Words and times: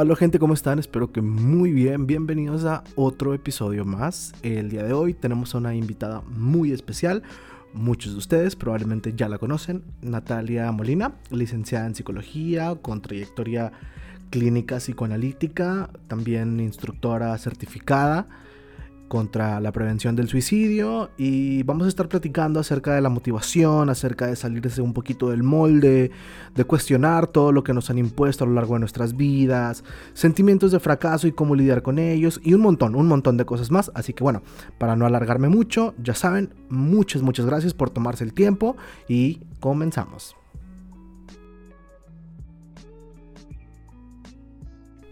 Hola 0.00 0.14
gente, 0.14 0.38
¿cómo 0.38 0.54
están? 0.54 0.78
Espero 0.78 1.10
que 1.10 1.20
muy 1.20 1.72
bien. 1.72 2.06
Bienvenidos 2.06 2.64
a 2.64 2.84
otro 2.94 3.34
episodio 3.34 3.84
más. 3.84 4.32
El 4.44 4.70
día 4.70 4.84
de 4.84 4.92
hoy 4.92 5.12
tenemos 5.12 5.52
a 5.52 5.58
una 5.58 5.74
invitada 5.74 6.20
muy 6.20 6.70
especial. 6.70 7.24
Muchos 7.74 8.12
de 8.12 8.18
ustedes 8.18 8.54
probablemente 8.54 9.12
ya 9.16 9.28
la 9.28 9.38
conocen. 9.38 9.82
Natalia 10.00 10.70
Molina, 10.70 11.14
licenciada 11.30 11.84
en 11.88 11.96
psicología, 11.96 12.76
con 12.80 13.02
trayectoria 13.02 13.72
clínica 14.30 14.76
psicoanalítica, 14.76 15.90
también 16.06 16.60
instructora 16.60 17.36
certificada 17.36 18.28
contra 19.08 19.58
la 19.60 19.72
prevención 19.72 20.14
del 20.14 20.28
suicidio 20.28 21.10
y 21.16 21.62
vamos 21.64 21.86
a 21.86 21.88
estar 21.88 22.08
platicando 22.08 22.60
acerca 22.60 22.94
de 22.94 23.00
la 23.00 23.08
motivación, 23.08 23.90
acerca 23.90 24.26
de 24.26 24.36
salirse 24.36 24.80
un 24.80 24.92
poquito 24.92 25.30
del 25.30 25.42
molde, 25.42 26.10
de 26.54 26.64
cuestionar 26.64 27.26
todo 27.26 27.50
lo 27.50 27.64
que 27.64 27.72
nos 27.72 27.90
han 27.90 27.98
impuesto 27.98 28.44
a 28.44 28.46
lo 28.46 28.52
largo 28.52 28.74
de 28.74 28.80
nuestras 28.80 29.16
vidas, 29.16 29.82
sentimientos 30.12 30.70
de 30.70 30.78
fracaso 30.78 31.26
y 31.26 31.32
cómo 31.32 31.54
lidiar 31.54 31.82
con 31.82 31.98
ellos 31.98 32.40
y 32.44 32.54
un 32.54 32.60
montón, 32.60 32.94
un 32.94 33.08
montón 33.08 33.36
de 33.36 33.44
cosas 33.44 33.70
más. 33.70 33.90
Así 33.94 34.12
que 34.12 34.22
bueno, 34.22 34.42
para 34.78 34.94
no 34.94 35.06
alargarme 35.06 35.48
mucho, 35.48 35.94
ya 36.02 36.14
saben, 36.14 36.54
muchas, 36.68 37.22
muchas 37.22 37.46
gracias 37.46 37.74
por 37.74 37.90
tomarse 37.90 38.24
el 38.24 38.34
tiempo 38.34 38.76
y 39.08 39.40
comenzamos. 39.60 40.36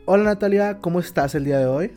Hola 0.04 0.22
Natalia, 0.22 0.78
¿cómo 0.78 1.00
estás 1.00 1.34
el 1.34 1.44
día 1.44 1.58
de 1.58 1.66
hoy? 1.66 1.90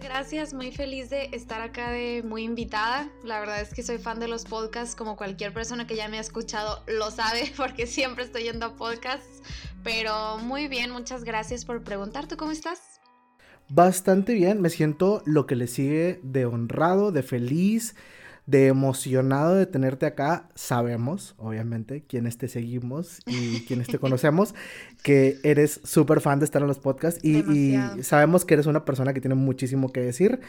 Gracias, 0.00 0.52
muy 0.54 0.72
feliz 0.72 1.10
de 1.10 1.28
estar 1.32 1.60
acá 1.60 1.90
de 1.90 2.22
muy 2.24 2.42
invitada. 2.42 3.08
La 3.22 3.38
verdad 3.40 3.60
es 3.60 3.72
que 3.72 3.82
soy 3.82 3.98
fan 3.98 4.18
de 4.18 4.28
los 4.28 4.44
podcasts, 4.44 4.96
como 4.96 5.16
cualquier 5.16 5.52
persona 5.52 5.86
que 5.86 5.96
ya 5.96 6.08
me 6.08 6.18
ha 6.18 6.20
escuchado 6.20 6.82
lo 6.86 7.10
sabe, 7.10 7.52
porque 7.56 7.86
siempre 7.86 8.24
estoy 8.24 8.44
yendo 8.44 8.66
a 8.66 8.76
podcasts. 8.76 9.42
Pero 9.84 10.38
muy 10.38 10.68
bien, 10.68 10.90
muchas 10.90 11.24
gracias 11.24 11.64
por 11.64 11.82
preguntar. 11.82 12.26
¿Tú 12.26 12.36
cómo 12.36 12.50
estás? 12.50 13.00
Bastante 13.68 14.34
bien, 14.34 14.60
me 14.60 14.70
siento 14.70 15.22
lo 15.26 15.46
que 15.46 15.54
le 15.54 15.68
sigue 15.68 16.18
de 16.24 16.44
honrado, 16.44 17.12
de 17.12 17.22
feliz, 17.22 17.94
de 18.50 18.66
emocionado 18.66 19.54
de 19.54 19.66
tenerte 19.66 20.06
acá. 20.06 20.48
Sabemos, 20.54 21.34
obviamente, 21.38 22.02
quienes 22.02 22.36
te 22.36 22.48
seguimos 22.48 23.20
y 23.26 23.60
quienes 23.66 23.86
te 23.86 23.98
conocemos, 23.98 24.54
que 25.04 25.38
eres 25.44 25.80
súper 25.84 26.20
fan 26.20 26.40
de 26.40 26.46
estar 26.46 26.60
en 26.60 26.68
los 26.68 26.80
podcasts 26.80 27.24
y, 27.24 27.76
sabemos 28.02 28.44
que 28.44 28.54
eres 28.54 28.66
una 28.66 28.84
persona 28.84 29.12
que 29.12 29.20
tiene 29.20 29.36
muchísimo 29.36 29.92
que 29.92 30.00
decir. 30.00 30.40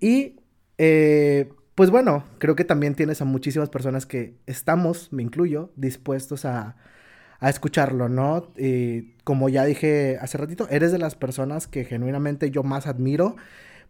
Y 0.00 0.36
eh, 0.78 1.50
pues 1.74 1.90
bueno, 1.90 2.24
creo 2.38 2.54
que 2.54 2.64
también 2.64 2.94
tienes 2.94 3.20
a 3.20 3.24
muchísimas 3.24 3.68
personas 3.70 4.06
que 4.06 4.36
estamos, 4.46 5.12
me 5.12 5.24
incluyo, 5.24 5.72
dispuestos 5.74 6.44
a, 6.44 6.76
a 7.40 7.50
escucharlo, 7.50 8.08
¿no? 8.08 8.52
Y 8.56 9.14
como 9.24 9.48
ya 9.48 9.64
dije 9.64 10.16
hace 10.20 10.38
ratito, 10.38 10.68
eres 10.70 10.92
de 10.92 10.98
las 10.98 11.16
personas 11.16 11.66
que 11.66 11.84
genuinamente 11.84 12.52
yo 12.52 12.62
más 12.62 12.86
admiro 12.86 13.34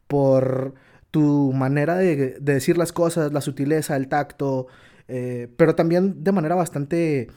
por 0.06 0.74
tu 1.10 1.52
manera 1.52 1.96
de, 1.96 2.36
decir 2.40 2.78
las 2.78 2.92
cosas, 2.92 3.32
la 3.32 3.40
sutileza, 3.40 3.96
el 3.96 4.08
tacto, 4.08 4.66
eh, 5.08 5.48
pero 5.56 5.74
también 5.74 6.22
de 6.22 6.32
manera 6.32 6.54
bastante 6.54 7.28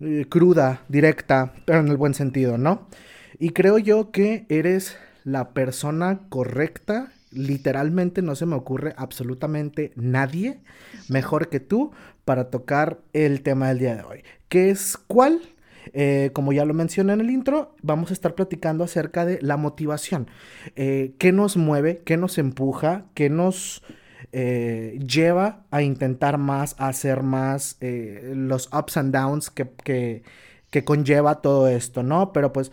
eh, 0.00 0.26
cruda, 0.28 0.82
directa, 0.88 1.52
pero 1.66 1.80
en 1.80 1.88
el 1.88 1.96
buen 1.96 2.14
sentido, 2.14 2.58
¿no? 2.58 2.88
Y 3.38 3.50
creo 3.50 3.78
yo 3.78 4.10
que 4.10 4.46
eres 4.48 4.96
la 5.24 5.50
persona 5.50 6.20
correcta, 6.28 7.12
literalmente 7.30 8.22
no 8.22 8.34
se 8.34 8.46
me 8.46 8.56
ocurre 8.56 8.94
absolutamente 8.96 9.92
nadie 9.94 10.60
mejor 11.08 11.48
que 11.48 11.60
tú 11.60 11.92
para 12.24 12.50
tocar 12.50 13.00
el 13.12 13.42
tema 13.42 13.68
del 13.68 13.78
día 13.78 13.96
de 13.96 14.02
hoy, 14.02 14.24
que 14.48 14.70
es 14.70 14.96
cuál 14.96 15.40
eh, 15.92 16.30
como 16.32 16.52
ya 16.52 16.64
lo 16.64 16.74
mencioné 16.74 17.14
en 17.14 17.20
el 17.20 17.30
intro, 17.30 17.74
vamos 17.82 18.10
a 18.10 18.12
estar 18.12 18.34
platicando 18.34 18.84
acerca 18.84 19.24
de 19.24 19.38
la 19.42 19.56
motivación. 19.56 20.28
Eh, 20.76 21.14
¿Qué 21.18 21.32
nos 21.32 21.56
mueve? 21.56 22.02
¿Qué 22.04 22.16
nos 22.16 22.38
empuja? 22.38 23.06
¿Qué 23.14 23.28
nos 23.28 23.82
eh, 24.32 24.98
lleva 25.04 25.64
a 25.70 25.82
intentar 25.82 26.38
más, 26.38 26.76
a 26.78 26.88
hacer 26.88 27.22
más? 27.22 27.78
los 27.80 28.68
ups 28.72 28.96
and 28.96 29.12
downs 29.14 29.50
que, 29.50 30.22
que, 30.70 30.84
conlleva 30.84 31.40
todo 31.40 31.68
esto, 31.68 32.02
¿no? 32.02 32.32
Pero 32.32 32.52
pues, 32.52 32.70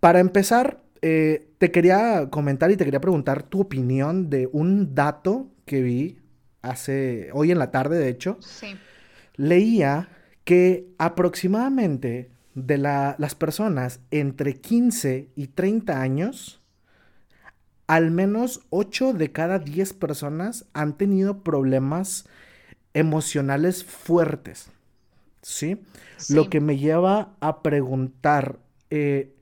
para 0.00 0.18
empezar, 0.18 0.82
te 1.00 1.70
quería 1.72 2.28
comentar 2.30 2.70
y 2.70 2.76
te 2.76 2.84
quería 2.84 3.00
preguntar 3.00 3.44
tu 3.44 3.60
opinión 3.60 4.28
de 4.28 4.48
un 4.52 4.94
dato 4.94 5.48
que 5.64 5.82
vi 5.82 6.18
hace, 6.62 7.30
hoy 7.32 7.52
en 7.52 7.58
la 7.58 7.70
tarde, 7.70 7.98
de 7.98 8.08
hecho. 8.08 8.38
Sí. 8.40 8.76
Leía 9.36 10.08
que 10.44 10.88
aproximadamente 10.98 12.30
de 12.54 12.78
las 12.78 13.34
personas 13.34 14.00
entre 14.10 14.60
15 14.60 15.28
y 15.34 15.46
30 15.48 16.00
años, 16.00 16.60
al 17.86 18.10
menos 18.10 18.60
8 18.70 19.12
de 19.12 19.32
cada 19.32 19.58
10 19.58 19.94
personas 19.94 20.66
han 20.72 20.96
tenido 20.96 21.42
problemas 21.42 22.26
emocionales 22.94 23.84
fuertes. 23.84 24.70
¿Sí? 25.42 25.80
Lo 26.28 26.50
que 26.50 26.60
me 26.60 26.76
lleva 26.76 27.34
a 27.40 27.62
preguntar, 27.62 28.58
eh, 28.90 29.34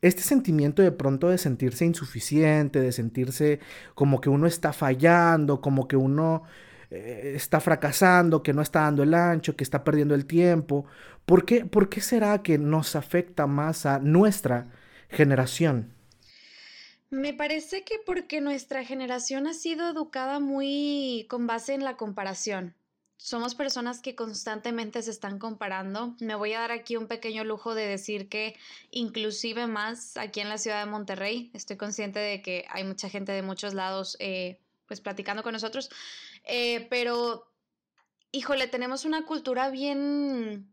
este 0.00 0.22
sentimiento 0.22 0.82
de 0.82 0.92
pronto 0.92 1.28
de 1.28 1.38
sentirse 1.38 1.84
insuficiente, 1.84 2.80
de 2.80 2.90
sentirse 2.90 3.60
como 3.94 4.20
que 4.20 4.30
uno 4.30 4.46
está 4.46 4.72
fallando, 4.72 5.60
como 5.60 5.86
que 5.88 5.96
uno 5.96 6.42
eh, 6.92 7.32
está 7.34 7.58
fracasando, 7.58 8.42
que 8.42 8.52
no 8.52 8.60
está 8.60 8.80
dando 8.82 9.02
el 9.02 9.14
ancho, 9.14 9.56
que 9.56 9.64
está 9.64 9.82
perdiendo 9.82 10.14
el 10.14 10.26
tiempo. 10.26 10.84
¿Por 11.24 11.46
qué, 11.46 11.64
¿Por 11.64 11.88
qué 11.88 12.02
será 12.02 12.42
que 12.42 12.58
nos 12.58 12.96
afecta 12.96 13.46
más 13.46 13.86
a 13.86 13.98
nuestra 13.98 14.68
generación? 15.08 15.94
Me 17.08 17.32
parece 17.32 17.82
que 17.84 17.98
porque 18.04 18.42
nuestra 18.42 18.84
generación 18.84 19.46
ha 19.46 19.54
sido 19.54 19.88
educada 19.88 20.38
muy 20.38 21.26
con 21.30 21.46
base 21.46 21.72
en 21.72 21.82
la 21.82 21.96
comparación. 21.96 22.74
Somos 23.16 23.54
personas 23.54 24.02
que 24.02 24.14
constantemente 24.14 25.00
se 25.00 25.12
están 25.12 25.38
comparando. 25.38 26.16
Me 26.20 26.34
voy 26.34 26.52
a 26.52 26.60
dar 26.60 26.72
aquí 26.72 26.96
un 26.96 27.06
pequeño 27.06 27.44
lujo 27.44 27.74
de 27.74 27.86
decir 27.86 28.28
que 28.28 28.56
inclusive 28.90 29.66
más 29.66 30.16
aquí 30.18 30.40
en 30.40 30.48
la 30.50 30.58
ciudad 30.58 30.84
de 30.84 30.90
Monterrey, 30.90 31.50
estoy 31.54 31.76
consciente 31.76 32.18
de 32.18 32.42
que 32.42 32.66
hay 32.68 32.84
mucha 32.84 33.08
gente 33.08 33.32
de 33.32 33.42
muchos 33.42 33.72
lados 33.74 34.16
eh, 34.18 34.58
pues 34.92 35.00
platicando 35.00 35.42
con 35.42 35.54
nosotros, 35.54 35.88
eh, 36.44 36.86
pero, 36.90 37.50
híjole, 38.30 38.68
tenemos 38.68 39.06
una 39.06 39.24
cultura 39.24 39.70
bien 39.70 40.70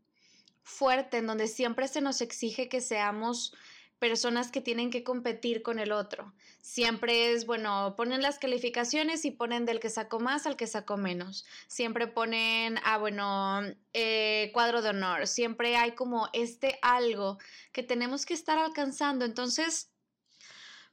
fuerte 0.62 1.16
en 1.16 1.26
donde 1.26 1.48
siempre 1.48 1.88
se 1.88 2.02
nos 2.02 2.20
exige 2.20 2.68
que 2.68 2.82
seamos 2.82 3.54
personas 3.98 4.50
que 4.50 4.60
tienen 4.60 4.90
que 4.90 5.04
competir 5.04 5.62
con 5.62 5.78
el 5.78 5.90
otro. 5.90 6.34
Siempre 6.60 7.32
es, 7.32 7.46
bueno, 7.46 7.94
ponen 7.96 8.20
las 8.20 8.38
calificaciones 8.38 9.24
y 9.24 9.30
ponen 9.30 9.64
del 9.64 9.80
que 9.80 9.88
sacó 9.88 10.20
más 10.20 10.44
al 10.44 10.56
que 10.56 10.66
sacó 10.66 10.98
menos. 10.98 11.46
Siempre 11.66 12.06
ponen, 12.06 12.78
ah, 12.84 12.98
bueno, 12.98 13.62
eh, 13.94 14.50
cuadro 14.52 14.82
de 14.82 14.90
honor. 14.90 15.26
Siempre 15.26 15.76
hay 15.76 15.92
como 15.92 16.28
este 16.34 16.78
algo 16.82 17.38
que 17.72 17.82
tenemos 17.82 18.26
que 18.26 18.34
estar 18.34 18.58
alcanzando. 18.58 19.24
Entonces, 19.24 19.90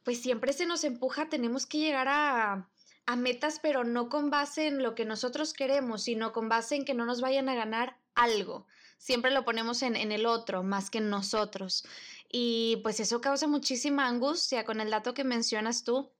pues 0.07 0.21
siempre 0.21 0.53
se 0.53 0.65
nos 0.65 0.85
empuja, 0.85 1.27
tenemos 1.27 1.65
que 1.65 1.79
llegar 1.79 2.07
a, 2.07 2.69
a 3.07 3.15
metas, 3.15 3.59
pero 3.61 3.85
no 3.85 4.09
con 4.09 4.29
base 4.29 4.67
en 4.67 4.83
lo 4.83 4.93
que 4.93 5.05
nosotros 5.05 5.53
queremos, 5.53 6.03
sino 6.03 6.33
con 6.33 6.49
base 6.49 6.75
en 6.75 6.83
que 6.83 6.93
no 6.93 7.05
nos 7.05 7.21
vayan 7.21 7.47
a 7.47 7.55
ganar 7.55 7.97
algo. 8.15 8.67
Siempre 8.97 9.31
lo 9.31 9.45
ponemos 9.45 9.81
en, 9.81 9.95
el 9.95 10.25
otro 10.25 10.61
más 10.61 10.89
que 10.89 10.97
en 10.97 11.09
nosotros. 11.09 11.85
Y 12.29 12.81
pues 12.83 12.99
eso 12.99 13.21
causa 13.21 13.47
muchísima 13.47 14.07
angustia 14.07 14.65
con 14.65 14.81
el 14.81 14.89
dato 14.89 15.13
que 15.13 15.23
mencionas 15.23 15.85
tú. 15.85 16.11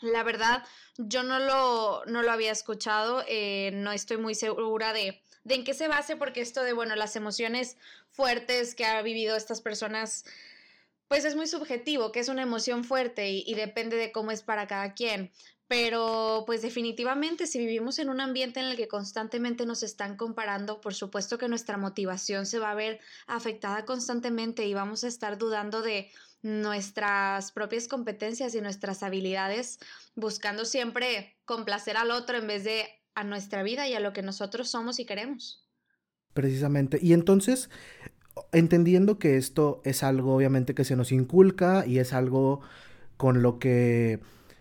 La 0.00 0.22
verdad, 0.22 0.64
yo 0.96 1.24
no 1.24 1.40
lo, 1.40 2.04
no 2.06 2.22
lo 2.22 2.30
había 2.30 2.52
escuchado, 2.52 3.24
eh, 3.26 3.72
no 3.74 3.90
estoy 3.90 4.18
muy 4.18 4.36
segura 4.36 4.92
de, 4.92 5.20
de 5.42 5.54
en 5.56 5.64
qué 5.64 5.74
se 5.74 5.88
base, 5.88 6.14
porque 6.14 6.40
esto 6.40 6.62
de, 6.62 6.72
bueno, 6.72 6.94
las 6.94 7.16
emociones 7.16 7.76
fuertes 8.10 8.76
que 8.76 8.84
ha 8.84 9.02
vivido 9.02 9.34
estas 9.34 9.60
personas, 9.60 10.24
pues 11.08 11.24
es 11.24 11.34
muy 11.34 11.48
subjetivo, 11.48 12.12
que 12.12 12.20
es 12.20 12.28
una 12.28 12.42
emoción 12.42 12.84
fuerte 12.84 13.28
y, 13.28 13.42
y, 13.44 13.54
depende 13.54 13.96
de 13.96 14.12
cómo 14.12 14.30
es 14.30 14.44
para 14.44 14.68
cada 14.68 14.94
quien. 14.94 15.32
Pero 15.68 16.44
pues 16.46 16.62
definitivamente 16.62 17.46
si 17.46 17.58
vivimos 17.58 17.98
en 17.98 18.08
un 18.08 18.20
ambiente 18.20 18.58
en 18.58 18.66
el 18.66 18.76
que 18.76 18.88
constantemente 18.88 19.66
nos 19.66 19.82
están 19.82 20.16
comparando, 20.16 20.80
por 20.80 20.94
supuesto 20.94 21.36
que 21.36 21.48
nuestra 21.48 21.76
motivación 21.76 22.46
se 22.46 22.58
va 22.58 22.70
a 22.70 22.74
ver 22.74 23.00
afectada 23.26 23.84
constantemente 23.84 24.66
y 24.66 24.72
vamos 24.72 25.04
a 25.04 25.08
estar 25.08 25.36
dudando 25.36 25.82
de 25.82 26.08
nuestras 26.40 27.52
propias 27.52 27.86
competencias 27.86 28.54
y 28.54 28.60
nuestras 28.62 29.02
habilidades, 29.02 29.78
buscando 30.14 30.64
siempre 30.64 31.36
complacer 31.44 31.98
al 31.98 32.12
otro 32.12 32.38
en 32.38 32.46
vez 32.46 32.64
de 32.64 32.86
a 33.14 33.24
nuestra 33.24 33.62
vida 33.62 33.88
y 33.88 33.94
a 33.94 34.00
lo 34.00 34.12
que 34.12 34.22
nosotros 34.22 34.70
somos 34.70 35.00
y 35.00 35.04
queremos. 35.04 35.66
Precisamente. 36.32 36.98
Y 37.02 37.12
entonces, 37.12 37.68
entendiendo 38.52 39.18
que 39.18 39.36
esto 39.36 39.82
es 39.84 40.02
algo 40.02 40.34
obviamente 40.34 40.74
que 40.74 40.84
se 40.84 40.96
nos 40.96 41.12
inculca 41.12 41.84
y 41.84 41.98
es 41.98 42.12
algo 42.12 42.60
con 43.16 43.42
lo 43.42 43.58
que 43.58 44.20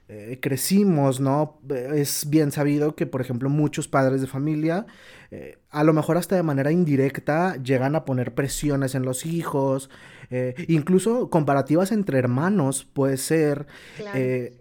eh, 0.10 0.40
crecimos, 0.42 1.20
¿no? 1.20 1.60
Es 1.70 2.30
bien 2.30 2.52
sabido 2.52 2.96
que, 2.96 3.06
por 3.06 3.20
ejemplo, 3.20 3.50
muchos 3.50 3.88
padres 3.88 4.22
de 4.22 4.28
familia, 4.28 4.86
eh, 5.32 5.58
a 5.70 5.84
lo 5.84 5.92
mejor 5.94 6.18
hasta 6.18 6.36
de 6.36 6.44
manera 6.44 6.72
indirecta, 6.72 7.62
llegan 7.62 7.96
a 7.96 8.06
poner 8.06 8.34
presiones 8.34 8.96
en 8.96 9.04
los 9.04 9.26
hijos, 9.26 9.90
eh, 10.30 10.56
incluso 10.70 11.30
comparativas 11.30 11.92
entre 11.92 12.20
hermanos 12.20 12.86
puede 12.86 13.18
ser. 13.18 13.68
Eh, 14.14 14.58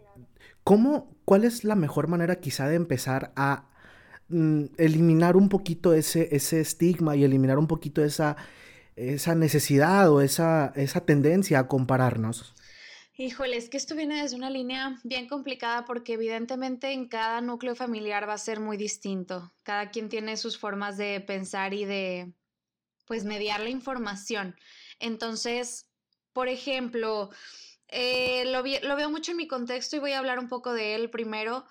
¿cómo, 0.64 1.14
¿Cuál 1.24 1.44
es 1.44 1.62
la 1.62 1.76
mejor 1.76 2.08
manera 2.08 2.36
quizá 2.36 2.68
de 2.68 2.74
empezar 2.74 3.32
a 3.36 3.66
mm, 4.28 4.64
eliminar 4.78 5.36
un 5.36 5.48
poquito 5.48 5.92
ese, 5.94 6.34
ese 6.34 6.60
estigma 6.60 7.14
y 7.14 7.22
eliminar 7.22 7.58
un 7.58 7.68
poquito 7.68 8.02
esa, 8.02 8.36
esa 8.96 9.36
necesidad 9.36 10.10
o 10.10 10.20
esa, 10.20 10.72
esa 10.74 11.02
tendencia 11.02 11.60
a 11.60 11.68
compararnos? 11.68 12.55
Híjole, 13.18 13.56
es 13.56 13.70
que 13.70 13.78
esto 13.78 13.94
viene 13.94 14.20
desde 14.20 14.36
una 14.36 14.50
línea 14.50 15.00
bien 15.02 15.26
complicada 15.26 15.86
porque 15.86 16.14
evidentemente 16.14 16.92
en 16.92 17.08
cada 17.08 17.40
núcleo 17.40 17.74
familiar 17.74 18.28
va 18.28 18.34
a 18.34 18.38
ser 18.38 18.60
muy 18.60 18.76
distinto. 18.76 19.54
Cada 19.62 19.90
quien 19.90 20.10
tiene 20.10 20.36
sus 20.36 20.58
formas 20.58 20.98
de 20.98 21.22
pensar 21.22 21.72
y 21.72 21.86
de, 21.86 22.34
pues, 23.06 23.24
mediar 23.24 23.60
la 23.60 23.70
información. 23.70 24.54
Entonces, 25.00 25.88
por 26.34 26.48
ejemplo, 26.48 27.30
eh, 27.88 28.44
lo, 28.46 28.62
lo 28.86 28.96
veo 28.96 29.08
mucho 29.08 29.30
en 29.30 29.38
mi 29.38 29.48
contexto 29.48 29.96
y 29.96 30.00
voy 30.00 30.12
a 30.12 30.18
hablar 30.18 30.38
un 30.38 30.50
poco 30.50 30.74
de 30.74 30.94
él 30.94 31.08
primero. 31.08 31.64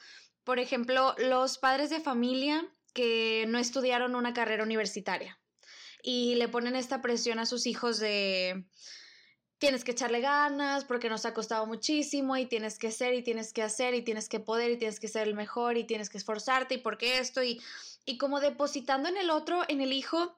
Por 0.44 0.58
ejemplo, 0.58 1.14
los 1.20 1.60
padres 1.60 1.92
de 1.92 2.00
familia 2.00 2.68
que 2.94 3.46
no 3.48 3.60
estudiaron 3.60 4.16
una 4.16 4.34
carrera 4.34 4.64
universitaria 4.64 5.40
y 6.02 6.36
le 6.36 6.48
ponen 6.48 6.76
esta 6.76 7.04
presión 7.04 7.38
a 7.38 7.46
sus 7.46 7.68
hijos 7.68 8.00
de 8.00 8.66
tienes 9.66 9.84
que 9.84 9.94
echarle 9.94 10.22
ganas 10.22 10.86
porque 10.86 11.10
nos 11.10 11.26
ha 11.26 11.34
costado 11.34 11.66
muchísimo 11.66 12.38
y 12.38 12.46
tienes 12.46 12.78
que 12.78 12.92
ser 12.92 13.16
y 13.16 13.24
tienes 13.24 13.52
que 13.52 13.64
hacer 13.64 13.96
y 13.96 14.04
tienes 14.04 14.30
que 14.30 14.40
poder 14.40 14.70
y 14.70 14.78
tienes 14.78 15.00
que 15.00 15.08
ser 15.08 15.28
el 15.28 15.34
mejor 15.34 15.76
y 15.76 15.86
tienes 15.86 16.12
que 16.12 16.20
esforzarte 16.20 16.76
y 16.76 16.78
porque 16.78 17.18
esto 17.18 17.42
y, 17.42 17.60
y 18.06 18.20
como 18.20 18.42
depositando 18.42 19.10
en 19.10 19.18
el 19.18 19.32
otro, 19.32 19.64
en 19.68 19.82
el 19.82 19.92
hijo, 19.92 20.38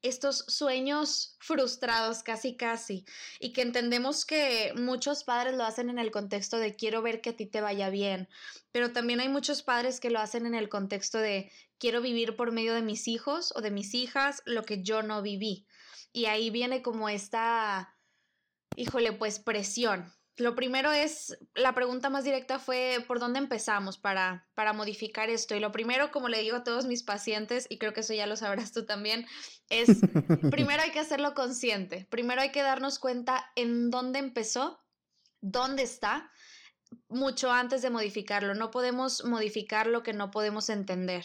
estos 0.00 0.44
sueños 0.46 1.34
frustrados 1.40 2.22
casi 2.22 2.54
casi 2.54 3.04
y 3.40 3.52
que 3.52 3.62
entendemos 3.62 4.24
que 4.24 4.72
muchos 4.76 5.24
padres 5.24 5.56
lo 5.56 5.64
hacen 5.64 5.90
en 5.90 5.98
el 5.98 6.12
contexto 6.12 6.58
de 6.58 6.76
quiero 6.76 7.02
ver 7.02 7.20
que 7.20 7.30
a 7.30 7.36
ti 7.36 7.46
te 7.46 7.60
vaya 7.60 7.90
bien, 7.90 8.28
pero 8.70 8.92
también 8.92 9.18
hay 9.18 9.28
muchos 9.28 9.64
padres 9.64 9.98
que 9.98 10.10
lo 10.10 10.20
hacen 10.20 10.46
en 10.46 10.54
el 10.54 10.68
contexto 10.68 11.18
de 11.18 11.50
quiero 11.78 12.00
vivir 12.00 12.36
por 12.36 12.52
medio 12.52 12.74
de 12.74 12.82
mis 12.82 13.08
hijos 13.08 13.52
o 13.56 13.60
de 13.60 13.72
mis 13.72 13.92
hijas 13.92 14.40
lo 14.46 14.62
que 14.62 14.84
yo 14.84 15.02
no 15.02 15.20
viví. 15.20 15.66
Y 16.14 16.26
ahí 16.26 16.50
viene 16.50 16.82
como 16.82 17.08
esta 17.08 17.96
Híjole, 18.76 19.12
pues 19.12 19.38
presión. 19.38 20.12
Lo 20.36 20.54
primero 20.54 20.90
es, 20.90 21.36
la 21.54 21.74
pregunta 21.74 22.08
más 22.08 22.24
directa 22.24 22.58
fue, 22.58 23.04
¿por 23.06 23.20
dónde 23.20 23.38
empezamos 23.38 23.98
para, 23.98 24.48
para 24.54 24.72
modificar 24.72 25.28
esto? 25.28 25.54
Y 25.54 25.60
lo 25.60 25.72
primero, 25.72 26.10
como 26.10 26.28
le 26.28 26.40
digo 26.40 26.56
a 26.56 26.64
todos 26.64 26.86
mis 26.86 27.02
pacientes, 27.02 27.66
y 27.68 27.78
creo 27.78 27.92
que 27.92 28.00
eso 28.00 28.14
ya 28.14 28.26
lo 28.26 28.36
sabrás 28.36 28.72
tú 28.72 28.86
también, 28.86 29.26
es, 29.68 29.88
primero 30.50 30.82
hay 30.82 30.90
que 30.90 31.00
hacerlo 31.00 31.34
consciente, 31.34 32.06
primero 32.10 32.40
hay 32.40 32.50
que 32.50 32.62
darnos 32.62 32.98
cuenta 32.98 33.52
en 33.56 33.90
dónde 33.90 34.20
empezó, 34.20 34.80
dónde 35.42 35.82
está, 35.82 36.32
mucho 37.08 37.50
antes 37.50 37.82
de 37.82 37.90
modificarlo. 37.90 38.54
No 38.54 38.70
podemos 38.70 39.24
modificar 39.24 39.86
lo 39.86 40.02
que 40.02 40.12
no 40.12 40.30
podemos 40.30 40.68
entender. 40.68 41.24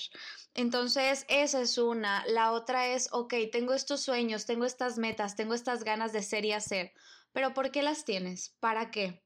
Entonces, 0.53 1.25
esa 1.29 1.61
es 1.61 1.77
una. 1.77 2.25
La 2.27 2.51
otra 2.51 2.88
es, 2.88 3.09
ok, 3.11 3.33
tengo 3.51 3.73
estos 3.73 4.01
sueños, 4.01 4.45
tengo 4.45 4.65
estas 4.65 4.97
metas, 4.97 5.35
tengo 5.35 5.53
estas 5.53 5.83
ganas 5.83 6.13
de 6.13 6.23
ser 6.23 6.45
y 6.45 6.53
hacer. 6.53 6.94
Pero 7.37 7.53
¿por 7.53 7.69
qué 7.69 7.83
las 7.83 8.03
tienes? 8.03 8.55
¿Para 8.59 8.89
qué? 8.89 9.21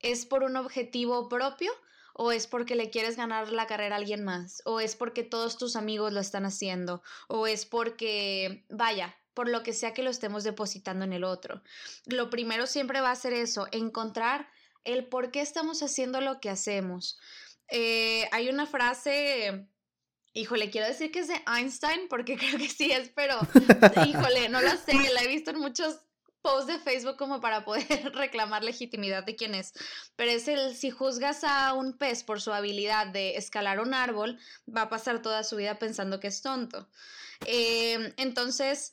¿Es 0.00 0.24
por 0.24 0.42
un 0.42 0.56
objetivo 0.56 1.28
propio? 1.28 1.70
¿O 2.14 2.32
es 2.32 2.46
porque 2.46 2.76
le 2.76 2.88
quieres 2.88 3.18
ganar 3.18 3.52
la 3.52 3.66
carrera 3.66 3.96
a 3.96 3.98
alguien 3.98 4.24
más? 4.24 4.62
¿O 4.64 4.80
es 4.80 4.96
porque 4.96 5.22
todos 5.22 5.58
tus 5.58 5.76
amigos 5.76 6.14
lo 6.14 6.20
están 6.20 6.46
haciendo? 6.46 7.02
¿O 7.28 7.46
es 7.46 7.66
porque, 7.66 8.64
vaya, 8.70 9.14
por 9.34 9.50
lo 9.50 9.62
que 9.62 9.74
sea 9.74 9.92
que 9.92 10.02
lo 10.02 10.08
estemos 10.08 10.44
depositando 10.44 11.04
en 11.04 11.12
el 11.12 11.24
otro? 11.24 11.62
Lo 12.06 12.30
primero 12.30 12.66
siempre 12.66 13.02
va 13.02 13.10
a 13.10 13.16
ser 13.16 13.34
eso, 13.34 13.68
encontrar 13.70 14.48
el 14.84 15.06
por 15.08 15.30
qué 15.30 15.42
estamos 15.42 15.82
haciendo 15.82 16.22
lo 16.22 16.40
que 16.40 16.48
hacemos. 16.48 17.20
Eh, 17.68 18.30
hay 18.32 18.48
una 18.48 18.64
frase 18.64 19.68
Híjole, 20.34 20.70
quiero 20.70 20.86
decir 20.86 21.12
que 21.12 21.18
es 21.18 21.28
de 21.28 21.42
Einstein 21.46 22.08
porque 22.08 22.36
creo 22.38 22.56
que 22.56 22.70
sí 22.70 22.90
es, 22.90 23.10
pero 23.10 23.38
híjole, 24.06 24.48
no 24.48 24.62
lo 24.62 24.70
sé, 24.78 24.94
la 25.12 25.22
he 25.22 25.28
visto 25.28 25.50
en 25.50 25.58
muchos 25.58 25.98
post 26.42 26.68
de 26.68 26.78
Facebook 26.78 27.16
como 27.16 27.40
para 27.40 27.64
poder 27.64 27.86
reclamar 28.14 28.64
legitimidad 28.64 29.24
de 29.24 29.36
quién 29.36 29.54
es. 29.54 29.72
Pero 30.16 30.32
es 30.32 30.48
el, 30.48 30.74
si 30.74 30.90
juzgas 30.90 31.44
a 31.44 31.72
un 31.72 31.96
pez 31.96 32.24
por 32.24 32.40
su 32.40 32.52
habilidad 32.52 33.06
de 33.06 33.36
escalar 33.36 33.80
un 33.80 33.94
árbol, 33.94 34.38
va 34.68 34.82
a 34.82 34.88
pasar 34.90 35.22
toda 35.22 35.44
su 35.44 35.56
vida 35.56 35.78
pensando 35.78 36.20
que 36.20 36.28
es 36.28 36.42
tonto. 36.42 36.88
Em, 37.46 38.12
entonces, 38.16 38.92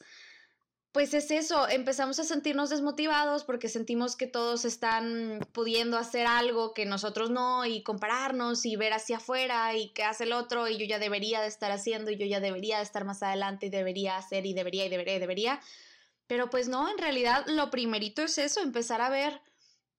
pues 0.91 1.13
es 1.13 1.29
eso, 1.29 1.69
empezamos 1.69 2.19
a 2.19 2.23
sentirnos 2.23 2.71
desmotivados 2.71 3.43
porque 3.43 3.69
sentimos 3.69 4.15
que 4.15 4.25
todos 4.25 4.65
están 4.65 5.39
pudiendo 5.51 5.97
hacer 5.97 6.25
algo 6.25 6.73
que 6.73 6.85
nosotros 6.85 7.29
no 7.29 7.65
y 7.65 7.83
compararnos 7.83 8.65
y 8.65 8.75
ver 8.75 8.93
hacia 8.93 9.17
afuera 9.17 9.75
y 9.75 9.93
qué 9.93 10.03
hace 10.03 10.23
el 10.23 10.33
otro 10.33 10.67
y 10.67 10.77
yo 10.77 10.85
ya 10.85 10.97
debería 10.97 11.41
de 11.41 11.47
estar 11.47 11.71
haciendo 11.71 12.09
y 12.09 12.17
yo 12.17 12.25
ya 12.25 12.39
debería 12.39 12.77
de 12.77 12.83
estar 12.83 13.05
más 13.05 13.21
adelante 13.21 13.67
y 13.67 13.69
debería 13.69 14.17
hacer 14.17 14.47
y 14.47 14.53
debería 14.53 14.85
y 14.85 14.89
debería 14.89 15.15
y 15.15 15.19
debería. 15.19 15.61
Pero 16.29 16.51
pues 16.51 16.67
no, 16.67 16.87
en 16.87 16.99
realidad 16.99 17.43
lo 17.47 17.71
primerito 17.71 18.21
es 18.21 18.37
eso, 18.37 18.61
empezar 18.61 19.01
a 19.01 19.09
ver 19.09 19.41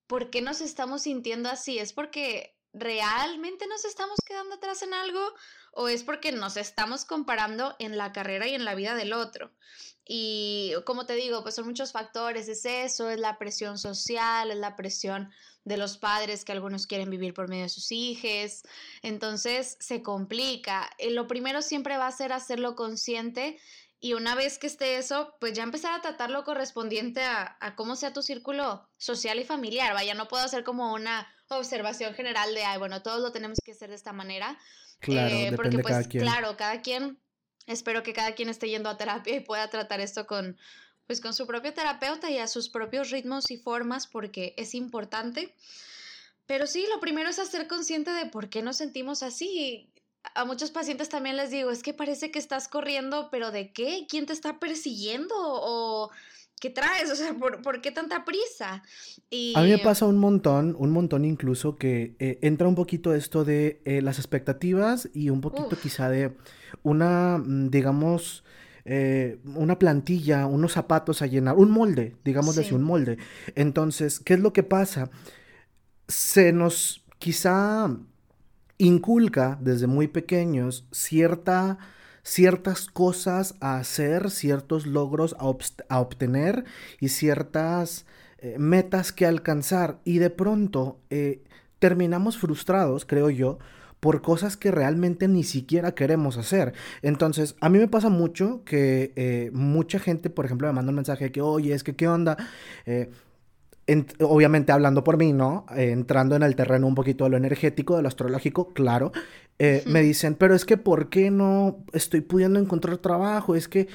por 0.06 0.30
qué 0.30 0.42
nos 0.42 0.60
estamos 0.60 1.02
sintiendo 1.02 1.48
así. 1.50 1.80
¿Es 1.80 1.92
porque 1.92 2.56
realmente 2.72 3.66
nos 3.66 3.84
estamos 3.84 4.16
quedando 4.24 4.54
atrás 4.54 4.82
en 4.82 4.94
algo 4.94 5.20
o 5.72 5.88
es 5.88 6.04
porque 6.04 6.30
nos 6.30 6.56
estamos 6.56 7.04
comparando 7.04 7.74
en 7.80 7.98
la 7.98 8.12
carrera 8.12 8.46
y 8.46 8.54
en 8.54 8.64
la 8.64 8.76
vida 8.76 8.94
del 8.94 9.12
otro? 9.12 9.50
Y 10.04 10.72
como 10.86 11.04
te 11.04 11.14
digo, 11.14 11.42
pues 11.42 11.56
son 11.56 11.66
muchos 11.66 11.90
factores, 11.90 12.46
es 12.46 12.64
eso, 12.64 13.10
es 13.10 13.18
la 13.18 13.36
presión 13.36 13.76
social, 13.76 14.52
es 14.52 14.56
la 14.56 14.76
presión 14.76 15.32
de 15.64 15.78
los 15.78 15.98
padres 15.98 16.44
que 16.44 16.52
algunos 16.52 16.86
quieren 16.86 17.10
vivir 17.10 17.34
por 17.34 17.48
medio 17.48 17.64
de 17.64 17.68
sus 17.70 17.90
hijos, 17.90 18.62
entonces 19.02 19.76
se 19.80 20.00
complica. 20.00 20.88
Eh, 20.98 21.10
lo 21.10 21.26
primero 21.26 21.60
siempre 21.60 21.96
va 21.96 22.06
a 22.06 22.12
ser 22.12 22.32
hacerlo 22.32 22.76
consciente 22.76 23.58
y 24.02 24.14
una 24.14 24.34
vez 24.34 24.58
que 24.58 24.66
esté 24.66 24.96
eso, 24.96 25.36
pues 25.40 25.52
ya 25.52 25.62
empezar 25.62 25.92
a 25.92 26.00
tratar 26.00 26.30
lo 26.30 26.42
correspondiente 26.42 27.22
a, 27.22 27.74
cómo 27.76 27.96
sea 27.96 28.14
tu 28.14 28.22
círculo 28.22 28.88
social 28.96 29.38
y 29.38 29.44
familiar. 29.44 29.92
Vaya, 29.92 30.14
no 30.14 30.26
puedo 30.26 30.42
hacer 30.42 30.64
como 30.64 30.94
una 30.94 31.28
observación 31.48 32.14
general 32.14 32.54
de, 32.54 32.64
ay, 32.64 32.78
bueno, 32.78 33.02
todos 33.02 33.20
lo 33.20 33.30
tenemos 33.30 33.58
que 33.62 33.72
hacer 33.72 33.90
de 33.90 33.96
esta 33.96 34.14
manera. 34.14 34.58
Claro, 35.00 35.34
eh, 35.34 35.52
porque 35.54 35.78
pues 35.80 35.94
cada 35.94 36.08
quien. 36.08 36.22
claro, 36.22 36.56
cada 36.56 36.80
quien, 36.80 37.18
espero 37.66 38.02
que 38.02 38.14
cada 38.14 38.34
quien 38.34 38.48
esté 38.48 38.70
yendo 38.70 38.88
a 38.88 38.96
terapia 38.96 39.36
y 39.36 39.40
pueda 39.40 39.68
tratar 39.68 40.00
esto 40.00 40.26
con, 40.26 40.56
pues 41.06 41.20
con 41.20 41.34
su 41.34 41.46
propio 41.46 41.74
terapeuta 41.74 42.30
y 42.30 42.38
a 42.38 42.48
sus 42.48 42.70
propios 42.70 43.10
ritmos 43.10 43.50
y 43.50 43.58
formas 43.58 44.06
porque 44.06 44.54
es 44.56 44.74
importante. 44.74 45.54
Pero 46.46 46.66
sí, 46.66 46.86
lo 46.90 47.00
primero 47.00 47.28
es 47.28 47.38
hacer 47.38 47.68
consciente 47.68 48.12
de 48.12 48.26
por 48.26 48.48
qué 48.48 48.62
nos 48.62 48.78
sentimos 48.78 49.22
así 49.22 49.89
a 50.34 50.44
muchos 50.44 50.70
pacientes 50.70 51.08
también 51.08 51.36
les 51.36 51.50
digo, 51.50 51.70
es 51.70 51.82
que 51.82 51.94
parece 51.94 52.30
que 52.30 52.38
estás 52.38 52.68
corriendo, 52.68 53.28
pero 53.30 53.50
¿de 53.50 53.72
qué? 53.72 54.06
¿Quién 54.08 54.26
te 54.26 54.32
está 54.32 54.58
persiguiendo? 54.58 55.34
¿O 55.36 56.10
qué 56.60 56.70
traes? 56.70 57.10
O 57.10 57.16
sea, 57.16 57.34
¿por, 57.34 57.80
qué 57.80 57.90
tanta 57.90 58.24
prisa? 58.24 58.82
Y... 59.30 59.54
A 59.56 59.62
mí 59.62 59.70
me 59.70 59.78
pasa 59.78 60.06
un 60.06 60.18
montón, 60.18 60.76
un 60.78 60.90
montón 60.90 61.24
incluso 61.24 61.76
que 61.76 62.16
eh, 62.18 62.38
entra 62.42 62.68
un 62.68 62.74
poquito 62.74 63.14
esto 63.14 63.44
de 63.44 63.80
eh, 63.84 64.02
las 64.02 64.18
expectativas 64.18 65.08
y 65.14 65.30
un 65.30 65.40
poquito 65.40 65.76
quizá 65.80 66.08
de 66.08 66.36
una, 66.82 67.38
mm, 67.38 67.70
digamos... 67.70 68.44
Eh, 68.86 69.38
una 69.44 69.78
plantilla, 69.78 70.46
unos 70.46 70.72
zapatos 70.72 71.20
a 71.20 71.26
llenar, 71.26 71.54
un 71.54 71.70
molde, 71.70 72.16
digamos 72.24 72.56
así, 72.56 72.74
un 72.74 72.82
molde. 72.82 73.18
Entonces, 73.54 74.18
¿qué 74.18 74.34
es 74.34 74.40
lo 74.40 74.54
que 74.54 74.62
pasa? 74.62 75.10
Se 76.08 76.52
nos 76.52 77.04
quizá 77.18 77.94
inculca 78.80 79.58
desde 79.60 79.86
muy 79.86 80.08
pequeños 80.08 80.86
cierta, 80.90 81.78
ciertas 82.22 82.86
cosas 82.86 83.54
a 83.60 83.76
hacer, 83.76 84.30
ciertos 84.30 84.86
logros 84.86 85.36
a, 85.38 85.98
obtener 86.00 86.64
y 86.98 87.08
ciertas 87.08 88.06
eh, 88.38 88.56
metas 88.58 89.12
que 89.12 89.26
alcanzar. 89.26 89.98
Y 90.04 90.18
de 90.18 90.30
pronto 90.30 90.98
eh, 91.10 91.42
terminamos 91.78 92.38
frustrados, 92.38 93.04
creo 93.04 93.28
yo, 93.28 93.58
por 94.00 94.22
cosas 94.22 94.56
que 94.56 94.70
realmente 94.70 95.28
ni 95.28 95.44
siquiera 95.44 95.92
queremos 95.94 96.38
hacer. 96.38 96.72
Entonces, 97.02 97.56
a 97.60 97.68
mí 97.68 97.78
me 97.78 97.88
pasa 97.88 98.08
mucho 98.08 98.64
que 98.64 99.12
eh, 99.14 99.50
mucha 99.52 99.98
gente, 99.98 100.30
por 100.30 100.46
ejemplo, 100.46 100.66
me 100.68 100.72
manda 100.72 100.88
un 100.88 100.96
mensaje 100.96 101.24
de 101.24 101.32
que, 101.32 101.42
oye, 101.42 101.74
es 101.74 101.84
que, 101.84 101.94
¿qué 101.94 102.08
onda? 102.08 102.38
Obviamente 104.20 104.72
hablando 104.72 105.04
por 105.04 105.16
mí, 105.16 105.32
¿no? 105.32 105.66
Eh, 105.76 105.90
entrando 105.90 106.36
en 106.36 106.42
el 106.42 106.54
terreno 106.54 106.86
un 106.86 106.94
poquito 106.94 107.24
de 107.24 107.30
lo 107.30 107.36
energético, 107.36 107.96
de 107.96 108.02
lo 108.02 108.08
astrológico, 108.08 108.72
claro, 108.72 109.12
eh, 109.58 109.82
me 109.86 110.00
dicen, 110.02 110.34
pero 110.34 110.54
es 110.54 110.64
que 110.64 110.76
¿por 110.76 111.10
qué 111.10 111.30
no 111.30 111.84
estoy 111.92 112.22
pudiendo 112.22 112.58
encontrar 112.58 112.98
trabajo? 112.98 113.54
Es 113.54 113.68
que 113.68 113.88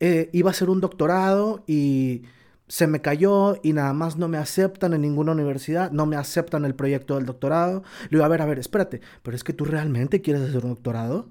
eh, 0.00 0.30
iba 0.32 0.50
a 0.50 0.52
hacer 0.52 0.68
un 0.68 0.80
doctorado 0.80 1.62
y 1.66 2.22
se 2.66 2.86
me 2.86 3.00
cayó 3.00 3.56
y 3.62 3.72
nada 3.72 3.92
más 3.92 4.16
no 4.16 4.28
me 4.28 4.38
aceptan 4.38 4.94
en 4.94 5.02
ninguna 5.02 5.32
universidad, 5.32 5.90
no 5.90 6.06
me 6.06 6.16
aceptan 6.16 6.64
el 6.64 6.74
proyecto 6.74 7.16
del 7.16 7.26
doctorado. 7.26 7.82
Le 8.04 8.16
digo, 8.16 8.24
a 8.24 8.28
ver, 8.28 8.40
a 8.42 8.46
ver, 8.46 8.58
espérate, 8.58 9.00
pero 9.22 9.36
es 9.36 9.44
que 9.44 9.52
tú 9.52 9.64
realmente 9.64 10.22
quieres 10.22 10.42
hacer 10.42 10.64
un 10.64 10.70
doctorado. 10.70 11.28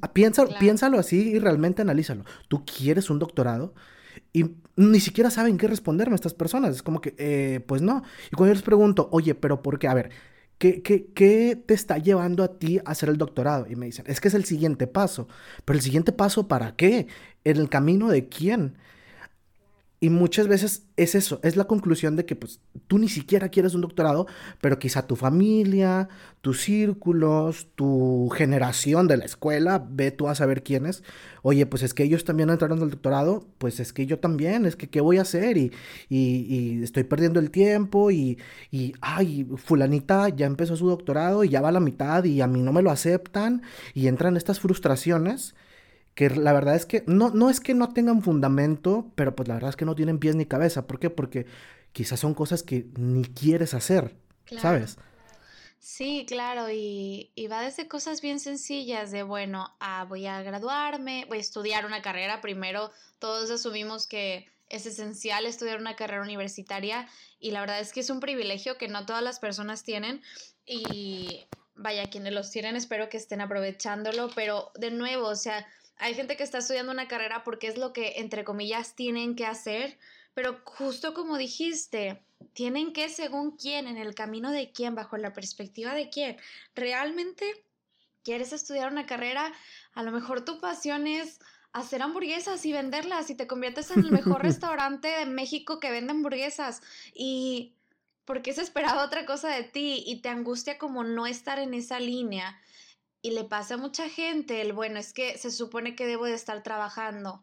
Ah, 0.00 0.12
piénsalo 0.12 0.98
así 0.98 1.30
y 1.30 1.38
realmente 1.38 1.82
analízalo. 1.82 2.24
¿Tú 2.48 2.64
quieres 2.64 3.10
un 3.10 3.18
doctorado? 3.18 3.74
Y 4.32 4.44
ni 4.76 5.00
siquiera 5.00 5.30
saben 5.30 5.58
qué 5.58 5.68
responderme 5.68 6.14
estas 6.14 6.34
personas. 6.34 6.76
Es 6.76 6.82
como 6.82 7.00
que, 7.00 7.14
eh, 7.18 7.60
pues 7.66 7.82
no. 7.82 8.02
Y 8.30 8.36
cuando 8.36 8.52
yo 8.52 8.54
les 8.54 8.62
pregunto, 8.62 9.08
oye, 9.12 9.34
pero 9.34 9.62
¿por 9.62 9.78
qué? 9.78 9.88
A 9.88 9.94
ver, 9.94 10.10
¿qué, 10.58 10.82
qué, 10.82 11.06
qué 11.14 11.56
te 11.66 11.74
está 11.74 11.98
llevando 11.98 12.42
a 12.44 12.58
ti 12.58 12.78
a 12.78 12.90
hacer 12.90 13.08
el 13.08 13.18
doctorado? 13.18 13.66
Y 13.68 13.76
me 13.76 13.86
dicen, 13.86 14.04
es 14.08 14.20
que 14.20 14.28
es 14.28 14.34
el 14.34 14.44
siguiente 14.44 14.86
paso. 14.86 15.28
Pero 15.64 15.76
el 15.78 15.82
siguiente 15.82 16.12
paso, 16.12 16.48
¿para 16.48 16.76
qué? 16.76 17.06
¿En 17.44 17.56
el 17.56 17.68
camino 17.68 18.08
de 18.08 18.28
quién? 18.28 18.76
Y 20.02 20.10
muchas 20.10 20.48
veces 20.48 20.88
es 20.96 21.14
eso, 21.14 21.38
es 21.44 21.54
la 21.54 21.68
conclusión 21.68 22.16
de 22.16 22.26
que 22.26 22.34
pues 22.34 22.58
tú 22.88 22.98
ni 22.98 23.08
siquiera 23.08 23.50
quieres 23.50 23.72
un 23.74 23.82
doctorado, 23.82 24.26
pero 24.60 24.80
quizá 24.80 25.06
tu 25.06 25.14
familia, 25.14 26.08
tus 26.40 26.60
círculos, 26.60 27.68
tu 27.76 28.28
generación 28.30 29.06
de 29.06 29.16
la 29.16 29.26
escuela, 29.26 29.86
ve 29.88 30.10
tú 30.10 30.26
a 30.26 30.34
saber 30.34 30.64
quiénes, 30.64 31.04
oye, 31.42 31.66
pues 31.66 31.84
es 31.84 31.94
que 31.94 32.02
ellos 32.02 32.24
también 32.24 32.50
entraron 32.50 32.82
al 32.82 32.90
doctorado, 32.90 33.46
pues 33.58 33.78
es 33.78 33.92
que 33.92 34.04
yo 34.04 34.18
también, 34.18 34.66
es 34.66 34.74
que 34.74 34.90
qué 34.90 35.00
voy 35.00 35.18
a 35.18 35.22
hacer 35.22 35.56
y, 35.56 35.70
y, 36.08 36.82
estoy 36.82 37.04
perdiendo 37.04 37.38
el 37.38 37.52
tiempo 37.52 38.10
y, 38.10 38.40
y, 38.72 38.94
ay, 39.00 39.46
fulanita 39.54 40.30
ya 40.30 40.46
empezó 40.46 40.74
su 40.74 40.88
doctorado 40.88 41.44
y 41.44 41.48
ya 41.48 41.60
va 41.60 41.68
a 41.68 41.72
la 41.72 41.78
mitad 41.78 42.24
y 42.24 42.40
a 42.40 42.48
mí 42.48 42.60
no 42.60 42.72
me 42.72 42.82
lo 42.82 42.90
aceptan 42.90 43.62
y 43.94 44.08
entran 44.08 44.36
estas 44.36 44.58
frustraciones 44.58 45.54
que 46.14 46.30
la 46.30 46.52
verdad 46.52 46.74
es 46.74 46.86
que 46.86 47.04
no, 47.06 47.30
no 47.30 47.48
es 47.48 47.60
que 47.60 47.74
no 47.74 47.92
tengan 47.92 48.22
fundamento, 48.22 49.10
pero 49.14 49.34
pues 49.34 49.48
la 49.48 49.54
verdad 49.54 49.70
es 49.70 49.76
que 49.76 49.84
no 49.84 49.94
tienen 49.94 50.18
pies 50.18 50.36
ni 50.36 50.46
cabeza. 50.46 50.86
¿Por 50.86 50.98
qué? 50.98 51.10
Porque 51.10 51.46
quizás 51.92 52.20
son 52.20 52.34
cosas 52.34 52.62
que 52.62 52.86
ni 52.96 53.24
quieres 53.24 53.74
hacer, 53.74 54.14
¿sabes? 54.60 54.98
Sí, 55.78 56.24
claro, 56.28 56.70
y, 56.70 57.32
va 57.50 57.62
desde 57.62 57.88
cosas 57.88 58.20
bien 58.20 58.38
sencillas 58.38 59.10
de, 59.10 59.24
bueno, 59.24 59.74
ah, 59.80 60.06
voy 60.08 60.26
a 60.26 60.40
graduarme, 60.42 61.24
voy 61.28 61.38
a 61.38 61.40
estudiar 61.40 61.86
una 61.86 62.02
carrera. 62.02 62.40
Primero, 62.40 62.92
todos 63.18 63.50
asumimos 63.50 64.06
que 64.06 64.46
es 64.68 64.86
esencial 64.86 65.44
estudiar 65.44 65.80
una 65.80 65.96
carrera 65.96 66.22
universitaria 66.22 67.08
y 67.40 67.50
la 67.50 67.60
verdad 67.60 67.80
es 67.80 67.92
que 67.92 68.00
es 68.00 68.10
un 68.10 68.20
privilegio 68.20 68.78
que 68.78 68.88
no 68.88 69.06
todas 69.06 69.22
las 69.22 69.40
personas 69.40 69.82
tienen 69.82 70.22
y 70.64 71.46
vaya, 71.74 72.08
quienes 72.08 72.32
los 72.32 72.50
tienen 72.50 72.76
espero 72.76 73.08
que 73.08 73.16
estén 73.16 73.40
aprovechándolo, 73.40 74.30
pero 74.34 74.70
de 74.76 74.90
nuevo, 74.90 75.26
o 75.26 75.36
sea, 75.36 75.66
hay 76.02 76.14
gente 76.14 76.36
que 76.36 76.42
está 76.42 76.58
estudiando 76.58 76.90
una 76.90 77.06
carrera 77.06 77.44
porque 77.44 77.68
es 77.68 77.78
lo 77.78 77.92
que, 77.92 78.14
entre 78.16 78.42
comillas, 78.42 78.96
tienen 78.96 79.36
que 79.36 79.46
hacer, 79.46 79.98
pero 80.34 80.60
justo 80.64 81.14
como 81.14 81.38
dijiste, 81.38 82.20
tienen 82.54 82.92
que 82.92 83.08
según 83.08 83.56
quién, 83.56 83.86
en 83.86 83.96
el 83.96 84.14
camino 84.16 84.50
de 84.50 84.72
quién, 84.72 84.96
bajo 84.96 85.16
la 85.16 85.32
perspectiva 85.32 85.94
de 85.94 86.10
quién. 86.10 86.36
Realmente 86.74 87.64
quieres 88.24 88.52
estudiar 88.52 88.90
una 88.90 89.06
carrera, 89.06 89.52
a 89.94 90.02
lo 90.02 90.10
mejor 90.10 90.44
tu 90.44 90.60
pasión 90.60 91.06
es 91.06 91.38
hacer 91.72 92.02
hamburguesas 92.02 92.66
y 92.66 92.72
venderlas 92.72 93.30
y 93.30 93.36
te 93.36 93.46
conviertes 93.46 93.92
en 93.92 94.00
el 94.00 94.10
mejor 94.10 94.42
restaurante 94.42 95.06
de 95.06 95.26
México 95.26 95.78
que 95.78 95.92
vende 95.92 96.10
hamburguesas. 96.10 96.82
Y 97.14 97.74
porque 98.24 98.52
se 98.52 98.62
esperaba 98.62 99.04
otra 99.04 99.24
cosa 99.24 99.50
de 99.50 99.62
ti 99.62 100.02
y 100.04 100.20
te 100.20 100.30
angustia 100.30 100.78
como 100.78 101.04
no 101.04 101.28
estar 101.28 101.60
en 101.60 101.74
esa 101.74 102.00
línea 102.00 102.60
y 103.22 103.30
le 103.30 103.44
pasa 103.44 103.74
a 103.74 103.78
mucha 103.78 104.08
gente 104.08 104.60
el, 104.60 104.72
bueno, 104.72 104.98
es 104.98 105.12
que 105.12 105.38
se 105.38 105.52
supone 105.52 105.94
que 105.94 106.06
debo 106.06 106.26
de 106.26 106.34
estar 106.34 106.64
trabajando 106.64 107.40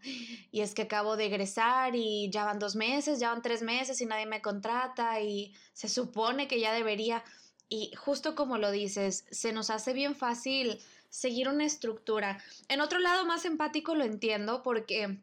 y 0.52 0.60
es 0.60 0.74
que 0.74 0.84
acabo 0.84 1.16
de 1.16 1.28
egresar 1.28 1.96
y 1.96 2.30
ya 2.30 2.44
van 2.44 2.60
dos 2.60 2.76
meses, 2.76 3.20
ya 3.20 3.30
van 3.30 3.42
tres 3.42 3.62
meses 3.62 4.02
y 4.02 4.06
nadie 4.06 4.26
me 4.26 4.42
contrata 4.42 5.22
y 5.22 5.56
se 5.72 5.88
supone 5.88 6.50
que 6.50 6.60
ya 6.60 6.74
debería. 6.74 7.24
Y 7.70 7.94
justo 7.96 8.36
como 8.36 8.58
lo 8.58 8.72
dices, 8.72 9.26
se 9.32 9.54
nos 9.54 9.70
hace 9.70 9.94
bien 9.94 10.16
fácil 10.16 10.82
seguir 11.08 11.48
una 11.48 11.66
estructura. 11.66 12.44
En 12.68 12.82
otro 12.82 13.00
lado 13.00 13.26
más 13.26 13.46
empático 13.46 13.96
lo 13.96 14.04
entiendo 14.04 14.62
porque 14.64 15.22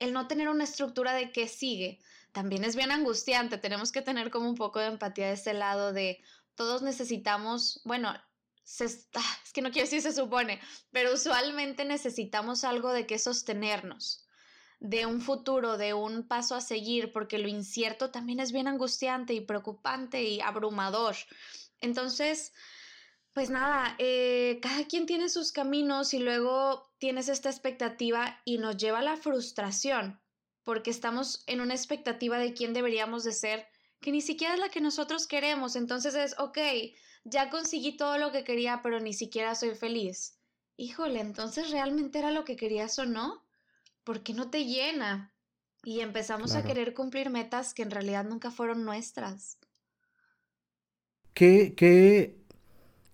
el 0.00 0.12
no 0.12 0.28
tener 0.28 0.50
una 0.50 0.64
estructura 0.64 1.14
de 1.14 1.32
qué 1.32 1.48
sigue 1.48 1.98
también 2.32 2.62
es 2.64 2.76
bien 2.76 2.92
angustiante. 2.92 3.56
Tenemos 3.56 3.90
que 3.90 4.02
tener 4.02 4.30
como 4.30 4.50
un 4.50 4.54
poco 4.54 4.80
de 4.80 4.88
empatía 4.88 5.28
de 5.28 5.32
ese 5.32 5.54
lado 5.54 5.94
de 5.94 6.20
todos 6.56 6.82
necesitamos, 6.82 7.80
bueno, 7.84 8.12
Ah, 9.14 9.38
es 9.44 9.52
que 9.52 9.62
no 9.62 9.70
quiero 9.70 9.86
decir 9.86 10.02
se 10.02 10.12
supone, 10.12 10.60
pero 10.90 11.14
usualmente 11.14 11.84
necesitamos 11.84 12.64
algo 12.64 12.92
de 12.92 13.06
que 13.06 13.18
sostenernos, 13.18 14.26
de 14.78 15.06
un 15.06 15.20
futuro, 15.22 15.78
de 15.78 15.94
un 15.94 16.28
paso 16.28 16.54
a 16.54 16.60
seguir, 16.60 17.10
porque 17.12 17.38
lo 17.38 17.48
incierto 17.48 18.10
también 18.10 18.40
es 18.40 18.52
bien 18.52 18.68
angustiante 18.68 19.32
y 19.32 19.40
preocupante 19.40 20.22
y 20.22 20.40
abrumador. 20.40 21.16
Entonces, 21.80 22.52
pues 23.32 23.50
nada, 23.50 23.96
eh, 23.98 24.58
cada 24.60 24.84
quien 24.86 25.06
tiene 25.06 25.28
sus 25.28 25.50
caminos 25.50 26.12
y 26.12 26.18
luego 26.18 26.92
tienes 26.98 27.28
esta 27.28 27.48
expectativa 27.48 28.40
y 28.44 28.58
nos 28.58 28.76
lleva 28.76 28.98
a 28.98 29.02
la 29.02 29.16
frustración, 29.16 30.20
porque 30.62 30.90
estamos 30.90 31.42
en 31.46 31.60
una 31.62 31.74
expectativa 31.74 32.38
de 32.38 32.52
quién 32.52 32.74
deberíamos 32.74 33.24
de 33.24 33.32
ser, 33.32 33.66
que 34.00 34.12
ni 34.12 34.20
siquiera 34.20 34.54
es 34.54 34.60
la 34.60 34.68
que 34.68 34.80
nosotros 34.80 35.26
queremos. 35.26 35.74
Entonces 35.74 36.14
es, 36.14 36.38
ok, 36.38 36.58
ya 37.24 37.50
conseguí 37.50 37.96
todo 37.96 38.18
lo 38.18 38.32
que 38.32 38.44
quería, 38.44 38.80
pero 38.82 39.00
ni 39.00 39.12
siquiera 39.12 39.54
soy 39.54 39.74
feliz. 39.74 40.38
Híjole, 40.76 41.20
entonces 41.20 41.70
realmente 41.70 42.18
era 42.18 42.30
lo 42.30 42.44
que 42.44 42.56
querías 42.56 42.98
o 42.98 43.06
no? 43.06 43.44
¿Por 44.04 44.22
qué 44.22 44.32
no 44.32 44.50
te 44.50 44.64
llena? 44.64 45.34
Y 45.84 46.00
empezamos 46.00 46.54
a 46.54 46.64
querer 46.64 46.94
cumplir 46.94 47.30
metas 47.30 47.74
que 47.74 47.82
en 47.82 47.90
realidad 47.90 48.24
nunca 48.24 48.50
fueron 48.50 48.84
nuestras. 48.84 49.58
¿Qué, 51.34 51.74
¿Qué 51.76 52.36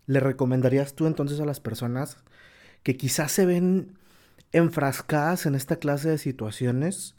le 0.06 0.20
recomendarías 0.20 0.94
tú 0.94 1.06
entonces 1.06 1.40
a 1.40 1.44
las 1.44 1.60
personas 1.60 2.18
que 2.82 2.96
quizás 2.96 3.32
se 3.32 3.46
ven 3.46 3.98
enfrascadas 4.52 5.46
en 5.46 5.54
esta 5.54 5.76
clase 5.76 6.10
de 6.10 6.18
situaciones 6.18 7.16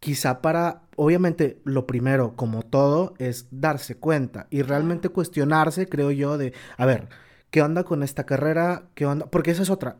quizá 0.00 0.42
para, 0.42 0.82
obviamente, 0.96 1.60
lo 1.64 1.86
primero, 1.86 2.34
como 2.36 2.62
todo, 2.62 3.14
es 3.18 3.46
darse 3.50 3.96
cuenta 3.96 4.46
y 4.50 4.62
realmente 4.62 5.08
cuestionarse, 5.08 5.88
creo 5.88 6.10
yo, 6.10 6.38
de, 6.38 6.52
a 6.76 6.86
ver, 6.86 7.08
¿qué 7.50 7.62
onda 7.62 7.84
con 7.84 8.02
esta 8.02 8.24
carrera? 8.24 8.84
¿Qué 8.94 9.06
onda? 9.06 9.26
Porque 9.26 9.50
esa 9.50 9.62
es 9.62 9.70
otra. 9.70 9.96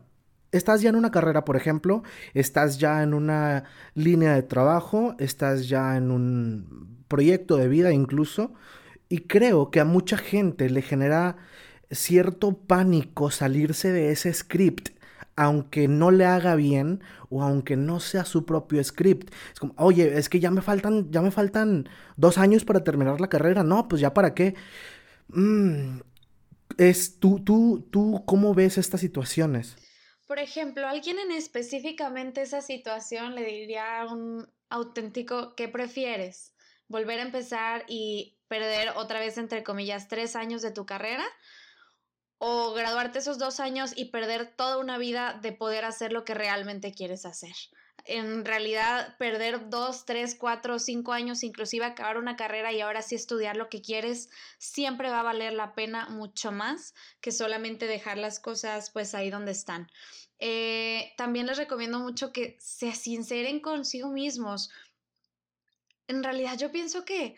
Estás 0.51 0.81
ya 0.81 0.89
en 0.89 0.95
una 0.95 1.11
carrera, 1.11 1.43
por 1.43 1.57
ejemplo, 1.57 2.03
estás 2.33 2.77
ya 2.79 3.03
en 3.03 3.13
una 3.13 3.65
línea 3.95 4.33
de 4.33 4.43
trabajo, 4.43 5.15
estás 5.19 5.67
ya 5.67 5.97
en 5.97 6.09
un 6.11 7.03
proyecto 7.07 7.57
de 7.57 7.67
vida 7.67 7.91
incluso, 7.91 8.53
y 9.09 9.19
creo 9.19 9.71
que 9.71 9.79
a 9.79 9.85
mucha 9.85 10.17
gente 10.17 10.69
le 10.69 10.81
genera 10.81 11.37
cierto 11.91 12.57
pánico 12.57 13.31
salirse 13.31 13.91
de 13.91 14.11
ese 14.11 14.33
script 14.33 14.96
aunque 15.37 15.87
no 15.87 16.11
le 16.11 16.25
haga 16.25 16.55
bien 16.55 17.01
o 17.29 17.43
aunque 17.43 17.77
no 17.77 17.99
sea 18.01 18.25
su 18.25 18.45
propio 18.45 18.83
script. 18.83 19.33
Es 19.53 19.59
como, 19.59 19.73
oye, 19.77 20.17
es 20.17 20.27
que 20.27 20.39
ya 20.39 20.51
me 20.51 20.61
faltan, 20.61 21.09
ya 21.11 21.21
me 21.21 21.31
faltan 21.31 21.87
dos 22.17 22.39
años 22.39 22.65
para 22.65 22.83
terminar 22.83 23.21
la 23.21 23.29
carrera. 23.29 23.63
No, 23.63 23.87
pues 23.87 24.01
ya 24.01 24.13
para 24.13 24.33
qué. 24.33 24.55
Mm, 25.29 25.99
es 26.77 27.19
tú, 27.19 27.39
tú, 27.43 27.87
tú, 27.91 28.23
¿cómo 28.25 28.53
ves 28.55 28.79
estas 28.79 28.99
situaciones? 28.99 29.77
Por 30.25 30.39
ejemplo, 30.39 30.87
alguien 30.87 31.19
en 31.19 31.31
específicamente 31.31 32.41
esa 32.41 32.61
situación 32.61 33.35
le 33.35 33.45
diría 33.45 34.01
a 34.01 34.11
un 34.11 34.49
auténtico, 34.69 35.55
¿qué 35.55 35.67
prefieres? 35.67 36.55
¿Volver 36.87 37.19
a 37.19 37.23
empezar 37.23 37.85
y 37.87 38.39
perder 38.47 38.89
otra 38.95 39.19
vez, 39.19 39.37
entre 39.37 39.63
comillas, 39.63 40.07
tres 40.07 40.35
años 40.35 40.63
de 40.63 40.71
tu 40.71 40.85
carrera? 40.85 41.23
O 42.39 42.73
graduarte 42.73 43.19
esos 43.19 43.39
dos 43.39 43.59
años 43.59 43.93
y 43.95 44.05
perder 44.05 44.53
toda 44.55 44.77
una 44.77 44.97
vida 44.97 45.39
de 45.41 45.51
poder 45.51 45.85
hacer 45.85 46.11
lo 46.11 46.23
que 46.23 46.33
realmente 46.33 46.93
quieres 46.93 47.25
hacer. 47.25 47.55
En 48.05 48.45
realidad, 48.45 49.17
perder 49.17 49.69
dos, 49.69 50.05
tres, 50.05 50.35
cuatro, 50.35 50.79
cinco 50.79 51.11
años, 51.11 51.43
inclusive 51.43 51.83
acabar 51.83 52.17
una 52.17 52.37
carrera 52.37 52.71
y 52.71 52.79
ahora 52.79 53.01
sí 53.01 53.15
estudiar 53.15 53.57
lo 53.57 53.69
que 53.69 53.81
quieres, 53.81 54.29
siempre 54.59 55.09
va 55.09 55.19
a 55.19 55.23
valer 55.23 55.53
la 55.53 55.73
pena 55.73 56.07
mucho 56.07 56.51
más 56.51 56.93
que 57.19 57.31
solamente 57.31 57.85
dejar 57.85 58.17
las 58.17 58.39
cosas 58.39 58.91
pues 58.91 59.13
ahí 59.13 59.29
donde 59.29 59.51
están. 59.51 59.91
Eh, 60.39 61.13
también 61.17 61.47
les 61.47 61.57
recomiendo 61.57 61.99
mucho 61.99 62.31
que 62.31 62.55
se 62.59 62.93
sinceren 62.93 63.59
consigo 63.59 64.09
mismos. 64.09 64.69
En 66.07 66.23
realidad 66.23 66.57
yo 66.57 66.71
pienso 66.71 67.03
que 67.03 67.35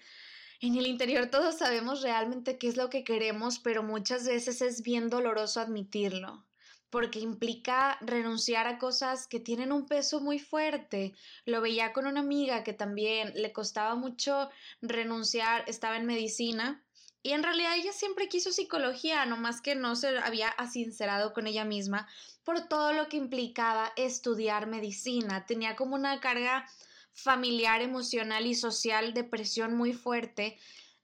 en 0.68 0.76
el 0.76 0.88
interior 0.88 1.28
todos 1.28 1.58
sabemos 1.58 2.02
realmente 2.02 2.58
qué 2.58 2.68
es 2.68 2.78
lo 2.78 2.90
que 2.90 3.04
queremos, 3.04 3.60
pero 3.60 3.84
muchas 3.84 4.28
veces 4.28 4.62
es 4.62 4.82
bien 4.82 5.10
doloroso 5.10 5.62
admitirlo, 5.62 6.46
porque 6.90 7.20
implica 7.20 7.98
renunciar 8.02 8.68
a 8.68 8.78
cosas 8.78 9.28
que 9.28 9.40
tienen 9.40 9.72
un 9.72 9.86
peso 9.86 10.20
muy 10.20 10.40
fuerte. 10.40 11.14
Lo 11.46 11.62
veía 11.62 11.94
con 11.94 12.08
una 12.08 12.20
amiga 12.20 12.64
que 12.64 12.74
también 12.74 13.32
le 13.36 13.54
costaba 13.54 13.96
mucho 13.96 14.50
renunciar, 14.82 15.64
estaba 15.68 15.98
en 15.98 16.06
medicina. 16.06 16.84
Y 17.22 17.32
en 17.32 17.44
realidad 17.44 17.76
ella 17.76 17.92
siempre 17.92 18.30
quiso 18.30 18.52
psicología, 18.52 19.26
nomás 19.26 19.62
que 19.62 19.76
no 19.76 19.96
se 19.96 20.18
había 20.20 20.48
asincerado 20.50 21.34
con 21.34 21.48
ella 21.48 21.66
misma 21.66 22.08
por 22.46 22.68
todo 22.68 22.94
lo 22.94 23.10
que 23.10 23.18
implicaba 23.18 23.92
estudiar 23.98 24.68
medicina. 24.68 25.46
Tenía 25.46 25.76
como 25.76 25.96
una 25.96 26.20
carga 26.22 26.66
familiar, 27.22 27.82
emocional 27.82 28.46
y 28.46 28.56
social 28.56 29.14
de 29.14 29.24
presión 29.24 29.76
muy 29.76 29.94
fuerte. 29.94 30.58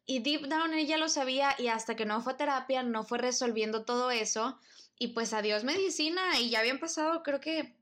Y 0.06 0.20
deep 0.20 0.48
down 0.48 0.74
ella 0.74 0.98
lo 0.98 1.10
sabía 1.10 1.56
y 1.58 1.68
hasta 1.68 1.96
que 1.96 2.06
no 2.06 2.22
fue 2.22 2.34
a 2.34 2.38
terapia 2.38 2.84
no 2.84 3.04
fue 3.04 3.18
resolviendo 3.18 3.84
todo 3.84 4.12
eso. 4.12 4.60
Y 4.98 5.10
pues 5.10 5.34
adiós 5.34 5.64
medicina 5.64 6.40
y 6.40 6.50
ya 6.50 6.60
habían 6.60 6.80
pasado 6.80 7.24
creo 7.24 7.40
que 7.40 7.76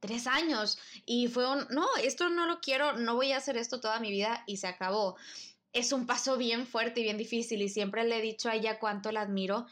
tres 0.00 0.26
años 0.26 0.78
y 1.06 1.28
fue 1.28 1.48
un, 1.50 1.66
no, 1.70 1.86
esto 2.02 2.30
no 2.30 2.46
lo 2.46 2.60
quiero, 2.60 2.94
no 2.94 3.14
voy 3.14 3.32
a 3.32 3.36
hacer 3.36 3.56
esto 3.56 3.80
toda 3.80 4.00
mi 4.00 4.10
vida 4.10 4.42
y 4.46 4.56
se 4.56 4.66
acabó. 4.66 5.16
Es 5.72 5.92
un 5.92 6.06
paso 6.06 6.36
bien 6.36 6.66
fuerte 6.66 7.00
y 7.00 7.04
bien 7.04 7.18
difícil 7.18 7.62
y 7.62 7.68
siempre 7.68 8.04
le 8.04 8.18
he 8.18 8.22
dicho 8.22 8.48
a 8.48 8.56
ella 8.56 8.78
cuánto 8.78 9.12
la 9.12 9.20
admiro, 9.20 9.66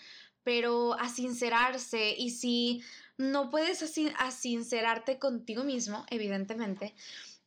pero 0.45 0.95
a 0.95 1.09
sincerarse 1.09 2.15
y 2.17 2.31
si 2.31 2.83
no 3.17 3.51
puedes 3.51 3.83
a 4.17 4.31
sincerarte 4.31 5.19
contigo 5.19 5.65
mismo, 5.65 6.07
evidentemente, 6.09 6.95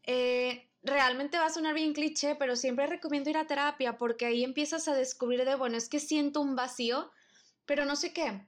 eh, 0.03 0.70
realmente 0.84 1.38
va 1.38 1.46
a 1.46 1.50
sonar 1.51 1.74
bien 1.74 1.93
cliché, 1.93 2.36
pero 2.36 2.55
siempre 2.55 2.88
recomiendo 2.88 3.29
ir 3.29 3.38
a 3.38 3.48
terapia 3.48 3.98
porque 3.98 4.25
ahí 4.25 4.43
empiezas 4.43 4.88
a 4.88 4.96
descubrir 4.96 5.46
de, 5.46 5.55
bueno, 5.55 5.77
es 5.77 5.89
que 5.89 6.00
siento 6.00 6.41
un 6.41 6.55
vacío, 6.55 7.12
pero 7.65 7.86
no 7.86 7.96
sé 7.96 8.13
qué, 8.13 8.48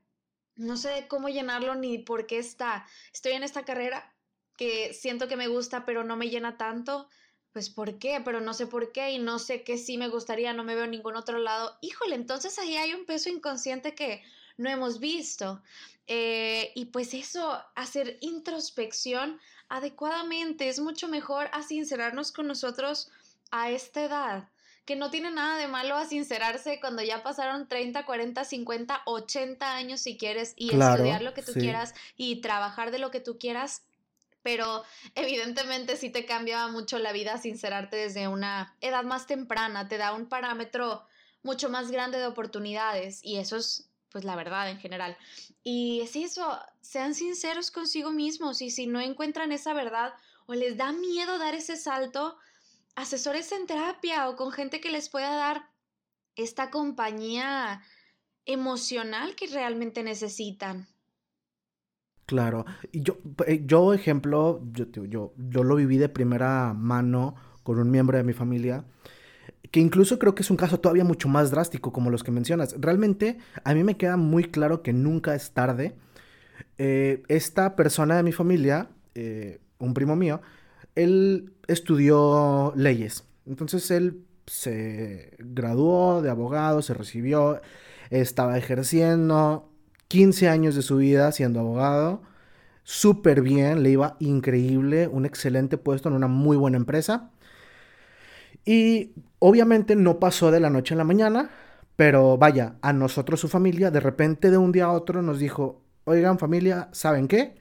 no 0.55 0.77
sé 0.77 1.05
cómo 1.07 1.29
llenarlo 1.29 1.75
ni 1.75 1.99
por 1.99 2.27
qué 2.27 2.39
está. 2.39 2.85
Estoy 3.13 3.33
en 3.33 3.43
esta 3.43 3.65
carrera 3.65 4.15
que 4.57 4.93
siento 4.93 5.27
que 5.27 5.35
me 5.35 5.47
gusta, 5.47 5.85
pero 5.85 6.03
no 6.03 6.15
me 6.15 6.29
llena 6.29 6.57
tanto. 6.57 7.09
Pues 7.51 7.69
¿por 7.69 7.99
qué? 7.99 8.19
Pero 8.23 8.41
no 8.41 8.53
sé 8.53 8.65
por 8.65 8.91
qué 8.91 9.11
y 9.11 9.19
no 9.19 9.37
sé 9.37 9.63
qué 9.63 9.77
sí 9.77 9.97
me 9.97 10.07
gustaría, 10.07 10.53
no 10.53 10.63
me 10.63 10.75
veo 10.75 10.85
en 10.85 10.91
ningún 10.91 11.15
otro 11.15 11.37
lado. 11.37 11.77
Híjole, 11.81 12.15
entonces 12.15 12.57
ahí 12.57 12.77
hay 12.77 12.93
un 12.93 13.05
peso 13.05 13.29
inconsciente 13.29 13.93
que 13.93 14.23
no 14.57 14.69
hemos 14.69 14.99
visto. 14.99 15.61
Eh, 16.07 16.71
y 16.75 16.85
pues 16.85 17.13
eso, 17.13 17.63
hacer 17.75 18.17
introspección 18.21 19.39
adecuadamente 19.73 20.69
es 20.69 20.79
mucho 20.79 21.07
mejor 21.07 21.49
a 21.51 21.63
sincerarnos 21.63 22.31
con 22.31 22.45
nosotros 22.45 23.09
a 23.49 23.71
esta 23.71 24.03
edad 24.03 24.49
que 24.85 24.95
no 24.95 25.09
tiene 25.09 25.31
nada 25.31 25.57
de 25.57 25.67
malo 25.67 25.95
a 25.95 26.05
sincerarse 26.05 26.79
cuando 26.79 27.01
ya 27.01 27.23
pasaron 27.23 27.67
30, 27.67 28.05
40, 28.05 28.43
50, 28.43 29.01
80 29.05 29.75
años 29.75 30.01
si 30.01 30.15
quieres 30.15 30.53
y 30.57 30.65
estudiar 30.75 31.23
lo 31.23 31.33
que 31.33 31.41
tú 31.41 31.53
quieras 31.53 31.95
y 32.17 32.41
trabajar 32.41 32.91
de 32.91 32.99
lo 32.99 33.09
que 33.09 33.19
tú 33.19 33.39
quieras. 33.39 33.81
Pero 34.43 34.83
evidentemente 35.15 35.97
sí 35.97 36.11
te 36.11 36.25
cambia 36.25 36.67
mucho 36.67 36.99
la 36.99 37.11
vida 37.11 37.39
sincerarte 37.39 37.95
desde 37.95 38.27
una 38.27 38.75
edad 38.79 39.05
más 39.05 39.25
temprana, 39.25 39.87
te 39.87 39.97
da 39.97 40.13
un 40.13 40.27
parámetro 40.27 41.03
mucho 41.41 41.69
más 41.69 41.89
grande 41.89 42.19
de 42.19 42.27
oportunidades 42.27 43.23
y 43.23 43.37
eso 43.37 43.55
es 43.55 43.89
pues 44.13 44.23
la 44.23 44.37
verdad 44.37 44.69
en 44.69 44.77
general. 44.77 45.17
Y 45.63 45.99
es 46.01 46.15
eso, 46.15 46.57
sean 46.79 47.15
sinceros 47.15 47.71
consigo 47.71 48.11
mismos 48.11 48.61
y 48.61 48.69
si 48.69 48.87
no 48.87 49.01
encuentran 49.01 49.51
esa 49.51 49.73
verdad 49.73 50.13
o 50.45 50.53
les 50.53 50.77
da 50.77 50.93
miedo 50.93 51.37
dar 51.39 51.55
ese 51.55 51.75
salto, 51.75 52.37
asesores 52.95 53.51
en 53.51 53.65
terapia 53.65 54.29
o 54.29 54.35
con 54.35 54.51
gente 54.51 54.79
que 54.79 54.91
les 54.91 55.09
pueda 55.09 55.35
dar 55.35 55.69
esta 56.35 56.69
compañía 56.69 57.81
emocional 58.45 59.35
que 59.35 59.47
realmente 59.47 60.03
necesitan. 60.03 60.87
Claro, 62.25 62.65
yo, 62.93 63.17
eh, 63.47 63.63
yo 63.65 63.93
ejemplo, 63.93 64.61
yo, 64.71 64.85
yo, 64.91 65.33
yo 65.37 65.63
lo 65.63 65.75
viví 65.75 65.97
de 65.97 66.07
primera 66.07 66.73
mano 66.73 67.35
con 67.63 67.79
un 67.79 67.89
miembro 67.89 68.17
de 68.17 68.23
mi 68.23 68.33
familia, 68.33 68.85
que 69.73 69.79
incluso 69.79 70.19
creo 70.19 70.35
que 70.35 70.43
es 70.43 70.51
un 70.51 70.55
caso 70.55 70.79
todavía 70.79 71.03
mucho 71.03 71.27
más 71.27 71.49
drástico 71.49 71.91
como 71.91 72.11
los 72.11 72.23
que 72.23 72.29
mencionas. 72.29 72.75
Realmente 72.79 73.39
a 73.63 73.73
mí 73.73 73.83
me 73.83 73.97
queda 73.97 74.17
muy 74.17 74.43
claro 74.43 74.83
que 74.83 74.93
nunca 74.93 75.33
es 75.33 75.49
tarde. 75.49 75.95
Eh, 76.77 77.23
esta 77.27 77.75
persona 77.75 78.15
de 78.15 78.21
mi 78.21 78.31
familia, 78.31 78.89
eh, 79.15 79.61
un 79.79 79.95
primo 79.95 80.15
mío, 80.15 80.41
él 80.93 81.53
estudió 81.65 82.71
leyes. 82.75 83.23
Entonces 83.47 83.89
él 83.89 84.23
se 84.45 85.35
graduó 85.39 86.21
de 86.21 86.29
abogado, 86.29 86.83
se 86.83 86.93
recibió, 86.93 87.59
estaba 88.11 88.59
ejerciendo 88.59 89.71
15 90.07 90.49
años 90.49 90.75
de 90.75 90.83
su 90.83 90.97
vida 90.97 91.31
siendo 91.31 91.61
abogado. 91.61 92.21
Súper 92.83 93.41
bien, 93.41 93.81
le 93.81 93.89
iba 93.89 94.17
increíble, 94.19 95.07
un 95.07 95.25
excelente 95.25 95.79
puesto 95.79 96.09
en 96.09 96.15
una 96.15 96.27
muy 96.27 96.57
buena 96.57 96.77
empresa. 96.77 97.31
Y 98.65 99.11
obviamente 99.39 99.95
no 99.95 100.19
pasó 100.19 100.51
de 100.51 100.59
la 100.59 100.69
noche 100.69 100.93
a 100.93 100.97
la 100.97 101.03
mañana, 101.03 101.49
pero 101.95 102.37
vaya, 102.37 102.75
a 102.81 102.93
nosotros, 102.93 103.39
su 103.39 103.47
familia, 103.47 103.91
de 103.91 103.99
repente 103.99 104.49
de 104.49 104.57
un 104.57 104.71
día 104.71 104.85
a 104.85 104.91
otro 104.91 105.21
nos 105.21 105.39
dijo, 105.39 105.81
oigan 106.05 106.39
familia, 106.39 106.89
¿saben 106.91 107.27
qué? 107.27 107.55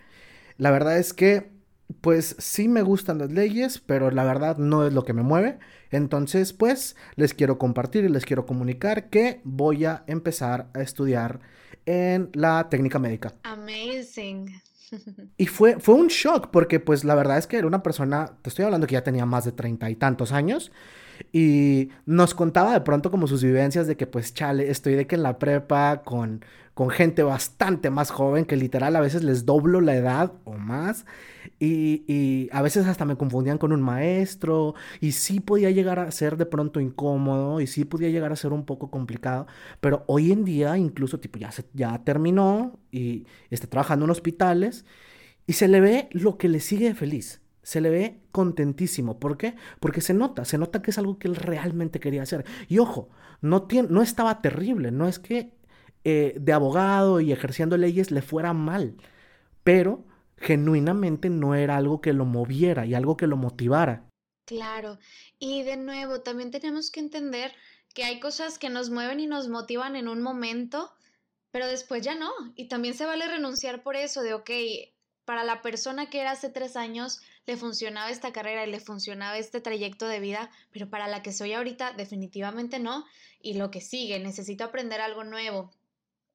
La 0.58 0.70
verdad 0.70 0.98
es 0.98 1.12
que 1.12 1.52
pues 2.00 2.36
sí 2.38 2.68
me 2.68 2.82
gustan 2.82 3.18
las 3.18 3.30
leyes, 3.30 3.78
pero 3.78 4.10
la 4.10 4.24
verdad 4.24 4.56
no 4.56 4.86
es 4.86 4.92
lo 4.92 5.04
que 5.04 5.12
me 5.12 5.22
mueve. 5.22 5.58
Entonces, 5.90 6.52
pues 6.52 6.96
les 7.16 7.34
quiero 7.34 7.58
compartir 7.58 8.04
y 8.04 8.08
les 8.08 8.24
quiero 8.24 8.46
comunicar 8.46 9.10
que 9.10 9.40
voy 9.44 9.84
a 9.84 10.04
empezar 10.06 10.70
a 10.74 10.80
estudiar 10.80 11.40
en 11.84 12.30
la 12.32 12.68
técnica 12.70 12.98
médica. 12.98 13.34
Amazing. 13.42 14.50
Y 15.36 15.46
fue, 15.46 15.80
fue 15.80 15.94
un 15.94 16.08
shock 16.08 16.50
porque 16.50 16.80
pues 16.80 17.04
la 17.04 17.14
verdad 17.14 17.38
es 17.38 17.46
que 17.46 17.56
era 17.56 17.66
una 17.66 17.82
persona, 17.82 18.36
te 18.42 18.50
estoy 18.50 18.64
hablando 18.64 18.86
que 18.86 18.94
ya 18.94 19.04
tenía 19.04 19.26
más 19.26 19.44
de 19.44 19.52
treinta 19.52 19.90
y 19.90 19.96
tantos 19.96 20.32
años 20.32 20.70
y 21.32 21.90
nos 22.06 22.34
contaba 22.34 22.72
de 22.72 22.80
pronto 22.80 23.10
como 23.10 23.26
sus 23.26 23.42
vivencias 23.42 23.86
de 23.86 23.96
que 23.96 24.06
pues 24.06 24.34
chale, 24.34 24.70
estoy 24.70 24.94
de 24.94 25.06
que 25.06 25.14
en 25.14 25.22
la 25.22 25.38
prepa 25.38 26.02
con, 26.04 26.44
con 26.74 26.90
gente 26.90 27.22
bastante 27.22 27.90
más 27.90 28.10
joven 28.10 28.44
que 28.44 28.56
literal 28.56 28.96
a 28.96 29.00
veces 29.00 29.22
les 29.22 29.44
doblo 29.44 29.80
la 29.80 29.94
edad 29.94 30.32
o 30.44 30.54
más 30.54 31.04
y, 31.58 32.04
y, 32.06 32.48
a 32.52 32.62
veces 32.62 32.86
hasta 32.86 33.04
me 33.04 33.16
confundían 33.16 33.58
con 33.58 33.72
un 33.72 33.82
maestro 33.82 34.74
y 35.00 35.12
sí 35.12 35.40
podía 35.40 35.70
llegar 35.70 35.98
a 35.98 36.10
ser 36.10 36.36
de 36.36 36.46
pronto 36.46 36.80
incómodo 36.80 37.60
y 37.60 37.66
sí 37.66 37.84
podía 37.84 38.08
llegar 38.08 38.32
a 38.32 38.36
ser 38.36 38.52
un 38.52 38.64
poco 38.64 38.90
complicado, 38.90 39.46
pero 39.80 40.04
hoy 40.06 40.32
en 40.32 40.44
día 40.44 40.76
incluso 40.78 41.20
tipo 41.20 41.38
ya, 41.38 41.52
se, 41.52 41.64
ya 41.74 42.02
terminó 42.04 42.78
y 42.90 43.26
está 43.50 43.66
trabajando 43.68 44.04
en 44.06 44.10
hospitales 44.10 44.84
y 45.46 45.54
se 45.54 45.68
le 45.68 45.80
ve 45.80 46.08
lo 46.12 46.38
que 46.38 46.48
le 46.48 46.60
sigue 46.60 46.94
feliz 46.94 47.42
se 47.62 47.80
le 47.80 47.90
ve 47.90 48.20
contentísimo. 48.32 49.18
¿Por 49.18 49.36
qué? 49.36 49.54
Porque 49.80 50.00
se 50.00 50.14
nota, 50.14 50.44
se 50.44 50.58
nota 50.58 50.82
que 50.82 50.90
es 50.90 50.98
algo 50.98 51.18
que 51.18 51.28
él 51.28 51.36
realmente 51.36 52.00
quería 52.00 52.22
hacer. 52.22 52.44
Y 52.68 52.78
ojo, 52.78 53.08
no, 53.40 53.62
tiene, 53.62 53.88
no 53.88 54.02
estaba 54.02 54.42
terrible, 54.42 54.90
no 54.90 55.08
es 55.08 55.18
que 55.18 55.52
eh, 56.04 56.34
de 56.40 56.52
abogado 56.52 57.20
y 57.20 57.32
ejerciendo 57.32 57.76
leyes 57.76 58.10
le 58.10 58.22
fuera 58.22 58.52
mal, 58.52 58.96
pero 59.64 60.04
genuinamente 60.36 61.30
no 61.30 61.54
era 61.54 61.76
algo 61.76 62.00
que 62.00 62.12
lo 62.12 62.24
moviera 62.24 62.84
y 62.86 62.94
algo 62.94 63.16
que 63.16 63.26
lo 63.26 63.36
motivara. 63.36 64.08
Claro, 64.44 64.98
y 65.38 65.62
de 65.62 65.76
nuevo, 65.76 66.20
también 66.20 66.50
tenemos 66.50 66.90
que 66.90 67.00
entender 67.00 67.52
que 67.94 68.04
hay 68.04 68.20
cosas 68.20 68.58
que 68.58 68.70
nos 68.70 68.90
mueven 68.90 69.20
y 69.20 69.26
nos 69.26 69.48
motivan 69.48 69.96
en 69.96 70.08
un 70.08 70.22
momento, 70.22 70.92
pero 71.50 71.66
después 71.68 72.02
ya 72.02 72.14
no. 72.14 72.30
Y 72.56 72.68
también 72.68 72.94
se 72.94 73.06
vale 73.06 73.28
renunciar 73.28 73.82
por 73.82 73.96
eso, 73.96 74.22
de, 74.22 74.34
ok, 74.34 74.50
para 75.24 75.44
la 75.44 75.62
persona 75.62 76.10
que 76.10 76.20
era 76.20 76.32
hace 76.32 76.48
tres 76.48 76.76
años 76.76 77.20
le 77.46 77.56
funcionaba 77.56 78.10
esta 78.10 78.32
carrera 78.32 78.66
y 78.66 78.70
le 78.70 78.80
funcionaba 78.80 79.38
este 79.38 79.60
trayecto 79.60 80.08
de 80.08 80.20
vida, 80.20 80.50
pero 80.72 80.90
para 80.90 81.08
la 81.08 81.22
que 81.22 81.32
soy 81.32 81.52
ahorita 81.52 81.92
definitivamente 81.92 82.78
no. 82.78 83.04
Y 83.40 83.54
lo 83.54 83.70
que 83.70 83.80
sigue, 83.80 84.18
necesito 84.18 84.64
aprender 84.64 85.00
algo 85.00 85.24
nuevo. 85.24 85.70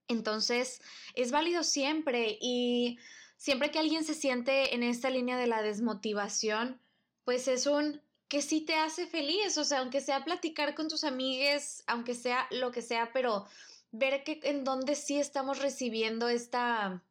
Entonces, 0.07 0.81
es 1.15 1.31
válido 1.31 1.63
siempre 1.63 2.37
y 2.41 2.97
siempre 3.35 3.71
que 3.71 3.79
alguien 3.79 4.03
se 4.03 4.13
siente 4.13 4.73
en 4.73 4.83
esta 4.83 5.09
línea 5.09 5.37
de 5.37 5.47
la 5.47 5.61
desmotivación, 5.61 6.81
pues 7.23 7.47
es 7.47 7.67
un 7.67 8.01
que 8.27 8.41
sí 8.41 8.61
te 8.61 8.75
hace 8.75 9.07
feliz, 9.07 9.57
o 9.57 9.63
sea, 9.63 9.79
aunque 9.79 10.01
sea 10.01 10.25
platicar 10.25 10.75
con 10.75 10.89
tus 10.89 11.03
amigues, 11.03 11.83
aunque 11.87 12.13
sea 12.13 12.47
lo 12.51 12.71
que 12.71 12.81
sea, 12.81 13.11
pero 13.13 13.45
ver 13.91 14.23
que 14.23 14.39
en 14.43 14.63
dónde 14.63 14.95
sí 14.95 15.17
estamos 15.17 15.59
recibiendo 15.59 16.27
esta 16.27 17.03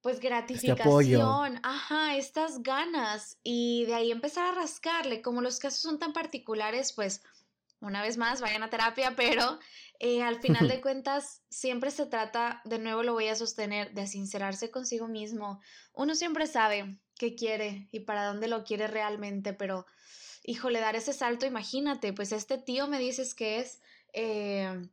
pues 0.00 0.16
este 0.16 0.28
gratificación, 0.28 1.60
ajá, 1.62 2.16
estas 2.16 2.62
ganas 2.62 3.38
y 3.42 3.84
de 3.86 3.94
ahí 3.94 4.10
empezar 4.10 4.46
a 4.46 4.54
rascarle, 4.60 5.20
como 5.22 5.42
los 5.42 5.58
casos 5.58 5.80
son 5.80 5.98
tan 5.98 6.12
particulares, 6.12 6.92
pues 6.92 7.22
una 7.80 8.02
vez 8.02 8.16
más 8.16 8.40
vayan 8.40 8.62
a 8.62 8.70
terapia, 8.70 9.14
pero 9.16 9.58
eh, 9.98 10.22
al 10.22 10.40
final 10.40 10.68
de 10.68 10.80
cuentas 10.82 11.42
siempre 11.48 11.90
se 11.90 12.06
trata, 12.06 12.60
de 12.64 12.78
nuevo 12.78 13.02
lo 13.02 13.12
voy 13.12 13.28
a 13.28 13.34
sostener, 13.36 13.92
de 13.92 14.06
sincerarse 14.06 14.70
consigo 14.70 15.08
mismo. 15.08 15.60
Uno 15.92 16.14
siempre 16.14 16.46
sabe 16.46 16.98
qué 17.16 17.34
quiere 17.34 17.88
y 17.92 18.00
para 18.00 18.26
dónde 18.26 18.48
lo 18.48 18.64
quiere 18.64 18.86
realmente, 18.86 19.52
pero 19.52 19.86
híjole, 20.44 20.80
dar 20.80 20.96
ese 20.96 21.12
salto, 21.12 21.46
imagínate, 21.46 22.12
pues 22.12 22.32
este 22.32 22.58
tío 22.58 22.86
me 22.86 22.98
dices 22.98 23.34
que 23.34 23.60
es... 23.60 23.80
Eh, 24.12 24.88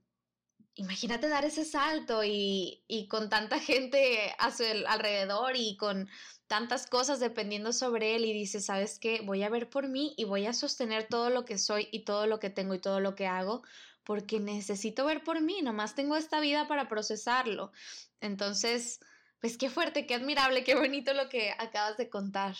imagínate 0.77 1.27
dar 1.27 1.43
ese 1.43 1.65
salto 1.65 2.21
y, 2.23 3.07
con 3.09 3.29
tanta 3.29 3.59
gente 3.59 4.33
a 4.37 4.51
su 4.51 4.63
alrededor 4.87 5.55
y 5.55 5.75
con 5.75 6.07
tantas 6.47 6.87
cosas 6.87 7.19
dependiendo 7.19 7.73
sobre 7.73 8.15
él 8.15 8.25
y 8.25 8.33
dices, 8.33 8.65
¿sabes 8.65 8.99
qué? 8.99 9.21
Voy 9.23 9.43
a 9.43 9.49
ver 9.49 9.69
por 9.69 9.87
mí 9.87 10.13
y 10.17 10.25
voy 10.25 10.45
a 10.45 10.53
sostener 10.53 11.07
todo 11.07 11.29
lo 11.29 11.45
que 11.45 11.57
soy 11.57 11.89
y 11.91 12.05
todo 12.05 12.25
lo 12.27 12.39
que 12.39 12.49
tengo 12.49 12.73
y 12.73 12.79
todo 12.79 12.99
lo 12.99 13.15
que 13.15 13.27
hago 13.27 13.63
porque 14.07 14.39
necesito 14.39 15.05
ver 15.05 15.21
por 15.21 15.41
mí, 15.41 15.61
nomás 15.61 15.93
tengo 15.93 16.15
esta 16.15 16.39
vida 16.39 16.65
para 16.69 16.87
procesarlo. 16.87 17.73
Entonces, 18.21 19.01
pues 19.41 19.57
qué 19.57 19.69
fuerte, 19.69 20.07
qué 20.07 20.15
admirable, 20.15 20.63
qué 20.63 20.75
bonito 20.75 21.13
lo 21.13 21.27
que 21.27 21.51
acabas 21.59 21.97
de 21.97 22.09
contar. 22.09 22.55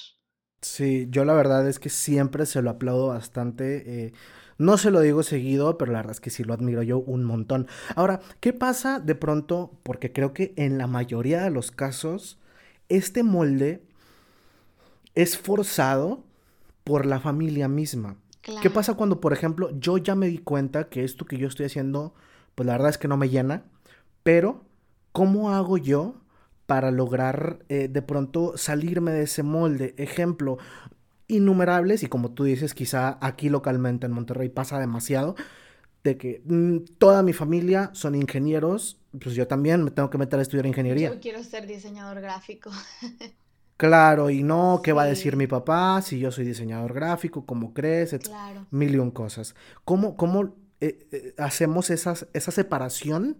Sí, 0.61 1.07
yo 1.09 1.23
la 1.23 1.33
verdad 1.33 1.65
es 1.69 1.79
que 1.79 1.89
siempre 1.89 2.45
se 2.45 2.61
lo 2.61 2.71
aplaudo 2.71 3.07
bastante. 3.07 4.07
Eh, 4.07 4.13
no 4.57 4.77
se 4.77 4.91
lo 4.91 4.99
digo 4.99 5.23
seguido, 5.23 5.77
pero 5.77 5.93
la 5.93 5.99
verdad 5.99 6.11
es 6.11 6.19
que 6.19 6.31
sí 6.31 6.43
lo 6.43 6.53
admiro 6.53 6.83
yo 6.83 6.97
un 6.97 7.23
montón. 7.23 7.67
Ahora, 7.95 8.19
¿qué 8.41 8.51
pasa 8.51 8.99
de 8.99 9.15
pronto? 9.15 9.79
Porque 9.83 10.11
creo 10.11 10.33
que 10.33 10.53
en 10.57 10.77
la 10.77 10.87
mayoría 10.87 11.43
de 11.43 11.51
los 11.51 11.71
casos, 11.71 12.39
este 12.89 13.23
molde 13.23 13.83
es 15.15 15.37
forzado 15.37 16.23
por 16.83 17.05
la 17.05 17.19
familia 17.19 17.67
misma. 17.67 18.17
¿Qué 18.61 18.69
pasa 18.69 18.93
cuando, 18.93 19.19
por 19.19 19.33
ejemplo, 19.33 19.77
yo 19.77 19.97
ya 19.97 20.15
me 20.15 20.27
di 20.27 20.37
cuenta 20.37 20.87
que 20.87 21.03
esto 21.03 21.25
que 21.25 21.37
yo 21.37 21.49
estoy 21.49 21.65
haciendo, 21.65 22.13
pues 22.55 22.65
la 22.65 22.73
verdad 22.73 22.91
es 22.91 22.97
que 22.97 23.09
no 23.09 23.17
me 23.17 23.27
llena, 23.27 23.65
pero 24.23 24.63
¿cómo 25.11 25.51
hago 25.51 25.77
yo 25.77 26.15
para 26.65 26.91
lograr 26.91 27.59
eh, 27.67 27.89
de 27.89 28.01
pronto 28.01 28.53
salirme 28.55 29.11
de 29.11 29.23
ese 29.23 29.43
molde? 29.43 29.95
Ejemplo, 29.97 30.59
innumerables, 31.27 32.03
y 32.03 32.07
como 32.07 32.31
tú 32.31 32.45
dices, 32.45 32.73
quizá 32.73 33.17
aquí 33.19 33.49
localmente 33.49 34.05
en 34.05 34.13
Monterrey 34.13 34.47
pasa 34.47 34.79
demasiado, 34.79 35.35
de 36.03 36.17
que 36.17 36.41
mm, 36.45 36.95
toda 36.97 37.23
mi 37.23 37.33
familia 37.33 37.89
son 37.93 38.15
ingenieros, 38.15 39.01
pues 39.19 39.35
yo 39.35 39.47
también 39.47 39.83
me 39.83 39.91
tengo 39.91 40.09
que 40.09 40.17
meter 40.17 40.39
a 40.39 40.41
estudiar 40.41 40.65
ingeniería. 40.65 41.09
Yo 41.09 41.19
quiero 41.19 41.43
ser 41.43 41.67
diseñador 41.67 42.21
gráfico. 42.21 42.71
claro, 43.77 44.29
y 44.29 44.43
no, 44.43 44.81
¿qué 44.83 44.93
va 44.93 45.03
a 45.03 45.07
decir 45.07 45.35
mi 45.35 45.47
papá 45.47 46.01
si 46.01 46.19
yo 46.19 46.31
soy 46.31 46.45
diseñador 46.45 46.93
gráfico? 46.93 47.45
¿Cómo 47.45 47.73
crees? 47.73 48.15
Claro. 48.23 48.67
Mil 48.71 48.95
y 48.95 48.97
un 48.99 49.11
cosas. 49.11 49.55
¿Cómo, 49.85 50.17
cómo 50.17 50.55
eh, 50.81 51.07
eh, 51.11 51.33
hacemos 51.37 51.89
esas, 51.89 52.27
esa 52.33 52.51
separación 52.51 53.37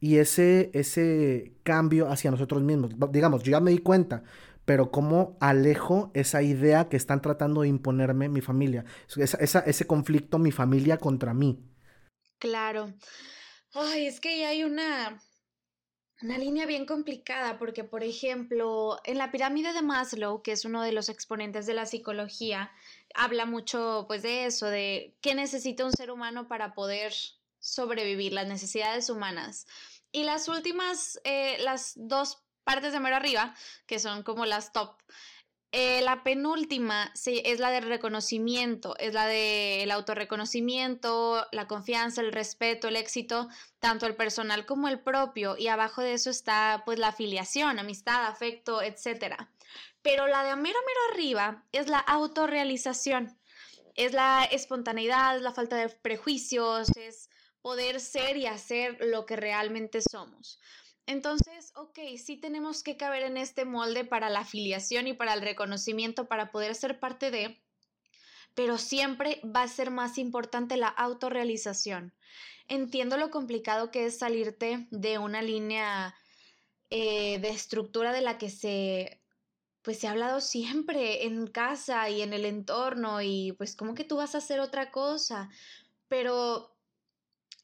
y 0.00 0.16
ese, 0.16 0.70
ese 0.74 1.54
cambio 1.62 2.08
hacia 2.10 2.30
nosotros 2.30 2.62
mismos? 2.62 2.92
Digamos, 3.10 3.42
yo 3.42 3.52
ya 3.52 3.60
me 3.60 3.70
di 3.70 3.78
cuenta, 3.78 4.22
pero 4.64 4.90
cómo 4.90 5.36
alejo 5.40 6.10
esa 6.14 6.42
idea 6.42 6.88
que 6.88 6.96
están 6.96 7.22
tratando 7.22 7.62
de 7.62 7.68
imponerme 7.68 8.28
mi 8.28 8.40
familia, 8.40 8.84
ese 9.16 9.86
conflicto 9.86 10.38
mi 10.38 10.52
familia 10.52 10.98
contra 10.98 11.32
mí. 11.32 11.58
Claro. 12.38 12.92
Ay, 13.80 14.08
es 14.08 14.18
que 14.18 14.44
hay 14.44 14.64
una, 14.64 15.22
una 16.20 16.36
línea 16.36 16.66
bien 16.66 16.84
complicada 16.84 17.58
porque, 17.58 17.84
por 17.84 18.02
ejemplo, 18.02 18.98
en 19.04 19.18
la 19.18 19.30
pirámide 19.30 19.72
de 19.72 19.82
Maslow, 19.82 20.42
que 20.42 20.50
es 20.50 20.64
uno 20.64 20.82
de 20.82 20.90
los 20.90 21.08
exponentes 21.08 21.64
de 21.66 21.74
la 21.74 21.86
psicología, 21.86 22.72
habla 23.14 23.46
mucho 23.46 24.04
pues 24.08 24.22
de 24.22 24.46
eso, 24.46 24.66
de 24.66 25.16
qué 25.20 25.36
necesita 25.36 25.84
un 25.84 25.92
ser 25.92 26.10
humano 26.10 26.48
para 26.48 26.74
poder 26.74 27.12
sobrevivir, 27.60 28.32
las 28.32 28.48
necesidades 28.48 29.10
humanas. 29.10 29.68
Y 30.10 30.24
las 30.24 30.48
últimas, 30.48 31.20
eh, 31.22 31.58
las 31.60 31.92
dos 31.94 32.42
partes 32.64 32.92
de 32.92 32.98
mero 32.98 33.14
arriba, 33.14 33.54
que 33.86 34.00
son 34.00 34.24
como 34.24 34.44
las 34.44 34.72
top. 34.72 35.00
Eh, 35.70 36.00
la 36.00 36.22
penúltima 36.22 37.12
sí, 37.14 37.42
es 37.44 37.60
la 37.60 37.70
del 37.70 37.84
reconocimiento, 37.84 38.96
es 38.98 39.12
la 39.12 39.26
del 39.26 39.90
autorreconocimiento, 39.90 41.46
la 41.52 41.66
confianza, 41.66 42.22
el 42.22 42.32
respeto, 42.32 42.88
el 42.88 42.96
éxito, 42.96 43.48
tanto 43.78 44.06
el 44.06 44.16
personal 44.16 44.64
como 44.64 44.88
el 44.88 44.98
propio. 44.98 45.58
Y 45.58 45.68
abajo 45.68 46.00
de 46.00 46.14
eso 46.14 46.30
está 46.30 46.82
pues 46.86 46.98
la 46.98 47.08
afiliación, 47.08 47.78
amistad, 47.78 48.26
afecto, 48.26 48.80
etc. 48.80 49.36
Pero 50.00 50.26
la 50.26 50.42
de 50.42 50.56
mero 50.56 50.78
mero 50.86 51.00
arriba 51.12 51.64
es 51.72 51.88
la 51.88 51.98
autorrealización, 51.98 53.38
es 53.94 54.14
la 54.14 54.44
espontaneidad, 54.50 55.36
es 55.36 55.42
la 55.42 55.52
falta 55.52 55.76
de 55.76 55.90
prejuicios, 55.90 56.88
es 56.96 57.28
poder 57.60 58.00
ser 58.00 58.38
y 58.38 58.46
hacer 58.46 58.96
lo 59.00 59.26
que 59.26 59.36
realmente 59.36 60.00
somos. 60.00 60.60
Entonces, 61.08 61.72
ok, 61.74 62.00
sí 62.22 62.36
tenemos 62.36 62.82
que 62.82 62.98
caber 62.98 63.22
en 63.22 63.38
este 63.38 63.64
molde 63.64 64.04
para 64.04 64.28
la 64.28 64.40
afiliación 64.40 65.06
y 65.06 65.14
para 65.14 65.32
el 65.32 65.40
reconocimiento, 65.40 66.28
para 66.28 66.50
poder 66.50 66.74
ser 66.74 67.00
parte 67.00 67.30
de, 67.30 67.62
pero 68.54 68.76
siempre 68.76 69.40
va 69.42 69.62
a 69.62 69.68
ser 69.68 69.90
más 69.90 70.18
importante 70.18 70.76
la 70.76 70.88
autorrealización. 70.88 72.12
Entiendo 72.68 73.16
lo 73.16 73.30
complicado 73.30 73.90
que 73.90 74.04
es 74.04 74.18
salirte 74.18 74.86
de 74.90 75.16
una 75.16 75.40
línea 75.40 76.14
eh, 76.90 77.38
de 77.38 77.48
estructura 77.48 78.12
de 78.12 78.20
la 78.20 78.36
que 78.36 78.50
se, 78.50 79.22
pues 79.80 80.00
se 80.00 80.08
ha 80.08 80.10
hablado 80.10 80.42
siempre 80.42 81.24
en 81.24 81.46
casa 81.46 82.10
y 82.10 82.20
en 82.20 82.34
el 82.34 82.44
entorno 82.44 83.22
y 83.22 83.52
pues 83.52 83.76
como 83.76 83.94
que 83.94 84.04
tú 84.04 84.16
vas 84.16 84.34
a 84.34 84.38
hacer 84.38 84.60
otra 84.60 84.90
cosa, 84.90 85.48
pero 86.06 86.76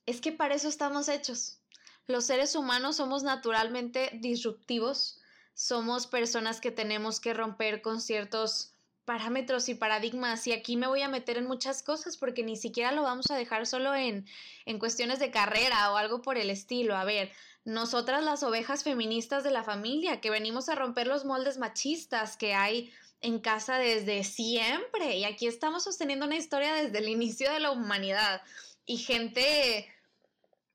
es 0.07 0.23
que 0.23 0.33
para 0.33 0.55
eso 0.55 0.69
estamos 0.69 1.11
hechos 1.11 1.61
los 2.07 2.25
seres 2.25 2.55
humanos 2.55 2.97
somos 2.97 3.23
naturalmente 3.23 4.11
disruptivos, 4.15 5.21
somos 5.55 6.07
personas 6.07 6.61
que 6.61 6.71
tenemos 6.71 7.21
que 7.21 7.35
romper 7.35 7.81
con 7.81 8.01
ciertos 8.01 8.75
parámetros 9.05 9.69
y 9.69 9.75
paradigmas 9.75 10.47
y 10.47 10.53
aquí 10.53 10.77
me 10.77 10.87
voy 10.87 11.03
a 11.03 11.09
meter 11.09 11.37
en 11.37 11.47
muchas 11.47 11.83
cosas 11.83 12.17
porque 12.17 12.43
ni 12.43 12.57
siquiera 12.57 12.93
lo 12.93 13.03
vamos 13.03 13.31
a 13.31 13.37
dejar 13.37 13.67
solo 13.67 13.95
en, 13.95 14.27
en 14.65 14.79
cuestiones 14.79 15.19
de 15.19 15.31
carrera 15.31 15.93
o 15.93 15.97
algo 15.97 16.23
por 16.23 16.39
el 16.39 16.51
estilo. 16.51 16.97
A 16.97 17.05
ver, 17.05 17.31
nosotras 17.65 18.25
las 18.25 18.43
ovejas 18.43 18.83
feministas 18.83 19.45
de 19.45 19.51
la 19.51 19.63
familia 19.63 20.21
que 20.21 20.31
venimos 20.31 20.69
a 20.69 20.75
romper 20.75 21.07
los 21.07 21.25
moldes 21.25 21.59
machistas 21.59 22.37
que 22.37 22.55
hay 22.55 22.93
en 23.21 23.39
casa 23.39 23.79
desde 23.79 24.25
siempre 24.25 25.17
y 25.17 25.25
aquí 25.25 25.47
estamos 25.47 25.85
sosteniendo 25.85 26.27
una 26.27 26.37
historia 26.37 26.75
desde 26.75 26.99
el 26.99 27.09
inicio 27.09 27.51
de 27.53 27.61
la 27.61 27.71
humanidad 27.71 28.43
y 28.85 28.99
gente 28.99 29.89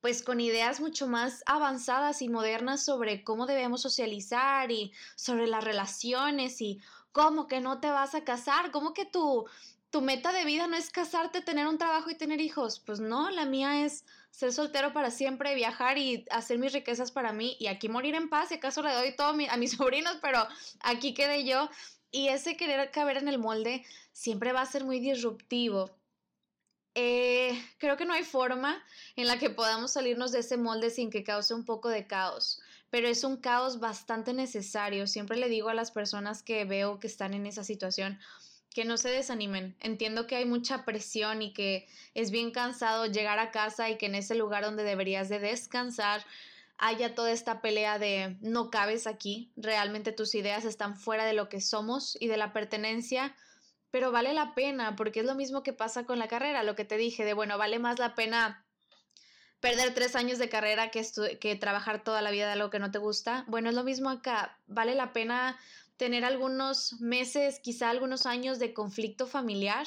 pues 0.01 0.23
con 0.23 0.39
ideas 0.39 0.79
mucho 0.79 1.07
más 1.07 1.43
avanzadas 1.45 2.21
y 2.21 2.29
modernas 2.29 2.83
sobre 2.83 3.23
cómo 3.23 3.45
debemos 3.45 3.81
socializar 3.81 4.71
y 4.71 4.93
sobre 5.15 5.47
las 5.47 5.63
relaciones 5.63 6.61
y 6.61 6.81
cómo 7.11 7.47
que 7.47 7.59
no 7.59 7.79
te 7.79 7.89
vas 7.89 8.15
a 8.15 8.23
casar, 8.23 8.71
cómo 8.71 8.93
que 8.93 9.05
tu, 9.05 9.45
tu 9.89 10.01
meta 10.01 10.31
de 10.31 10.45
vida 10.45 10.67
no 10.67 10.77
es 10.77 10.89
casarte, 10.89 11.41
tener 11.41 11.67
un 11.67 11.77
trabajo 11.77 12.09
y 12.09 12.15
tener 12.15 12.39
hijos. 12.41 12.79
Pues 12.79 12.99
no, 12.99 13.29
la 13.29 13.45
mía 13.45 13.85
es 13.85 14.05
ser 14.31 14.53
soltero 14.53 14.93
para 14.93 15.11
siempre, 15.11 15.55
viajar 15.55 15.97
y 15.97 16.25
hacer 16.29 16.59
mis 16.59 16.73
riquezas 16.73 17.11
para 17.11 17.33
mí 17.33 17.57
y 17.59 17.67
aquí 17.67 17.89
morir 17.89 18.15
en 18.15 18.29
paz. 18.29 18.51
Y 18.51 18.55
acaso 18.55 18.81
le 18.81 18.93
doy 18.93 19.15
todo 19.15 19.29
a 19.29 19.57
mis 19.57 19.71
sobrinos, 19.77 20.17
pero 20.21 20.47
aquí 20.81 21.13
quedé 21.13 21.43
yo. 21.43 21.69
Y 22.11 22.29
ese 22.29 22.57
querer 22.57 22.89
caber 22.91 23.17
en 23.17 23.27
el 23.27 23.37
molde 23.37 23.85
siempre 24.11 24.51
va 24.51 24.61
a 24.61 24.65
ser 24.65 24.83
muy 24.83 24.99
disruptivo. 24.99 25.98
Eh, 26.95 27.61
creo 27.77 27.97
que 27.97 28.05
no 28.05 28.13
hay 28.13 28.23
forma 28.23 28.83
en 29.15 29.27
la 29.27 29.37
que 29.37 29.49
podamos 29.49 29.93
salirnos 29.93 30.31
de 30.31 30.39
ese 30.39 30.57
molde 30.57 30.89
sin 30.89 31.09
que 31.09 31.23
cause 31.23 31.53
un 31.53 31.65
poco 31.65 31.89
de 31.89 32.07
caos, 32.07 32.61
pero 32.89 33.07
es 33.07 33.23
un 33.23 33.37
caos 33.37 33.79
bastante 33.79 34.33
necesario. 34.33 35.07
Siempre 35.07 35.37
le 35.37 35.49
digo 35.49 35.69
a 35.69 35.73
las 35.73 35.91
personas 35.91 36.41
que 36.43 36.65
veo 36.65 36.99
que 36.99 37.07
están 37.07 37.33
en 37.33 37.45
esa 37.45 37.63
situación 37.63 38.19
que 38.73 38.85
no 38.85 38.97
se 38.97 39.09
desanimen. 39.09 39.75
Entiendo 39.79 40.27
que 40.27 40.35
hay 40.35 40.45
mucha 40.45 40.85
presión 40.85 41.41
y 41.41 41.53
que 41.53 41.87
es 42.13 42.31
bien 42.31 42.51
cansado 42.51 43.05
llegar 43.05 43.39
a 43.39 43.51
casa 43.51 43.89
y 43.89 43.97
que 43.97 44.05
en 44.05 44.15
ese 44.15 44.35
lugar 44.35 44.63
donde 44.63 44.83
deberías 44.83 45.29
de 45.29 45.39
descansar 45.39 46.23
haya 46.77 47.13
toda 47.13 47.31
esta 47.31 47.61
pelea 47.61 47.99
de 47.99 48.37
no 48.41 48.69
cabes 48.69 49.05
aquí, 49.05 49.51
realmente 49.57 50.13
tus 50.13 50.33
ideas 50.33 50.63
están 50.63 50.95
fuera 50.95 51.25
de 51.25 51.33
lo 51.33 51.49
que 51.49 51.59
somos 51.59 52.17
y 52.21 52.27
de 52.27 52.37
la 52.37 52.53
pertenencia 52.53 53.35
pero 53.91 54.11
vale 54.11 54.33
la 54.33 54.53
pena, 54.53 54.95
porque 54.95 55.21
es 55.21 55.25
lo 55.25 55.35
mismo 55.35 55.63
que 55.63 55.73
pasa 55.73 56.05
con 56.05 56.19
la 56.19 56.27
carrera, 56.27 56.63
lo 56.63 56.75
que 56.75 56.85
te 56.85 56.97
dije, 56.97 57.25
de 57.25 57.33
bueno, 57.33 57.57
vale 57.57 57.79
más 57.79 57.99
la 57.99 58.15
pena 58.15 58.65
perder 59.59 59.93
tres 59.93 60.15
años 60.15 60.39
de 60.39 60.49
carrera 60.49 60.89
que, 60.89 61.05
que 61.39 61.55
trabajar 61.55 62.03
toda 62.03 62.21
la 62.21 62.31
vida 62.31 62.45
de 62.45 62.53
algo 62.53 62.69
que 62.69 62.79
no 62.79 62.91
te 62.91 62.99
gusta. 62.99 63.45
Bueno, 63.47 63.69
es 63.69 63.75
lo 63.75 63.83
mismo 63.83 64.09
acá, 64.09 64.57
vale 64.67 64.95
la 64.95 65.11
pena 65.11 65.59
tener 65.97 66.23
algunos 66.23 66.93
meses, 67.01 67.59
quizá 67.59 67.89
algunos 67.89 68.25
años 68.25 68.57
de 68.57 68.73
conflicto 68.73 69.27
familiar, 69.27 69.85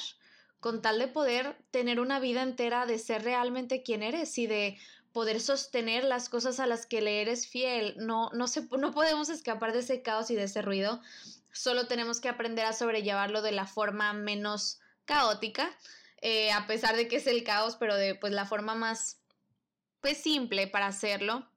con 0.59 0.81
tal 0.81 0.99
de 0.99 1.07
poder 1.07 1.57
tener 1.71 1.99
una 1.99 2.19
vida 2.19 2.43
entera 2.43 2.85
de 2.85 2.99
ser 2.99 3.23
realmente 3.23 3.83
quien 3.83 4.03
eres 4.03 4.37
y 4.37 4.47
de 4.47 4.77
poder 5.11 5.41
sostener 5.41 6.03
las 6.03 6.29
cosas 6.29 6.59
a 6.59 6.67
las 6.67 6.85
que 6.85 7.01
le 7.01 7.21
eres 7.21 7.47
fiel. 7.47 7.95
No, 7.97 8.29
no, 8.33 8.47
se, 8.47 8.67
no 8.77 8.91
podemos 8.91 9.29
escapar 9.29 9.73
de 9.73 9.79
ese 9.79 10.01
caos 10.01 10.29
y 10.31 10.35
de 10.35 10.43
ese 10.43 10.61
ruido 10.61 11.01
solo 11.53 11.87
tenemos 11.87 12.19
que 12.19 12.29
aprender 12.29 12.65
a 12.65 12.73
sobrellevarlo 12.73 13.41
de 13.41 13.53
la 13.53 13.65
forma 13.65 14.11
menos 14.13 14.79
caótica, 15.05 15.69
eh, 16.21 16.51
a 16.51 16.67
pesar 16.67 16.95
de 16.95 17.07
que 17.07 17.17
es 17.17 17.27
el 17.27 17.43
caos, 17.43 17.77
pero 17.77 17.95
de 17.95 18.15
pues 18.15 18.33
la 18.33 18.45
forma 18.45 18.75
más 18.75 19.21
pues 20.01 20.17
simple 20.17 20.67
para 20.67 20.87
hacerlo, 20.87 21.47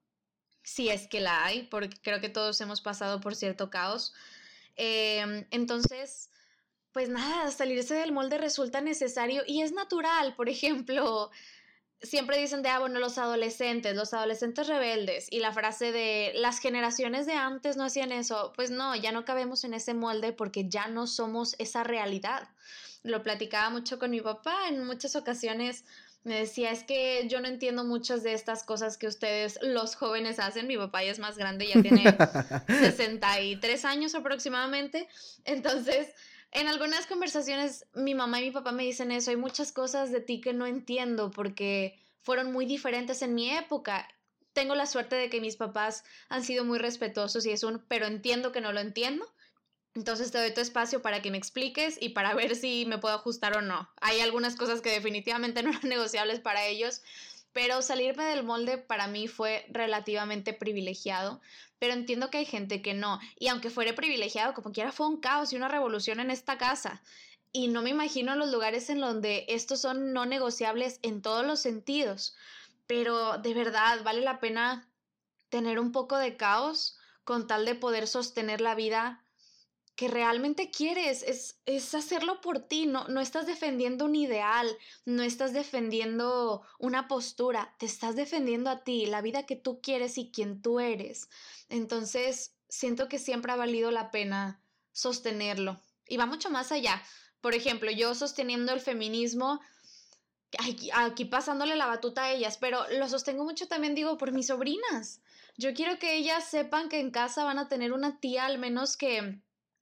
si 0.63 0.89
es 0.89 1.09
que 1.09 1.21
la 1.21 1.45
hay, 1.45 1.65
porque 1.65 1.97
creo 2.03 2.21
que 2.21 2.29
todos 2.29 2.61
hemos 2.61 2.81
pasado 2.81 3.21
por 3.21 3.35
cierto 3.35 3.71
caos. 3.71 4.15
Em, 4.77 5.47
entonces, 5.51 6.31
pues 6.93 7.09
nada, 7.09 7.51
salirse 7.51 7.95
del 7.95 8.13
molde 8.13 8.39
resulta 8.39 8.81
necesario 8.81 9.43
y 9.47 9.63
es 9.63 9.73
natural, 9.73 10.35
por 10.37 10.49
ejemplo, 10.49 11.31
siempre 12.03 12.39
dicen 12.39 12.63
de, 12.63 12.69
ah, 12.69 12.79
bueno, 12.79 13.01
los 13.01 13.19
adolescentes, 13.19 13.97
los 13.97 14.15
adolescentes 14.15 14.67
rebeldes, 14.67 15.29
y 15.31 15.41
la 15.41 15.53
frase 15.53 15.93
de, 15.93 16.33
las 16.37 16.59
generaciones 16.59 17.27
de 17.27 17.35
antes 17.35 17.77
no 17.77 17.85
hacían 17.85 18.13
eso, 18.13 18.53
pues 18.57 18.71
no, 18.71 18.95
ya 18.95 19.13
no 19.13 19.25
cabemos 19.25 19.65
en 19.65 19.75
ese 19.75 19.95
molde 19.95 20.33
porque 20.33 20.69
ya 20.69 20.89
no 20.89 21.07
somos 21.07 21.57
esa 21.59 21.85
realidad. 21.85 22.49
Lo 23.03 23.23
platicaba 23.23 23.71
mucho 23.71 23.99
con 23.99 24.11
mi 24.11 24.21
papá, 24.21 24.69
en 24.69 24.85
muchas 24.85 25.17
ocasiones 25.17 25.85
me 26.27 26.41
decía, 26.41 26.73
es 26.73 26.83
que 26.83 27.29
yo 27.29 27.41
no 27.41 27.47
entiendo 27.47 27.85
muchas 27.85 28.25
de 28.25 28.33
estas 28.33 28.65
cosas 28.65 28.99
que 28.99 29.07
ustedes, 29.07 29.61
los 29.63 29.95
jóvenes, 29.95 30.41
hacen. 30.41 30.67
Mi 30.67 30.77
papá 30.77 31.05
ya 31.05 31.13
es 31.13 31.21
más 31.21 31.39
grande, 31.39 31.69
ya 31.69 31.81
tiene 31.81 32.03
63 32.67 33.85
años 33.85 34.17
aproximadamente. 34.17 35.07
Entonces, 35.45 36.09
en 36.57 36.69
algunas 36.69 37.07
conversaciones 37.07 37.85
mi 37.93 38.15
mamá 38.15 38.41
y 38.41 38.47
mi 38.47 38.51
papá 38.51 38.73
me 38.73 38.83
dicen 38.83 39.13
eso, 39.13 39.31
hay 39.31 39.37
muchas 39.37 39.73
cosas 39.73 40.11
de 40.11 40.23
ti 40.23 40.41
que 40.41 40.55
no 40.55 40.67
entiendo 40.67 41.31
porque 41.31 42.01
fueron 42.23 42.51
muy 42.51 42.65
diferentes 42.65 43.21
en 43.21 43.35
mi 43.35 43.51
época. 43.51 44.09
Tengo 44.55 44.75
la 44.75 44.87
suerte 44.87 45.17
de 45.17 45.29
que 45.29 45.43
mis 45.43 45.57
papás 45.57 46.03
han 46.31 46.43
sido 46.43 46.65
muy 46.65 46.79
respetuosos 46.79 47.45
y 47.45 47.51
es 47.51 47.63
un, 47.63 47.85
pero 47.89 48.07
entiendo 48.07 48.53
que 48.53 48.63
no 48.63 48.73
lo 48.73 48.81
entiendo. 48.81 49.31
Entonces 49.95 50.33
te 50.33 50.39
doy 50.39 50.53
tu 50.55 50.63
espacio 50.63 51.03
para 51.03 51.21
que 51.21 51.31
me 51.31 51.37
expliques 51.37 51.99
y 52.01 52.11
para 52.11 52.35
ver 52.35 52.57
si 52.57 52.87
me 52.87 52.97
puedo 52.97 53.15
ajustar 53.15 53.55
o 53.59 53.61
no. 53.61 53.91
Hay 54.01 54.21
algunas 54.21 54.57
cosas 54.57 54.81
que 54.81 54.91
definitivamente 54.91 55.63
no 55.63 55.69
eran 55.71 55.89
negociables 55.91 56.41
para 56.41 56.65
ellos, 56.65 57.03
pero 57.53 57.83
salirme 57.83 58.25
del 58.25 58.45
molde 58.45 58.79
para 58.79 59.09
mí 59.09 59.29
fue 59.29 59.67
relativamente 59.69 60.55
privilegiado, 60.55 61.43
pero 61.79 61.93
entiendo 61.93 62.31
que 62.31 62.39
hay 62.39 62.47
gente 62.47 62.83
que 62.83 62.95
no. 62.95 63.21
Y 63.39 63.49
aunque 63.49 63.71
fuera 63.71 63.95
privilegiado, 63.95 64.55
como 64.55 64.73
quiera 64.73 64.93
fue 64.93 65.09
un 65.09 65.21
caos 65.21 65.53
y 65.53 65.57
una 65.57 65.69
revolución 65.69 66.21
en 66.21 66.31
esta 66.31 66.59
casa. 66.59 67.03
Y 67.53 67.69
no 67.69 67.83
me 67.83 67.91
imagino 67.91 68.35
los 68.37 68.51
lugares 68.51 68.91
en 68.91 69.01
donde 69.01 69.45
estos 69.49 69.81
son 69.81 70.13
no 70.13 70.27
negociables 70.27 70.99
en 71.03 71.23
todos 71.23 71.47
los 71.47 71.61
sentidos. 71.61 72.37
Pero 72.87 73.39
de 73.39 73.55
verdad, 73.55 74.03
vale 74.05 74.21
la 74.21 74.41
pena 74.41 74.89
tener 75.49 75.79
un 75.79 75.93
poco 75.93 76.17
de 76.19 76.37
caos 76.37 76.99
con 77.25 77.47
tal 77.47 77.65
de 77.65 77.75
poder 77.75 78.07
sostener 78.07 78.61
la 78.61 78.75
vida 78.75 79.25
que 79.97 80.09
realmente 80.09 80.71
quieres, 80.71 81.23
es, 81.23 81.59
es, 81.65 81.95
hacerlo 81.95 82.43
por 82.43 82.61
ti, 82.61 82.85
no, 82.85 83.09
no 83.09 83.23
estás 83.23 83.47
defendiendo 83.47 84.05
un 84.05 84.15
ideal, 84.15 84.69
no 85.07 85.23
estás 85.23 85.55
defendiendo 85.55 86.63
una 86.79 87.09
postura, 87.09 87.75
te 87.79 87.87
estás 87.87 88.15
defendiendo 88.15 88.69
a 88.69 88.85
ti, 88.85 89.07
la 89.07 89.23
vida 89.23 89.47
que 89.47 89.57
tú 89.57 89.81
quieres 89.81 90.19
y 90.19 90.31
quien 90.31 90.61
tú 90.61 90.81
eres. 90.81 91.31
Entonces, 91.71 92.55
siento 92.69 93.09
que 93.09 93.19
siempre 93.19 93.53
ha 93.53 93.57
valido 93.57 93.91
la 93.91 94.11
pena 94.11 94.61
sostenerlo. 94.93 95.81
Y 96.07 96.19
va 96.19 96.27
mucho 96.27 96.51
más 96.51 96.73
allá. 96.73 97.03
Por 97.41 97.55
ejemplo, 97.55 97.91
yo 97.91 98.15
sosteniendo 98.15 98.75
el 98.75 98.81
feminismo, 98.81 99.61
aquí, 100.59 100.91
aquí 100.93 101.25
pasándole 101.25 101.75
la 101.75 101.87
batuta 101.87 102.25
a 102.25 102.33
ellas, 102.33 102.59
pero 102.59 102.85
lo 102.99 103.09
sostengo 103.09 103.45
mucho 103.45 103.67
también, 103.67 103.95
digo, 103.95 104.19
por 104.19 104.31
mis 104.31 104.49
sobrinas. 104.49 105.23
Yo 105.57 105.73
quiero 105.73 105.99
que 105.99 106.17
ellas 106.17 106.45
sepan 106.45 106.91
que 106.91 107.01
en 107.01 107.11
casa 107.11 107.45
van 107.45 107.59
a 107.59 107.69
tener 107.69 107.95
una 107.95 108.21
tía 108.21 108.45
al 108.45 108.59
menos 108.59 108.99
que 108.99 109.41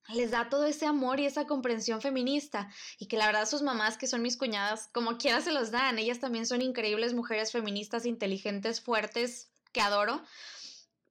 les 0.09 0.31
da 0.31 0.49
todo 0.49 0.67
ese 0.67 0.87
amor 0.87 1.21
y 1.21 1.27
esa 1.27 1.47
comprensión 1.47 2.01
feminista 2.01 2.69
y 2.99 3.07
que 3.07 3.17
la 3.17 3.27
verdad 3.27 3.49
sus 3.49 3.63
mamás 3.63 3.97
que 3.97 4.07
son 4.07 4.23
mis 4.23 4.37
cuñadas 4.37 4.89
como 4.93 5.17
quiera 5.17 5.41
se 5.41 5.53
los 5.53 5.71
dan, 5.71 5.99
ellas 5.99 6.21
también 6.21 6.47
son 6.47 6.63
increíbles 6.63 7.15
mujeres 7.15 7.53
feministas, 7.53 8.05
inteligentes, 8.05 8.81
fuertes, 8.81 9.51
que 9.73 9.81
adoro, 9.81 10.23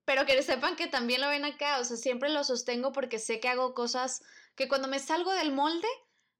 pero 0.04 0.26
que 0.26 0.42
sepan 0.42 0.76
que 0.76 0.86
también 0.86 1.20
lo 1.20 1.28
ven 1.28 1.44
acá, 1.44 1.78
o 1.80 1.84
sea, 1.84 1.96
siempre 1.96 2.28
lo 2.30 2.44
sostengo 2.44 2.92
porque 2.92 3.18
sé 3.18 3.40
que 3.40 3.48
hago 3.48 3.74
cosas 3.74 4.22
que 4.54 4.68
cuando 4.68 4.88
me 4.88 4.98
salgo 4.98 5.32
del 5.32 5.52
molde, 5.52 5.88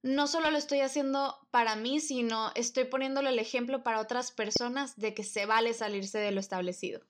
no 0.01 0.27
solo 0.27 0.51
lo 0.51 0.57
estoy 0.57 0.81
haciendo 0.81 1.39
para 1.51 1.75
mí, 1.75 1.99
sino 1.99 2.51
estoy 2.55 2.85
poniéndole 2.85 3.29
el 3.29 3.39
ejemplo 3.39 3.83
para 3.83 3.99
otras 3.99 4.31
personas 4.31 4.95
de 4.97 5.13
que 5.13 5.23
se 5.23 5.45
vale 5.45 5.73
salirse 5.73 6.19
de 6.19 6.31
lo 6.31 6.39
establecido. 6.39 7.01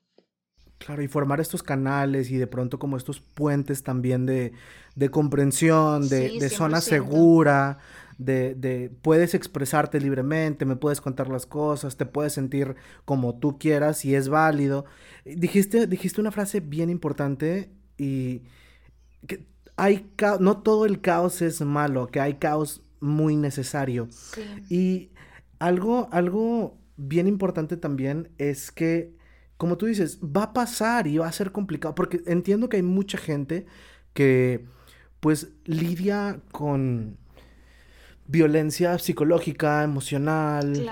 Claro, 0.78 1.02
y 1.02 1.08
formar 1.08 1.40
estos 1.40 1.62
canales 1.62 2.30
y 2.30 2.36
de 2.36 2.46
pronto 2.46 2.78
como 2.78 2.96
estos 2.96 3.20
puentes 3.20 3.82
también 3.82 4.26
de, 4.26 4.52
de 4.94 5.10
comprensión, 5.10 6.08
de, 6.08 6.38
de 6.38 6.48
zona 6.50 6.80
segura, 6.80 7.78
de, 8.18 8.54
de, 8.54 8.90
puedes 9.02 9.34
expresarte 9.34 10.00
libremente, 10.00 10.64
me 10.64 10.76
puedes 10.76 11.00
contar 11.00 11.28
las 11.28 11.46
cosas, 11.46 11.96
te 11.96 12.06
puedes 12.06 12.34
sentir 12.34 12.76
como 13.04 13.38
tú 13.38 13.58
quieras 13.58 14.04
y 14.04 14.14
es 14.14 14.28
válido. 14.28 14.84
Dijiste, 15.24 15.86
dijiste 15.86 16.20
una 16.20 16.30
frase 16.30 16.60
bien 16.60 16.90
importante 16.90 17.70
y 17.96 18.42
que 19.26 19.46
hay 19.76 20.10
no 20.40 20.58
todo 20.58 20.86
el 20.86 21.00
caos 21.00 21.42
es 21.42 21.60
malo, 21.60 22.06
que 22.08 22.20
hay 22.20 22.34
caos 22.34 22.82
muy 23.00 23.36
necesario. 23.36 24.08
Y 24.68 25.10
algo, 25.58 26.08
algo 26.12 26.78
bien 26.96 27.26
importante 27.26 27.76
también 27.76 28.30
es 28.38 28.70
que 28.72 29.14
como 29.56 29.76
tú 29.76 29.86
dices, 29.86 30.18
va 30.20 30.44
a 30.44 30.52
pasar 30.52 31.06
y 31.06 31.18
va 31.18 31.28
a 31.28 31.32
ser 31.32 31.52
complicado, 31.52 31.94
porque 31.94 32.22
entiendo 32.26 32.68
que 32.68 32.76
hay 32.76 32.82
mucha 32.82 33.18
gente 33.18 33.66
que 34.12 34.64
pues 35.20 35.48
lidia 35.64 36.40
con 36.52 37.16
violencia 38.26 38.98
psicológica, 38.98 39.82
emocional, 39.82 40.90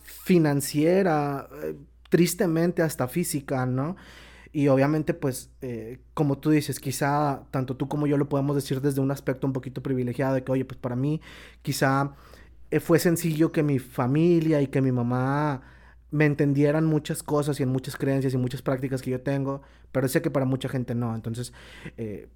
financiera, 0.00 1.48
eh, 1.62 1.74
tristemente 2.08 2.82
hasta 2.82 3.08
física, 3.08 3.66
¿no? 3.66 3.96
Y 4.52 4.68
obviamente, 4.68 5.14
pues, 5.14 5.50
eh, 5.62 6.00
como 6.12 6.38
tú 6.38 6.50
dices, 6.50 6.80
quizá 6.80 7.44
tanto 7.50 7.76
tú 7.76 7.88
como 7.88 8.06
yo 8.06 8.16
lo 8.16 8.28
podemos 8.28 8.56
decir 8.56 8.80
desde 8.80 9.00
un 9.00 9.10
aspecto 9.10 9.46
un 9.46 9.52
poquito 9.52 9.82
privilegiado 9.82 10.34
de 10.34 10.44
que, 10.44 10.52
oye, 10.52 10.64
pues 10.64 10.78
para 10.78 10.96
mí 10.96 11.20
quizá 11.62 12.14
eh, 12.70 12.80
fue 12.80 12.98
sencillo 12.98 13.52
que 13.52 13.62
mi 13.62 13.78
familia 13.78 14.60
y 14.60 14.66
que 14.66 14.80
mi 14.82 14.92
mamá 14.92 15.62
me 16.10 16.26
entendieran 16.26 16.84
muchas 16.84 17.22
cosas 17.22 17.60
y 17.60 17.62
en 17.62 17.68
muchas 17.68 17.96
creencias 17.96 18.34
y 18.34 18.36
muchas 18.36 18.62
prácticas 18.62 19.02
que 19.02 19.10
yo 19.10 19.20
tengo, 19.20 19.62
pero 19.92 20.08
sé 20.08 20.22
que 20.22 20.30
para 20.30 20.46
mucha 20.46 20.68
gente 20.68 20.94
no. 20.94 21.14
Entonces, 21.14 21.52
eh, 21.96 22.28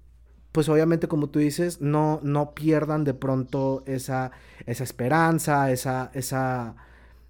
pues 0.51 0.69
obviamente 0.69 1.07
como 1.07 1.27
tú 1.27 1.39
dices, 1.39 1.81
no, 1.81 2.19
no 2.23 2.53
pierdan 2.53 3.03
de 3.03 3.13
pronto 3.13 3.83
esa, 3.85 4.31
esa 4.65 4.83
esperanza, 4.85 5.69
esa, 5.71 6.11
esa, 6.13 6.75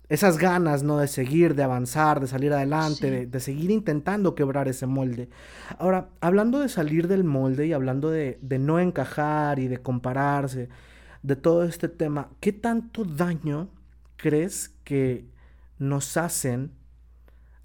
esas 0.10 0.38
ganas, 0.38 0.84
¿no? 0.84 1.00
De 1.00 1.08
seguir, 1.08 1.56
de 1.56 1.64
avanzar, 1.64 2.20
de 2.20 2.28
salir 2.28 2.54
adelante, 2.54 3.26
de, 3.26 3.40
seguir 3.40 3.72
intentando 3.72 4.36
quebrar 4.36 4.68
ese 4.68 4.86
molde. 4.86 5.30
Ahora, 5.80 6.10
hablando 6.22 6.60
de 6.60 6.70
salir 6.70 7.08
del 7.08 7.24
molde 7.24 7.66
y 7.66 7.74
hablando 7.74 8.12
de, 8.12 8.38
de 8.44 8.60
no 8.60 8.80
encajar 8.80 9.58
y 9.58 9.68
de 9.68 9.80
compararse, 9.80 10.70
de 11.24 11.36
todo 11.36 11.64
este 11.64 11.90
tema, 11.90 12.30
¿qué 12.40 12.54
tanto 12.54 13.04
daño 13.04 13.70
crees 14.18 14.76
que 14.84 15.26
nos 15.78 16.18
hacen 16.18 16.78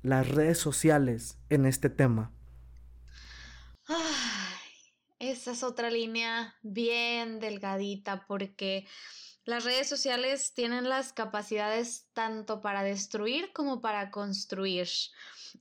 las 0.03 0.29
redes 0.29 0.59
sociales 0.59 1.39
en 1.49 1.67
este 1.67 1.91
tema? 1.91 2.33
esa 5.19 5.53
es 5.53 5.63
otra 5.63 5.91
línea 5.91 6.57
bien 6.63 7.41
delgadita 7.41 8.25
porque 8.27 8.87
las 9.45 9.65
redes 9.65 9.89
sociales 9.89 10.55
tienen 10.55 10.89
las 10.89 11.13
capacidades 11.13 12.07
tanto 12.13 12.61
para 12.61 12.83
destruir 12.83 13.53
como 13.53 13.81
para 13.81 14.11
construir. 14.11 14.89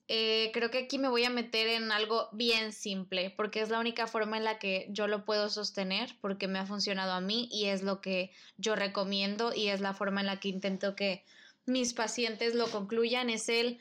Eh, 0.07 0.51
creo 0.53 0.69
que 0.69 0.79
aquí 0.79 0.99
me 0.99 1.07
voy 1.07 1.23
a 1.23 1.29
meter 1.29 1.67
en 1.67 1.91
algo 1.91 2.29
bien 2.31 2.71
simple, 2.71 3.31
porque 3.31 3.62
es 3.62 3.69
la 3.69 3.79
única 3.79 4.05
forma 4.05 4.38
en 4.38 4.43
la 4.43 4.59
que 4.59 4.88
yo 4.91 5.07
lo 5.07 5.25
puedo 5.25 5.49
sostener, 5.49 6.15
porque 6.21 6.47
me 6.47 6.59
ha 6.59 6.65
funcionado 6.65 7.13
a 7.13 7.21
mí 7.21 7.49
y 7.51 7.65
es 7.65 7.81
lo 7.81 7.99
que 7.99 8.31
yo 8.57 8.75
recomiendo 8.75 9.53
y 9.53 9.69
es 9.69 9.81
la 9.81 9.93
forma 9.93 10.21
en 10.21 10.27
la 10.27 10.39
que 10.39 10.49
intento 10.49 10.95
que 10.95 11.25
mis 11.69 11.93
pacientes 11.93 12.55
lo 12.55 12.69
concluyan, 12.69 13.29
es 13.29 13.47
el, 13.47 13.79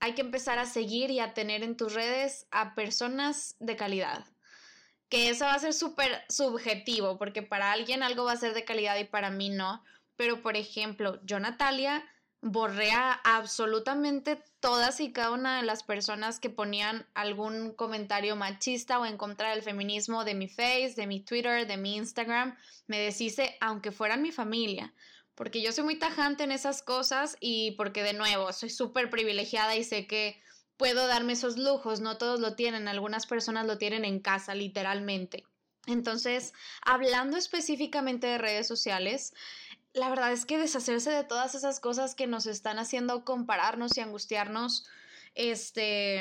hay 0.00 0.14
que 0.14 0.22
empezar 0.22 0.58
a 0.58 0.66
seguir 0.66 1.10
y 1.10 1.20
a 1.20 1.34
tener 1.34 1.62
en 1.62 1.76
tus 1.76 1.94
redes 1.94 2.46
a 2.50 2.74
personas 2.74 3.56
de 3.58 3.76
calidad. 3.76 4.24
Que 5.08 5.30
eso 5.30 5.44
va 5.44 5.54
a 5.54 5.58
ser 5.58 5.74
súper 5.74 6.22
subjetivo, 6.28 7.18
porque 7.18 7.42
para 7.42 7.72
alguien 7.72 8.02
algo 8.02 8.24
va 8.24 8.32
a 8.32 8.36
ser 8.36 8.54
de 8.54 8.64
calidad 8.64 8.96
y 8.98 9.04
para 9.04 9.30
mí 9.30 9.50
no. 9.50 9.82
Pero, 10.16 10.42
por 10.42 10.56
ejemplo, 10.56 11.20
yo, 11.24 11.40
Natalia, 11.40 12.04
borré 12.40 12.90
absolutamente 13.24 14.42
todas 14.60 15.00
y 15.00 15.12
cada 15.12 15.32
una 15.32 15.56
de 15.56 15.64
las 15.64 15.82
personas 15.82 16.38
que 16.38 16.50
ponían 16.50 17.06
algún 17.14 17.72
comentario 17.72 18.36
machista 18.36 19.00
o 19.00 19.06
en 19.06 19.16
contra 19.16 19.50
del 19.50 19.62
feminismo 19.62 20.24
de 20.24 20.34
mi 20.34 20.48
Face, 20.48 20.94
de 20.96 21.06
mi 21.06 21.20
Twitter, 21.20 21.66
de 21.66 21.76
mi 21.76 21.96
Instagram. 21.96 22.56
Me 22.86 23.00
deshice, 23.00 23.56
aunque 23.60 23.92
fueran 23.92 24.22
mi 24.22 24.30
familia 24.30 24.92
porque 25.38 25.62
yo 25.62 25.70
soy 25.70 25.84
muy 25.84 25.96
tajante 25.96 26.42
en 26.42 26.50
esas 26.50 26.82
cosas 26.82 27.36
y 27.38 27.70
porque 27.76 28.02
de 28.02 28.12
nuevo 28.12 28.52
soy 28.52 28.70
súper 28.70 29.08
privilegiada 29.08 29.76
y 29.76 29.84
sé 29.84 30.08
que 30.08 30.42
puedo 30.76 31.06
darme 31.06 31.34
esos 31.34 31.56
lujos, 31.56 32.00
no 32.00 32.18
todos 32.18 32.40
lo 32.40 32.56
tienen, 32.56 32.88
algunas 32.88 33.28
personas 33.28 33.64
lo 33.64 33.78
tienen 33.78 34.04
en 34.04 34.18
casa 34.18 34.56
literalmente. 34.56 35.44
Entonces, 35.86 36.54
hablando 36.82 37.36
específicamente 37.36 38.26
de 38.26 38.38
redes 38.38 38.66
sociales, 38.66 39.32
la 39.92 40.10
verdad 40.10 40.32
es 40.32 40.44
que 40.44 40.58
deshacerse 40.58 41.10
de 41.12 41.22
todas 41.22 41.54
esas 41.54 41.78
cosas 41.78 42.16
que 42.16 42.26
nos 42.26 42.46
están 42.46 42.80
haciendo 42.80 43.24
compararnos 43.24 43.96
y 43.96 44.00
angustiarnos, 44.00 44.88
este, 45.36 46.20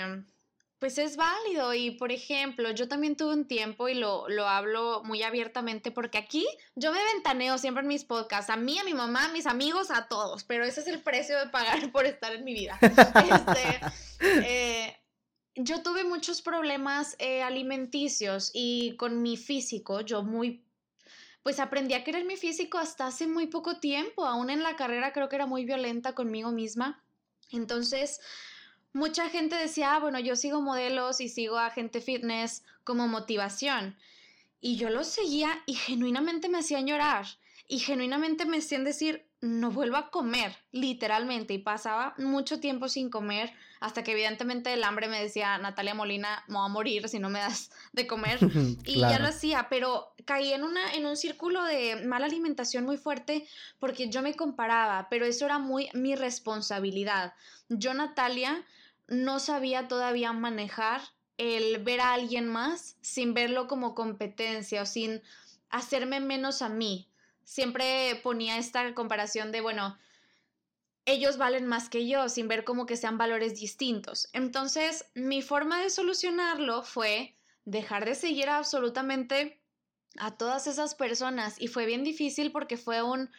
pues 0.79 0.99
es 0.99 1.15
válido 1.15 1.73
y 1.73 1.91
por 1.91 2.11
ejemplo, 2.11 2.69
yo 2.71 2.87
también 2.87 3.15
tuve 3.15 3.33
un 3.33 3.47
tiempo 3.47 3.89
y 3.89 3.95
lo, 3.95 4.29
lo, 4.29 4.47
hablo 4.47 5.01
muy 5.03 5.23
abiertamente 5.23 5.91
porque 5.91 6.19
aquí 6.19 6.45
yo 6.75 6.91
me 6.91 7.03
ventaneo 7.13 7.57
siempre 7.57 7.81
en 7.81 7.87
mis 7.87 8.03
podcasts, 8.03 8.51
a 8.51 8.57
mí, 8.57 8.77
a 8.77 8.83
mi 8.83 8.93
mamá, 8.93 9.25
a 9.25 9.33
mis 9.33 9.47
amigos, 9.47 9.89
a 9.89 10.07
todos, 10.07 10.43
pero 10.43 10.65
ese 10.65 10.81
es 10.81 10.87
el 10.87 11.01
precio 11.01 11.37
de 11.39 11.47
pagar 11.49 11.79
por 11.91 12.05
estar 12.05 12.33
en 12.33 12.43
mi 12.43 12.53
vida. 12.53 12.77
Este, 12.81 13.81
eh, 14.21 14.95
yo 15.55 15.81
tuve 15.81 16.03
muchos 16.03 16.43
problemas 16.43 17.15
eh, 17.17 17.41
alimenticios 17.41 18.51
y 18.53 18.95
con 18.97 19.23
mi 19.23 19.35
físico, 19.35 20.01
yo 20.01 20.21
muy, 20.21 20.63
pues 21.41 21.59
aprendí 21.59 21.95
a 21.95 22.03
querer 22.03 22.25
mi 22.25 22.37
físico 22.37 22.77
hasta 22.77 23.07
hace 23.07 23.25
muy 23.25 23.47
poco 23.47 23.79
tiempo, 23.79 24.25
aún 24.25 24.51
en 24.51 24.61
la 24.61 24.75
carrera 24.75 25.11
creo 25.11 25.27
que 25.27 25.37
era 25.37 25.47
muy 25.47 25.65
violenta 25.65 26.13
conmigo 26.13 26.51
misma. 26.51 27.03
Entonces, 27.51 28.19
mucha 28.97 29.29
gente 29.29 29.55
decía, 29.55 29.93
ah, 29.93 29.99
bueno, 29.99 30.19
yo 30.19 30.36
sigo 30.36 30.60
modelos 30.60 31.21
y 31.21 31.29
sigo 31.29 31.60
a 31.60 31.69
gente 31.69 32.01
fitness 32.01 32.63
como 32.83 33.07
motivación. 33.07 33.95
Y 34.60 34.77
yo 34.77 34.89
lo 34.89 35.03
seguía 35.03 35.62
y 35.67 35.75
genuinamente 35.75 36.49
me 36.49 36.57
hacían 36.57 36.88
llorar. 36.88 37.27
Y 37.67 37.79
genuinamente 37.79 38.45
me 38.45 38.57
hacían 38.57 38.83
decir, 38.83 39.27
no 39.39 39.69
vuelvo 39.69 39.97
a 39.97 40.10
comer, 40.10 40.55
literalmente, 40.71 41.53
y 41.53 41.60
pasaba 41.60 42.15
mucho 42.17 42.60
tiempo 42.60 42.89
sin 42.89 43.12
comer, 43.12 43.53
hasta 43.79 44.03
que 44.03 44.13
evidentemente 44.13 44.73
el 44.73 44.83
hambre 44.83 45.10
me 45.10 45.21
decía, 45.21 45.57
Natalia 45.60 45.93
Molina, 45.93 46.43
me 46.47 46.55
voy 46.55 46.65
a 46.65 46.69
morir 46.69 47.07
si 47.07 47.19
no 47.19 47.29
me 47.29 47.39
das 47.39 47.69
de 47.91 48.07
comer, 48.07 48.39
y 48.86 48.99
ya 49.01 49.19
lo 49.19 49.27
hacía, 49.27 49.67
pero 49.69 50.15
caí 50.25 50.53
en, 50.53 50.63
una, 50.63 50.93
en 50.93 51.05
un 51.05 51.17
círculo 51.17 51.63
de 51.65 51.97
mala 52.07 52.25
alimentación 52.25 52.86
muy 52.86 52.97
fuerte 52.97 53.45
porque 53.79 54.10
yo 54.10 54.23
me 54.23 54.33
comparaba, 54.33 55.07
pero 55.10 55.25
eso 55.25 55.45
era 55.45 55.60
muy 55.60 55.89
mi 55.93 56.15
responsabilidad. 56.15 57.33
Yo, 57.69 57.93
Natalia, 57.93 58.65
no 59.07 59.39
sabía 59.39 59.87
todavía 59.87 60.33
manejar 60.33 61.01
el 61.37 61.83
ver 61.83 62.01
a 62.01 62.13
alguien 62.13 62.47
más 62.47 62.97
sin 63.01 63.33
verlo 63.33 63.67
como 63.67 63.95
competencia 63.95 64.81
o 64.81 64.85
sin 64.85 65.21
hacerme 65.69 66.19
menos 66.19 66.61
a 66.61 66.69
mí 66.69 67.09
siempre 67.47 68.19
ponía 68.23 68.57
esta 68.57 68.93
comparación 68.93 69.53
de, 69.53 69.61
bueno, 69.61 69.97
ellos 71.05 71.37
valen 71.37 71.65
más 71.65 71.87
que 71.87 72.05
yo, 72.05 72.27
sin 72.27 72.49
ver 72.49 72.65
como 72.65 72.85
que 72.85 72.97
sean 72.97 73.17
valores 73.17 73.57
distintos. 73.57 74.27
Entonces, 74.33 75.05
mi 75.15 75.41
forma 75.41 75.81
de 75.81 75.89
solucionarlo 75.89 76.83
fue 76.83 77.37
dejar 77.63 78.03
de 78.03 78.15
seguir 78.15 78.49
absolutamente 78.49 79.61
a 80.17 80.35
todas 80.35 80.67
esas 80.67 80.93
personas 80.93 81.55
y 81.61 81.67
fue 81.67 81.85
bien 81.85 82.03
difícil 82.03 82.51
porque 82.51 82.75
fue 82.75 83.01
un 83.01 83.29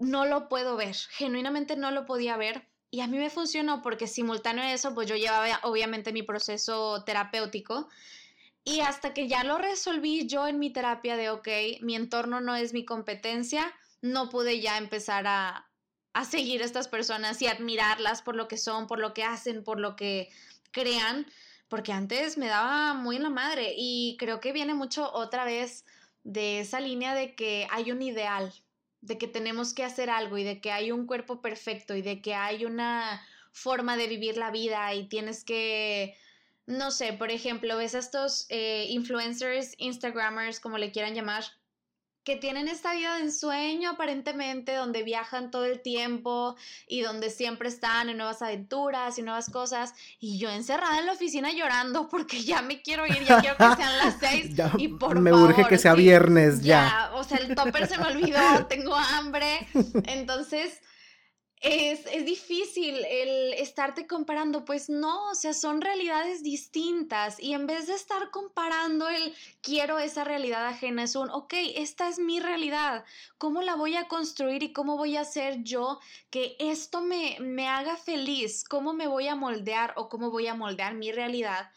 no 0.00 0.26
lo 0.26 0.48
puedo 0.48 0.76
ver, 0.76 0.96
genuinamente 1.10 1.76
no 1.76 1.92
lo 1.92 2.04
podía 2.04 2.36
ver 2.36 2.68
y 2.90 3.00
a 3.00 3.06
mí 3.06 3.18
me 3.18 3.30
funcionó 3.30 3.82
porque 3.82 4.06
simultáneo 4.06 4.64
a 4.64 4.72
eso 4.72 4.94
pues 4.94 5.08
yo 5.08 5.16
llevaba 5.16 5.60
obviamente 5.62 6.12
mi 6.12 6.22
proceso 6.22 7.04
terapéutico 7.04 7.88
y 8.64 8.80
hasta 8.80 9.14
que 9.14 9.28
ya 9.28 9.44
lo 9.44 9.58
resolví 9.58 10.26
yo 10.26 10.46
en 10.46 10.58
mi 10.58 10.70
terapia 10.70 11.16
de, 11.16 11.30
ok, 11.30 11.48
mi 11.80 11.96
entorno 11.96 12.40
no 12.40 12.54
es 12.54 12.74
mi 12.74 12.84
competencia, 12.84 13.72
no 14.02 14.28
pude 14.28 14.60
ya 14.60 14.76
empezar 14.76 15.26
a, 15.26 15.70
a 16.12 16.24
seguir 16.26 16.60
a 16.60 16.66
estas 16.66 16.86
personas 16.86 17.40
y 17.40 17.46
admirarlas 17.46 18.20
por 18.20 18.36
lo 18.36 18.46
que 18.46 18.58
son, 18.58 18.86
por 18.86 18.98
lo 18.98 19.14
que 19.14 19.24
hacen, 19.24 19.64
por 19.64 19.80
lo 19.80 19.96
que 19.96 20.28
crean, 20.70 21.26
porque 21.68 21.92
antes 21.92 22.36
me 22.36 22.46
daba 22.46 22.92
muy 22.92 23.16
en 23.16 23.22
la 23.22 23.30
madre 23.30 23.74
y 23.74 24.16
creo 24.18 24.38
que 24.40 24.52
viene 24.52 24.74
mucho 24.74 25.10
otra 25.14 25.44
vez 25.44 25.86
de 26.24 26.60
esa 26.60 26.80
línea 26.80 27.14
de 27.14 27.34
que 27.34 27.66
hay 27.70 27.90
un 27.90 28.02
ideal, 28.02 28.52
de 29.00 29.18
que 29.18 29.28
tenemos 29.28 29.74
que 29.74 29.84
hacer 29.84 30.10
algo 30.10 30.38
y 30.38 30.44
de 30.44 30.60
que 30.60 30.72
hay 30.72 30.92
un 30.92 31.06
cuerpo 31.06 31.40
perfecto 31.40 31.94
y 31.94 32.02
de 32.02 32.20
que 32.20 32.34
hay 32.34 32.64
una 32.64 33.24
forma 33.52 33.96
de 33.96 34.08
vivir 34.08 34.36
la 34.36 34.50
vida 34.50 34.92
y 34.94 35.08
tienes 35.08 35.44
que 35.44 36.16
no 36.68 36.90
sé, 36.90 37.14
por 37.14 37.30
ejemplo, 37.30 37.78
ves 37.78 37.94
a 37.94 37.98
estos 37.98 38.44
eh, 38.50 38.84
influencers, 38.90 39.74
Instagramers, 39.78 40.60
como 40.60 40.76
le 40.76 40.92
quieran 40.92 41.14
llamar, 41.14 41.44
que 42.24 42.36
tienen 42.36 42.68
esta 42.68 42.92
vida 42.94 43.16
de 43.16 43.22
ensueño 43.22 43.90
aparentemente, 43.90 44.74
donde 44.74 45.02
viajan 45.02 45.50
todo 45.50 45.64
el 45.64 45.80
tiempo 45.80 46.56
y 46.86 47.00
donde 47.00 47.30
siempre 47.30 47.68
están 47.68 48.10
en 48.10 48.18
nuevas 48.18 48.42
aventuras 48.42 49.18
y 49.18 49.22
nuevas 49.22 49.48
cosas. 49.50 49.94
Y 50.20 50.38
yo 50.38 50.50
encerrada 50.50 50.98
en 50.98 51.06
la 51.06 51.12
oficina 51.12 51.50
llorando 51.52 52.08
porque 52.08 52.42
ya 52.42 52.60
me 52.60 52.82
quiero 52.82 53.06
ir, 53.06 53.24
ya 53.24 53.40
quiero 53.40 53.56
que 53.56 53.76
sean 53.76 53.98
las 53.98 54.16
seis. 54.20 54.54
y 54.76 54.88
por 54.88 55.20
me 55.20 55.32
urge 55.32 55.66
que 55.66 55.78
sea 55.78 55.94
viernes 55.94 56.62
ya. 56.62 57.08
ya. 57.10 57.10
O 57.14 57.24
sea, 57.24 57.38
el 57.38 57.54
topper 57.54 57.86
se 57.86 57.98
me 57.98 58.08
olvidó, 58.08 58.66
tengo 58.68 58.94
hambre. 58.94 59.66
Entonces 60.04 60.80
es, 61.60 62.06
es, 62.06 62.24
difícil 62.24 63.04
el 63.04 63.54
estarte 63.54 64.06
comparando, 64.06 64.64
pues 64.64 64.88
no, 64.88 65.30
o 65.30 65.34
sea, 65.34 65.52
son 65.54 65.80
realidades 65.80 66.42
distintas 66.42 67.40
y 67.40 67.54
en 67.54 67.66
vez 67.66 67.86
de 67.86 67.94
estar 67.94 68.30
comparando 68.30 69.08
el 69.08 69.34
quiero 69.60 69.98
esa 69.98 70.24
realidad 70.24 70.66
ajena, 70.66 71.02
es 71.02 71.16
un, 71.16 71.30
ok, 71.30 71.54
esta 71.74 72.08
es 72.08 72.18
mi 72.18 72.40
realidad, 72.40 73.04
¿cómo 73.38 73.62
la 73.62 73.74
voy 73.74 73.96
a 73.96 74.08
construir 74.08 74.62
y 74.62 74.72
cómo 74.72 74.96
voy 74.96 75.16
a 75.16 75.22
hacer 75.22 75.62
yo 75.62 75.98
que 76.30 76.56
esto 76.58 77.00
me, 77.00 77.38
me 77.40 77.68
haga 77.68 77.96
feliz? 77.96 78.64
¿Cómo 78.64 78.92
me 78.92 79.08
voy 79.08 79.28
a 79.28 79.34
moldear 79.34 79.94
o 79.96 80.08
cómo 80.08 80.30
voy 80.30 80.46
a 80.46 80.54
moldear 80.54 80.94
mi 80.94 81.12
realidad? 81.12 81.70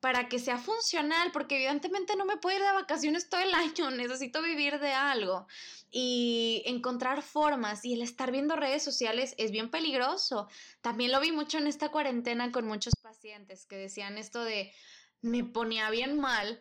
Para 0.00 0.28
que 0.28 0.38
sea 0.38 0.58
funcional, 0.58 1.32
porque 1.32 1.56
evidentemente 1.56 2.14
no 2.16 2.24
me 2.24 2.36
puedo 2.36 2.56
ir 2.56 2.62
de 2.62 2.72
vacaciones 2.72 3.28
todo 3.28 3.40
el 3.40 3.54
año, 3.54 3.90
necesito 3.90 4.42
vivir 4.42 4.78
de 4.78 4.92
algo 4.92 5.46
y 5.90 6.62
encontrar 6.66 7.22
formas 7.22 7.84
y 7.84 7.94
el 7.94 8.02
estar 8.02 8.30
viendo 8.30 8.56
redes 8.56 8.82
sociales 8.82 9.34
es 9.38 9.50
bien 9.50 9.70
peligroso. 9.70 10.48
También 10.82 11.12
lo 11.12 11.20
vi 11.20 11.32
mucho 11.32 11.58
en 11.58 11.66
esta 11.66 11.90
cuarentena 11.90 12.52
con 12.52 12.66
muchos 12.66 12.94
pacientes 13.02 13.66
que 13.66 13.76
decían 13.76 14.18
esto 14.18 14.44
de 14.44 14.72
me 15.20 15.44
ponía 15.44 15.90
bien 15.90 16.20
mal 16.20 16.60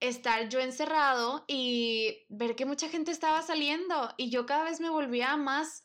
estar 0.00 0.48
yo 0.48 0.58
encerrado 0.58 1.44
y 1.46 2.26
ver 2.28 2.56
que 2.56 2.66
mucha 2.66 2.88
gente 2.88 3.12
estaba 3.12 3.40
saliendo 3.42 4.12
y 4.16 4.30
yo 4.30 4.46
cada 4.46 4.64
vez 4.64 4.80
me 4.80 4.90
volvía 4.90 5.36
más 5.36 5.84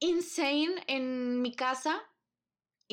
insane 0.00 0.84
en 0.86 1.40
mi 1.40 1.54
casa 1.54 2.02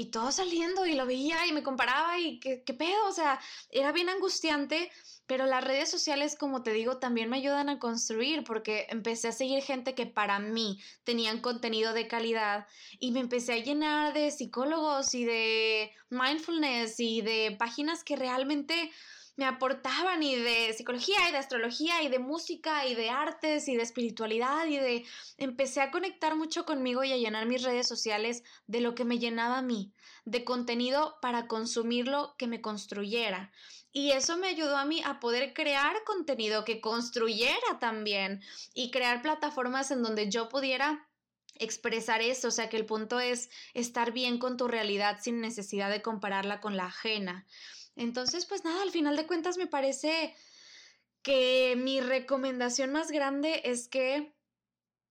y 0.01 0.05
todo 0.07 0.31
saliendo 0.31 0.87
y 0.87 0.95
lo 0.95 1.05
veía 1.05 1.45
y 1.45 1.51
me 1.51 1.61
comparaba 1.61 2.17
y 2.17 2.39
qué, 2.39 2.73
pedo, 2.73 3.07
o 3.07 3.11
sea, 3.11 3.39
era 3.69 3.91
bien 3.91 4.09
angustiante, 4.09 4.91
pero 5.27 5.45
las 5.45 5.63
redes 5.63 5.91
sociales, 5.91 6.35
como 6.35 6.63
te 6.63 6.73
digo, 6.73 6.97
también 6.97 7.29
me 7.29 7.37
ayudan 7.37 7.69
a 7.69 7.77
construir 7.77 8.43
porque 8.43 8.87
empecé 8.89 9.27
a 9.27 9.31
seguir 9.31 9.61
gente 9.61 9.93
que 9.93 10.07
para 10.07 10.39
mí 10.39 10.79
tenían 11.03 11.39
contenido 11.39 11.93
de 11.93 12.07
calidad 12.07 12.65
y 12.99 13.11
me 13.11 13.19
empecé 13.19 13.53
a 13.53 13.57
llenar 13.63 14.13
de 14.13 14.31
psicólogos 14.31 15.13
y 15.13 15.23
de 15.23 15.91
mindfulness 16.09 16.99
y 16.99 17.21
de 17.21 17.55
páginas 17.59 18.03
que 18.03 18.15
realmente 18.15 18.91
me 19.35 19.45
aportaban 19.45 20.21
y 20.23 20.35
de 20.35 20.73
psicología 20.73 21.29
y 21.29 21.31
de 21.31 21.37
astrología 21.37 22.03
y 22.03 22.09
de 22.09 22.19
música 22.19 22.85
y 22.85 22.95
de 22.95 23.09
artes 23.09 23.67
y 23.67 23.75
de 23.75 23.83
espiritualidad 23.83 24.65
y 24.67 24.77
de 24.77 25.05
empecé 25.37 25.81
a 25.81 25.91
conectar 25.91 26.35
mucho 26.35 26.65
conmigo 26.65 27.03
y 27.03 27.13
a 27.13 27.17
llenar 27.17 27.45
mis 27.45 27.63
redes 27.63 27.87
sociales 27.87 28.43
de 28.67 28.81
lo 28.81 28.93
que 28.93 29.05
me 29.05 29.19
llenaba 29.19 29.59
a 29.59 29.61
mí, 29.61 29.93
de 30.25 30.43
contenido 30.43 31.17
para 31.21 31.47
consumirlo 31.47 32.35
que 32.37 32.47
me 32.47 32.61
construyera. 32.61 33.51
Y 33.93 34.11
eso 34.11 34.37
me 34.37 34.47
ayudó 34.47 34.77
a 34.77 34.85
mí 34.85 35.01
a 35.05 35.19
poder 35.19 35.53
crear 35.53 36.03
contenido 36.05 36.63
que 36.63 36.79
construyera 36.79 37.79
también 37.79 38.41
y 38.73 38.91
crear 38.91 39.21
plataformas 39.21 39.91
en 39.91 40.01
donde 40.01 40.29
yo 40.29 40.49
pudiera 40.49 41.09
expresar 41.55 42.21
eso, 42.21 42.47
o 42.47 42.51
sea 42.51 42.69
que 42.69 42.77
el 42.77 42.85
punto 42.85 43.19
es 43.19 43.49
estar 43.73 44.11
bien 44.11 44.39
con 44.39 44.57
tu 44.57 44.67
realidad 44.67 45.19
sin 45.21 45.41
necesidad 45.41 45.89
de 45.89 46.01
compararla 46.01 46.61
con 46.61 46.77
la 46.77 46.85
ajena. 46.85 47.45
Entonces, 48.01 48.47
pues 48.47 48.63
nada, 48.63 48.81
al 48.81 48.89
final 48.89 49.15
de 49.15 49.27
cuentas 49.27 49.57
me 49.57 49.67
parece 49.67 50.35
que 51.21 51.75
mi 51.77 52.01
recomendación 52.01 52.91
más 52.91 53.11
grande 53.11 53.61
es 53.63 53.87
que 53.87 54.33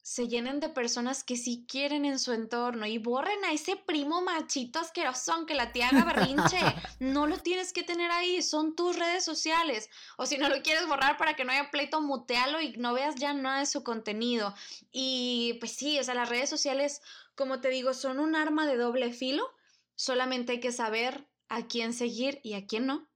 se 0.02 0.26
llenen 0.26 0.58
de 0.58 0.70
personas 0.70 1.22
que 1.22 1.36
sí 1.36 1.66
quieren 1.68 2.04
en 2.04 2.18
su 2.18 2.32
entorno 2.32 2.86
y 2.86 2.98
borren 2.98 3.44
a 3.44 3.52
ese 3.52 3.76
primo 3.76 4.22
machito 4.22 4.80
asqueroso 4.80 5.32
aunque 5.32 5.54
la 5.54 5.70
tía 5.70 5.88
haga 5.88 6.04
berrinche. 6.04 6.58
No 6.98 7.26
lo 7.28 7.38
tienes 7.38 7.72
que 7.72 7.84
tener 7.84 8.10
ahí, 8.10 8.42
son 8.42 8.74
tus 8.74 8.98
redes 8.98 9.24
sociales. 9.24 9.88
O 10.16 10.26
si 10.26 10.36
no 10.36 10.48
lo 10.48 10.60
quieres 10.62 10.86
borrar 10.88 11.16
para 11.16 11.36
que 11.36 11.44
no 11.44 11.52
haya 11.52 11.70
pleito, 11.70 12.00
mutealo 12.00 12.60
y 12.60 12.72
no 12.72 12.92
veas 12.92 13.14
ya 13.14 13.32
nada 13.32 13.60
de 13.60 13.66
su 13.66 13.84
contenido. 13.84 14.52
Y 14.90 15.58
pues 15.60 15.72
sí, 15.72 15.98
o 16.00 16.04
sea, 16.04 16.14
las 16.14 16.28
redes 16.28 16.50
sociales, 16.50 17.02
como 17.36 17.60
te 17.60 17.68
digo, 17.68 17.94
son 17.94 18.18
un 18.18 18.34
arma 18.34 18.66
de 18.66 18.76
doble 18.76 19.12
filo. 19.12 19.48
Solamente 19.94 20.52
hay 20.52 20.60
que 20.60 20.72
saber 20.72 21.29
a 21.50 21.66
quién 21.66 21.92
seguir 21.92 22.38
y 22.42 22.54
a 22.54 22.64
quién 22.66 22.86
no. 22.86 23.06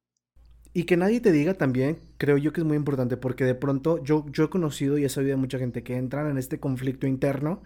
Y 0.75 0.85
que 0.85 0.97
nadie 0.97 1.21
te 1.21 1.31
diga 1.31 1.55
también, 1.55 2.01
creo 2.19 2.37
yo 2.37 2.53
que 2.53 2.61
es 2.61 2.67
muy 2.67 2.77
importante, 2.77 3.17
porque 3.17 3.45
de 3.45 3.55
pronto 3.55 4.03
yo, 4.03 4.27
yo 4.31 4.45
he 4.45 4.51
conocido 4.51 4.99
y 4.99 5.05
he 5.05 5.09
sabido 5.09 5.37
de 5.37 5.41
mucha 5.41 5.59
gente 5.59 5.85
que 5.85 5.97
entran 5.97 6.29
en 6.29 6.37
este 6.37 6.59
conflicto 6.59 7.07
interno 7.07 7.63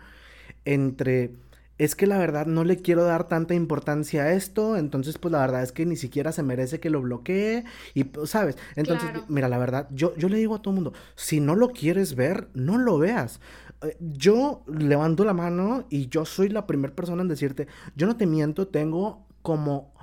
entre, 0.67 1.33
es 1.79 1.97
que 1.97 2.07
la 2.07 2.19
verdad 2.19 2.45
no 2.45 2.65
le 2.65 2.77
quiero 2.77 3.05
dar 3.05 3.27
tanta 3.27 3.55
importancia 3.55 4.25
a 4.25 4.33
esto, 4.35 4.77
entonces 4.77 5.17
pues 5.17 5.33
la 5.33 5.41
verdad 5.41 5.63
es 5.63 5.73
que 5.73 5.87
ni 5.87 5.97
siquiera 5.97 6.33
se 6.33 6.43
merece 6.43 6.81
que 6.81 6.91
lo 6.91 7.01
bloquee, 7.01 7.65
y 7.95 8.05
sabes, 8.27 8.59
entonces 8.77 9.09
mira, 9.29 9.49
la 9.49 9.57
verdad, 9.57 9.89
yo, 9.91 10.15
yo 10.17 10.29
le 10.29 10.37
digo 10.37 10.55
a 10.55 10.61
todo 10.61 10.73
el 10.73 10.83
mundo, 10.83 10.93
si 11.17 11.41
no 11.41 11.57
lo 11.57 11.71
quieres 11.71 12.15
ver, 12.15 12.49
no 12.53 12.77
lo 12.77 12.99
veas. 12.99 13.41
Eh, 13.81 13.97
yo 14.01 14.65
levanto 14.67 15.25
la 15.25 15.33
mano 15.33 15.87
y 15.89 16.09
yo 16.09 16.27
soy 16.27 16.51
la 16.51 16.67
primera 16.67 16.95
persona 16.95 17.23
en 17.23 17.29
decirte, 17.29 17.69
yo 17.97 18.07
no 18.07 18.19
te 18.19 18.27
miento, 18.27 18.69
tengo 18.69 19.27
como 19.41 19.95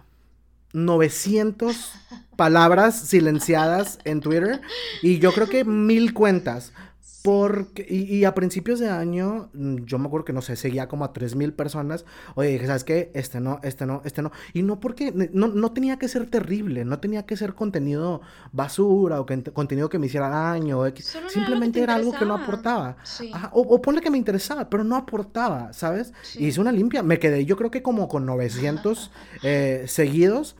900 0.76 1.94
palabras 2.36 3.00
silenciadas 3.00 3.98
en 4.04 4.20
Twitter 4.20 4.62
y 5.02 5.20
yo 5.20 5.32
creo 5.32 5.48
que 5.48 5.64
mil 5.64 6.14
cuentas. 6.14 6.74
Porque, 7.24 7.88
y, 7.90 8.24
a 8.26 8.36
principios 8.36 8.80
de 8.80 8.88
año, 8.88 9.50
mm, 9.54 9.78
yo 9.86 9.98
me 9.98 10.06
acuerdo 10.06 10.26
que 10.26 10.34
no 10.34 10.44
sé, 10.44 10.56
seguía 10.56 10.88
como 10.88 11.06
a 11.06 11.12
tres 11.12 11.36
mil 11.36 11.54
personas. 11.54 12.06
Oye, 12.36 12.50
dije, 12.50 12.68
¿sabes 12.68 12.84
qué? 12.84 13.10
Este 13.16 13.40
no, 13.40 13.60
este 13.64 13.88
no, 13.88 14.04
este 14.06 14.22
no. 14.22 14.32
Y 14.54 14.62
no 14.62 14.80
porque, 14.80 15.12
no, 15.34 15.48
no 15.48 15.72
tenía 15.72 15.98
que 15.98 16.08
ser 16.08 16.30
terrible, 16.30 16.86
no 16.86 17.00
tenía 17.00 17.26
que 17.26 17.36
ser 17.36 17.56
contenido 17.56 18.22
basura 18.52 19.20
o 19.20 19.26
que, 19.26 19.42
contenido 19.42 19.90
que 19.90 19.98
me 19.98 20.06
hiciera 20.06 20.30
daño. 20.30 20.84
Simplemente 21.30 21.82
era 21.82 21.96
algo 21.96 22.12
que 22.12 22.26
no 22.26 22.36
aportaba. 22.36 22.98
o, 23.54 23.62
o 23.62 23.82
ponle 23.82 24.02
que 24.02 24.12
me 24.12 24.20
interesaba, 24.20 24.70
pero 24.70 24.84
no 24.84 24.96
aportaba, 24.96 25.74
¿sabes? 25.74 26.14
Hice 26.38 26.62
una 26.62 26.72
limpia, 26.72 27.02
me 27.02 27.18
quedé 27.18 27.44
yo 27.44 27.58
creo 27.58 27.72
que 27.72 27.82
como 27.82 28.08
con 28.08 28.28
900 28.28 29.10
eh, 29.42 29.86
seguidos. 29.88 30.56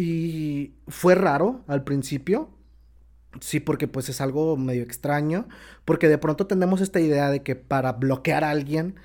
Y 0.00 0.74
fue 0.86 1.16
raro 1.16 1.64
al 1.66 1.82
principio, 1.82 2.50
Sí, 3.40 3.60
porque 3.60 3.88
pues 3.88 4.08
es 4.08 4.20
algo 4.20 4.56
medio 4.56 4.82
extraño, 4.82 5.48
porque 5.84 6.08
de 6.08 6.18
pronto 6.18 6.46
tenemos 6.46 6.80
esta 6.80 6.98
idea 6.98 7.30
de 7.30 7.42
que 7.42 7.56
para 7.56 7.92
bloquear 7.92 8.42
a 8.42 8.50
alguien 8.50 8.96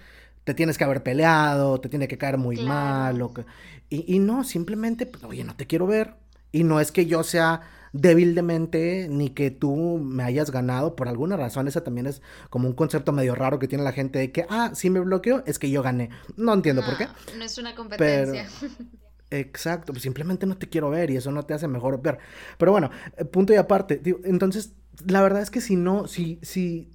te 0.44 0.54
tienes 0.54 0.78
que 0.78 0.84
haber 0.86 1.04
peleado, 1.04 1.80
te 1.82 1.90
tiene 1.90 2.08
que 2.08 2.18
caer 2.18 2.38
muy 2.38 2.58
mal, 2.58 3.22
o 3.22 3.34
que... 3.34 3.46
y, 3.90 4.16
y, 4.16 4.20
no, 4.20 4.44
simplemente, 4.44 5.06
pues, 5.06 5.24
oye, 5.26 5.44
no 5.44 5.56
te 5.56 5.68
quiero 5.68 5.88
ver, 5.88 6.16
y 6.52 6.64
no 6.64 6.80
es 6.80 6.92
que 6.92 7.06
yo 7.06 7.24
sea 7.24 7.62
débil 7.92 8.34
de 8.34 8.42
mente, 8.44 9.08
ni 9.10 9.30
que 9.30 9.52
tú 9.52 10.00
me 10.00 10.24
hayas 10.24 10.52
ganado 10.52 10.96
por 10.96 11.10
alguna 11.10 11.36
razón, 11.36 11.68
esa 11.68 11.84
también 11.84 12.08
es 12.08 12.22
como 12.50 12.68
un 12.68 12.76
concepto 12.76 13.12
medio 13.12 13.36
raro 13.36 13.60
que 13.60 13.68
tiene 13.68 13.84
la 13.84 13.92
gente 13.92 14.20
de 14.20 14.32
que, 14.32 14.46
ah, 14.50 14.72
si 14.74 14.90
me 14.90 15.02
bloqueo, 15.02 15.44
es 15.46 15.60
que 15.60 15.70
yo 15.70 15.84
gané, 15.84 16.10
no 16.38 16.54
entiendo 16.54 16.84
por 16.84 16.98
qué. 16.98 17.08
No 17.38 17.44
es 17.44 17.58
una 17.58 17.76
competencia. 17.76 18.48
Exacto, 19.40 19.94
pues 19.94 20.04
simplemente 20.04 20.46
no 20.46 20.58
te 20.58 20.70
quiero 20.70 20.92
ver 20.92 21.10
y 21.10 21.16
eso 21.18 21.32
no 21.32 21.44
te 21.44 21.56
hace 21.56 21.68
mejor 21.68 22.02
peor. 22.02 22.20
Pero 22.60 22.72
bueno, 22.72 22.92
eh, 23.18 23.26
punto 23.26 23.52
y 23.52 23.56
aparte. 23.56 24.00
Entonces, 24.26 24.74
la 25.08 25.24
verdad 25.24 25.42
es 25.42 25.50
que 25.50 25.60
si 25.60 25.76
no, 25.76 26.08
si, 26.08 26.38
si 26.44 26.92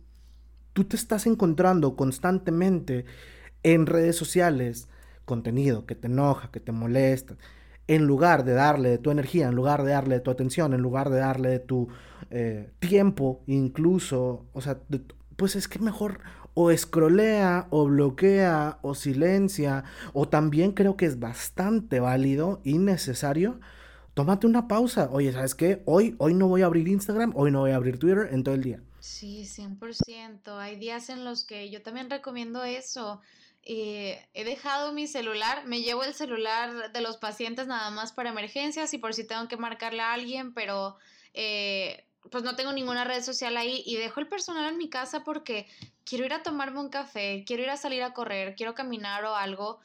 tú 0.73 0.85
te 0.85 0.97
estás 0.97 1.27
encontrando 1.27 1.97
constantemente 1.97 3.07
en 3.65 3.87
redes 3.87 4.17
sociales 4.17 4.89
contenido 5.25 5.87
que 5.87 5.97
te 5.97 6.07
enoja, 6.09 6.51
que 6.53 6.61
te 6.61 6.73
molesta, 6.73 7.37
en 7.89 8.07
lugar 8.07 8.45
de 8.45 8.53
darle 8.55 8.91
de 8.91 8.99
tu 8.99 9.11
energía, 9.11 9.49
en 9.49 9.55
lugar 9.57 9.83
de 9.83 9.93
darle 9.93 10.17
de 10.17 10.21
tu 10.21 10.31
atención, 10.31 10.75
en 10.75 10.81
lugar 10.83 11.11
de 11.11 11.19
darle 11.19 11.51
de 11.51 11.59
tu 11.61 11.89
eh, 12.31 12.71
tiempo, 12.81 13.43
incluso, 13.47 14.47
o 14.53 14.61
sea, 14.61 14.79
pues 15.37 15.57
es 15.57 15.69
que 15.69 15.79
mejor 15.81 16.21
o 16.61 16.73
escrolea 16.73 17.69
o 17.71 17.87
bloquea 17.87 18.81
o 18.83 18.97
silencia 18.97 19.85
o 20.13 20.29
también 20.29 20.73
creo 20.73 20.97
que 20.97 21.07
es 21.07 21.21
bastante 21.21 22.01
válido 22.01 22.61
y 22.65 22.79
necesario 22.79 23.61
tómate 24.15 24.49
una 24.49 24.67
pausa. 24.67 25.09
Oye, 25.13 25.33
¿sabes 25.33 25.55
qué? 25.55 25.83
Hoy, 25.85 26.17
hoy 26.19 26.35
no 26.35 26.49
voy 26.49 26.63
a 26.63 26.67
abrir 26.67 26.89
Instagram, 26.89 27.33
hoy 27.37 27.53
no 27.53 27.61
voy 27.61 27.71
a 27.71 27.77
abrir 27.77 28.01
Twitter 28.01 28.31
en 28.33 28.43
todo 28.43 28.57
el 28.57 28.65
día. 28.65 28.83
Sí, 28.99 29.45
100%. 29.45 30.59
Hay 30.59 30.75
días 30.75 31.11
en 31.11 31.25
los 31.25 31.45
que 31.45 31.71
yo 31.71 31.81
también 31.83 32.11
recomiendo 32.11 32.65
eso. 32.65 33.21
Eh, 33.63 34.19
he 34.35 34.43
dejado 34.43 34.93
mi 34.93 35.07
celular, 35.07 35.65
me 35.67 35.83
llevo 35.83 36.03
el 36.03 36.15
celular 36.15 36.91
de 36.91 37.01
los 37.01 37.19
pacientes 37.19 37.69
nada 37.69 37.91
más 37.93 38.11
para 38.11 38.31
emergencias 38.31 38.93
y 38.93 38.99
por 38.99 39.15
si 39.15 39.23
tengo 39.23 39.47
que 39.47 39.57
marcarle 39.57 40.03
a 40.03 40.15
alguien, 40.15 40.53
pero 40.53 40.97
eh, 41.35 42.08
pues 42.31 42.45
no 42.45 42.57
tengo 42.57 42.73
ninguna 42.73 43.05
red 43.05 43.23
social 43.23 43.57
ahí 43.57 43.83
y 43.87 43.97
dejo 43.97 44.21
el 44.21 44.29
personal 44.29 44.67
en 44.67 44.79
mi 44.79 44.89
casa 44.89 45.25
porque 45.25 45.67
quiero 46.05 46.25
ir 46.25 46.33
a 46.33 46.43
tomarme 46.43 46.81
un 46.81 46.89
café, 46.89 47.45
quiero 47.47 47.63
ir 47.63 47.71
a 47.71 47.77
salir 47.77 48.03
a 48.03 48.13
correr, 48.13 48.55
quiero 48.55 48.75
caminar 48.75 49.25
o 49.25 49.35
algo 49.35 49.81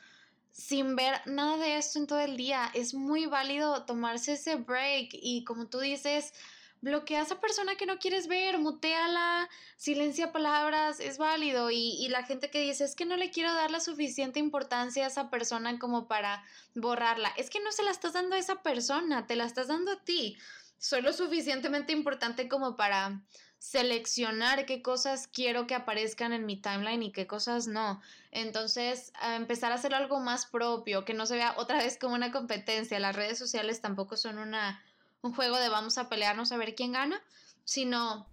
sin 0.52 0.96
ver 0.96 1.20
nada 1.26 1.58
de 1.58 1.78
esto 1.78 2.00
en 2.00 2.08
todo 2.08 2.20
el 2.20 2.38
día. 2.38 2.70
Es 2.74 2.94
muy 2.94 3.26
válido 3.26 3.84
tomarse 3.86 4.34
ese 4.34 4.56
break 4.56 5.10
y 5.14 5.44
como 5.44 5.68
tú 5.68 5.80
dices, 5.80 6.34
bloquea 6.82 7.22
a 7.22 7.24
esa 7.24 7.40
persona 7.40 7.76
que 7.76 7.86
no 7.86 7.98
quieres 7.98 8.28
ver, 8.28 8.60
muteala, 8.60 9.50
silencia 9.78 10.32
palabras, 10.32 11.00
es 11.00 11.18
válido. 11.18 11.72
Y, 11.72 11.96
y, 12.00 12.10
la 12.10 12.24
gente 12.24 12.50
que 12.50 12.62
dice, 12.62 12.84
es 12.84 12.96
que 12.96 13.06
no 13.06 13.18
le 13.18 13.32
quiero 13.32 13.54
dar 13.54 13.72
la 13.72 13.80
suficiente 13.80 14.40
importancia 14.40 15.06
a 15.06 15.08
esa 15.08 15.30
persona 15.30 15.80
como 15.80 16.08
para 16.08 16.44
borrarla. 16.76 17.34
Es 17.38 17.50
que 17.50 17.62
no 17.62 17.72
se 17.72 17.84
la 17.84 17.92
estás 17.92 18.14
dando 18.14 18.36
a 18.36 18.40
esa 18.40 18.62
persona, 18.62 19.26
te 19.26 19.36
la 19.36 19.46
estás 19.46 19.68
dando 19.68 19.92
a 19.92 20.04
ti 20.04 20.38
soy 20.84 21.02
lo 21.02 21.14
suficientemente 21.14 21.94
importante 21.94 22.50
como 22.50 22.76
para 22.76 23.22
seleccionar 23.58 24.66
qué 24.66 24.82
cosas 24.82 25.30
quiero 25.30 25.66
que 25.66 25.76
aparezcan 25.76 26.34
en 26.34 26.46
mi 26.46 26.58
timeline 26.58 27.04
y 27.04 27.14
qué 27.14 27.26
cosas 27.26 27.68
no. 27.68 28.02
Entonces, 28.32 29.14
empezar 29.24 29.72
a 29.72 29.76
hacer 29.76 29.94
algo 29.94 30.20
más 30.20 30.46
propio, 30.46 31.06
que 31.06 31.14
no 31.14 31.26
se 31.26 31.36
vea 31.36 31.54
otra 31.56 31.78
vez 31.78 31.98
como 31.98 32.16
una 32.16 32.34
competencia. 32.34 33.00
Las 33.00 33.16
redes 33.16 33.38
sociales 33.38 33.80
tampoco 33.80 34.18
son 34.18 34.38
una, 34.38 34.84
un 35.22 35.34
juego 35.34 35.58
de 35.58 35.70
vamos 35.70 35.98
a 35.98 36.10
pelearnos 36.10 36.52
a 36.52 36.58
ver 36.58 36.76
quién 36.76 36.92
gana, 36.92 37.24
sino... 37.64 38.28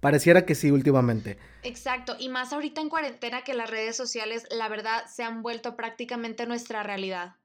Pareciera 0.00 0.44
que 0.44 0.54
sí 0.54 0.70
últimamente. 0.70 1.38
Exacto, 1.62 2.14
y 2.18 2.28
más 2.28 2.52
ahorita 2.52 2.82
en 2.82 2.90
cuarentena 2.90 3.40
que 3.40 3.54
las 3.54 3.70
redes 3.70 3.96
sociales, 3.96 4.46
la 4.50 4.68
verdad, 4.68 5.06
se 5.06 5.22
han 5.22 5.40
vuelto 5.40 5.76
prácticamente 5.76 6.44
nuestra 6.46 6.82
realidad. 6.82 7.36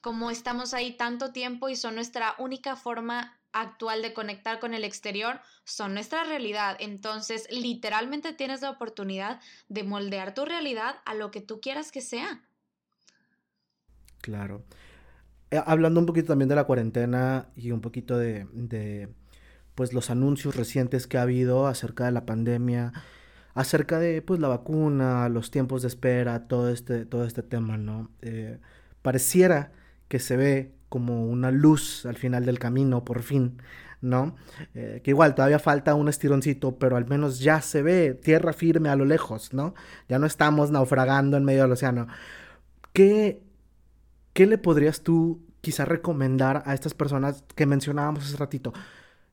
Como 0.00 0.30
estamos 0.30 0.72
ahí 0.72 0.96
tanto 0.96 1.32
tiempo 1.32 1.68
y 1.68 1.76
son 1.76 1.96
nuestra 1.96 2.34
única 2.38 2.76
forma 2.76 3.38
actual 3.54 4.02
de 4.02 4.12
conectar 4.12 4.58
con 4.60 4.74
el 4.74 4.84
exterior 4.84 5.40
son 5.64 5.94
nuestra 5.94 6.24
realidad. 6.24 6.76
Entonces, 6.80 7.46
literalmente 7.50 8.34
tienes 8.34 8.60
la 8.60 8.70
oportunidad 8.70 9.40
de 9.68 9.84
moldear 9.84 10.34
tu 10.34 10.44
realidad 10.44 10.96
a 11.06 11.14
lo 11.14 11.30
que 11.30 11.40
tú 11.40 11.60
quieras 11.60 11.90
que 11.90 12.02
sea. 12.02 12.42
Claro. 14.20 14.64
Eh, 15.50 15.62
hablando 15.64 16.00
un 16.00 16.06
poquito 16.06 16.28
también 16.28 16.48
de 16.48 16.56
la 16.56 16.64
cuarentena 16.64 17.48
y 17.54 17.70
un 17.70 17.80
poquito 17.80 18.18
de, 18.18 18.46
de, 18.52 19.08
pues 19.74 19.92
los 19.92 20.10
anuncios 20.10 20.56
recientes 20.56 21.06
que 21.06 21.18
ha 21.18 21.22
habido 21.22 21.66
acerca 21.66 22.04
de 22.04 22.12
la 22.12 22.26
pandemia, 22.26 22.92
acerca 23.54 23.98
de 23.98 24.20
pues 24.22 24.40
la 24.40 24.48
vacuna, 24.48 25.28
los 25.28 25.50
tiempos 25.50 25.82
de 25.82 25.88
espera, 25.88 26.48
todo 26.48 26.70
este, 26.70 27.06
todo 27.06 27.24
este 27.24 27.42
tema, 27.42 27.76
¿no? 27.76 28.10
Eh, 28.22 28.58
pareciera 29.02 29.72
que 30.08 30.18
se 30.18 30.36
ve 30.36 30.73
como 30.94 31.26
una 31.26 31.50
luz 31.50 32.06
al 32.06 32.14
final 32.14 32.46
del 32.46 32.60
camino, 32.60 33.04
por 33.04 33.24
fin, 33.24 33.60
¿no? 34.00 34.36
Eh, 34.74 35.00
que 35.02 35.10
igual 35.10 35.34
todavía 35.34 35.58
falta 35.58 35.96
un 35.96 36.08
estironcito, 36.08 36.78
pero 36.78 36.96
al 36.96 37.04
menos 37.08 37.40
ya 37.40 37.60
se 37.62 37.82
ve 37.82 38.14
tierra 38.14 38.52
firme 38.52 38.90
a 38.90 38.94
lo 38.94 39.04
lejos, 39.04 39.52
¿no? 39.52 39.74
Ya 40.08 40.20
no 40.20 40.26
estamos 40.26 40.70
naufragando 40.70 41.36
en 41.36 41.44
medio 41.44 41.62
del 41.62 41.72
océano. 41.72 42.06
¿Qué, 42.92 43.42
qué 44.34 44.46
le 44.46 44.56
podrías 44.56 45.00
tú 45.00 45.42
quizás 45.62 45.88
recomendar 45.88 46.62
a 46.64 46.74
estas 46.74 46.94
personas 46.94 47.42
que 47.56 47.66
mencionábamos 47.66 48.26
hace 48.26 48.36
ratito? 48.36 48.72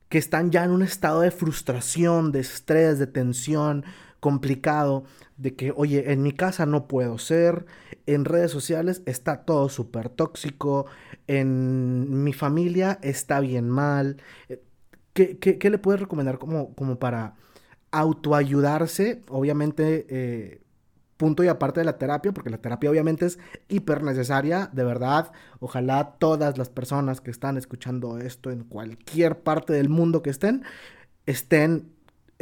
Que 0.08 0.18
están 0.18 0.50
ya 0.50 0.64
en 0.64 0.72
un 0.72 0.82
estado 0.82 1.20
de 1.20 1.30
frustración, 1.30 2.32
de 2.32 2.40
estrés, 2.40 2.98
de 2.98 3.06
tensión, 3.06 3.84
complicado 4.22 5.02
de 5.36 5.56
que, 5.56 5.72
oye, 5.74 6.12
en 6.12 6.22
mi 6.22 6.32
casa 6.32 6.64
no 6.64 6.86
puedo 6.86 7.18
ser, 7.18 7.66
en 8.06 8.24
redes 8.24 8.52
sociales 8.52 9.02
está 9.04 9.44
todo 9.44 9.68
súper 9.68 10.10
tóxico, 10.10 10.86
en 11.26 12.22
mi 12.22 12.32
familia 12.32 13.00
está 13.02 13.40
bien 13.40 13.68
mal. 13.68 14.22
Eh, 14.48 14.62
¿Qué, 15.12 15.38
qué, 15.38 15.70
le 15.70 15.78
puedes 15.78 16.00
recomendar 16.00 16.38
como, 16.38 16.72
como 16.76 17.00
para 17.00 17.34
autoayudarse? 17.90 19.22
Obviamente, 19.28 20.06
eh, 20.08 20.62
punto 21.16 21.42
y 21.42 21.48
aparte 21.48 21.80
de 21.80 21.86
la 21.86 21.98
terapia, 21.98 22.30
porque 22.30 22.50
la 22.50 22.58
terapia 22.58 22.90
obviamente 22.90 23.26
es 23.26 23.40
hiper 23.68 24.04
necesaria, 24.04 24.70
de 24.72 24.84
verdad. 24.84 25.32
Ojalá 25.58 26.14
todas 26.20 26.58
las 26.58 26.68
personas 26.68 27.20
que 27.20 27.32
están 27.32 27.56
escuchando 27.56 28.18
esto 28.18 28.52
en 28.52 28.62
cualquier 28.62 29.40
parte 29.40 29.72
del 29.72 29.88
mundo 29.88 30.22
que 30.22 30.30
estén, 30.30 30.62
estén 31.26 31.91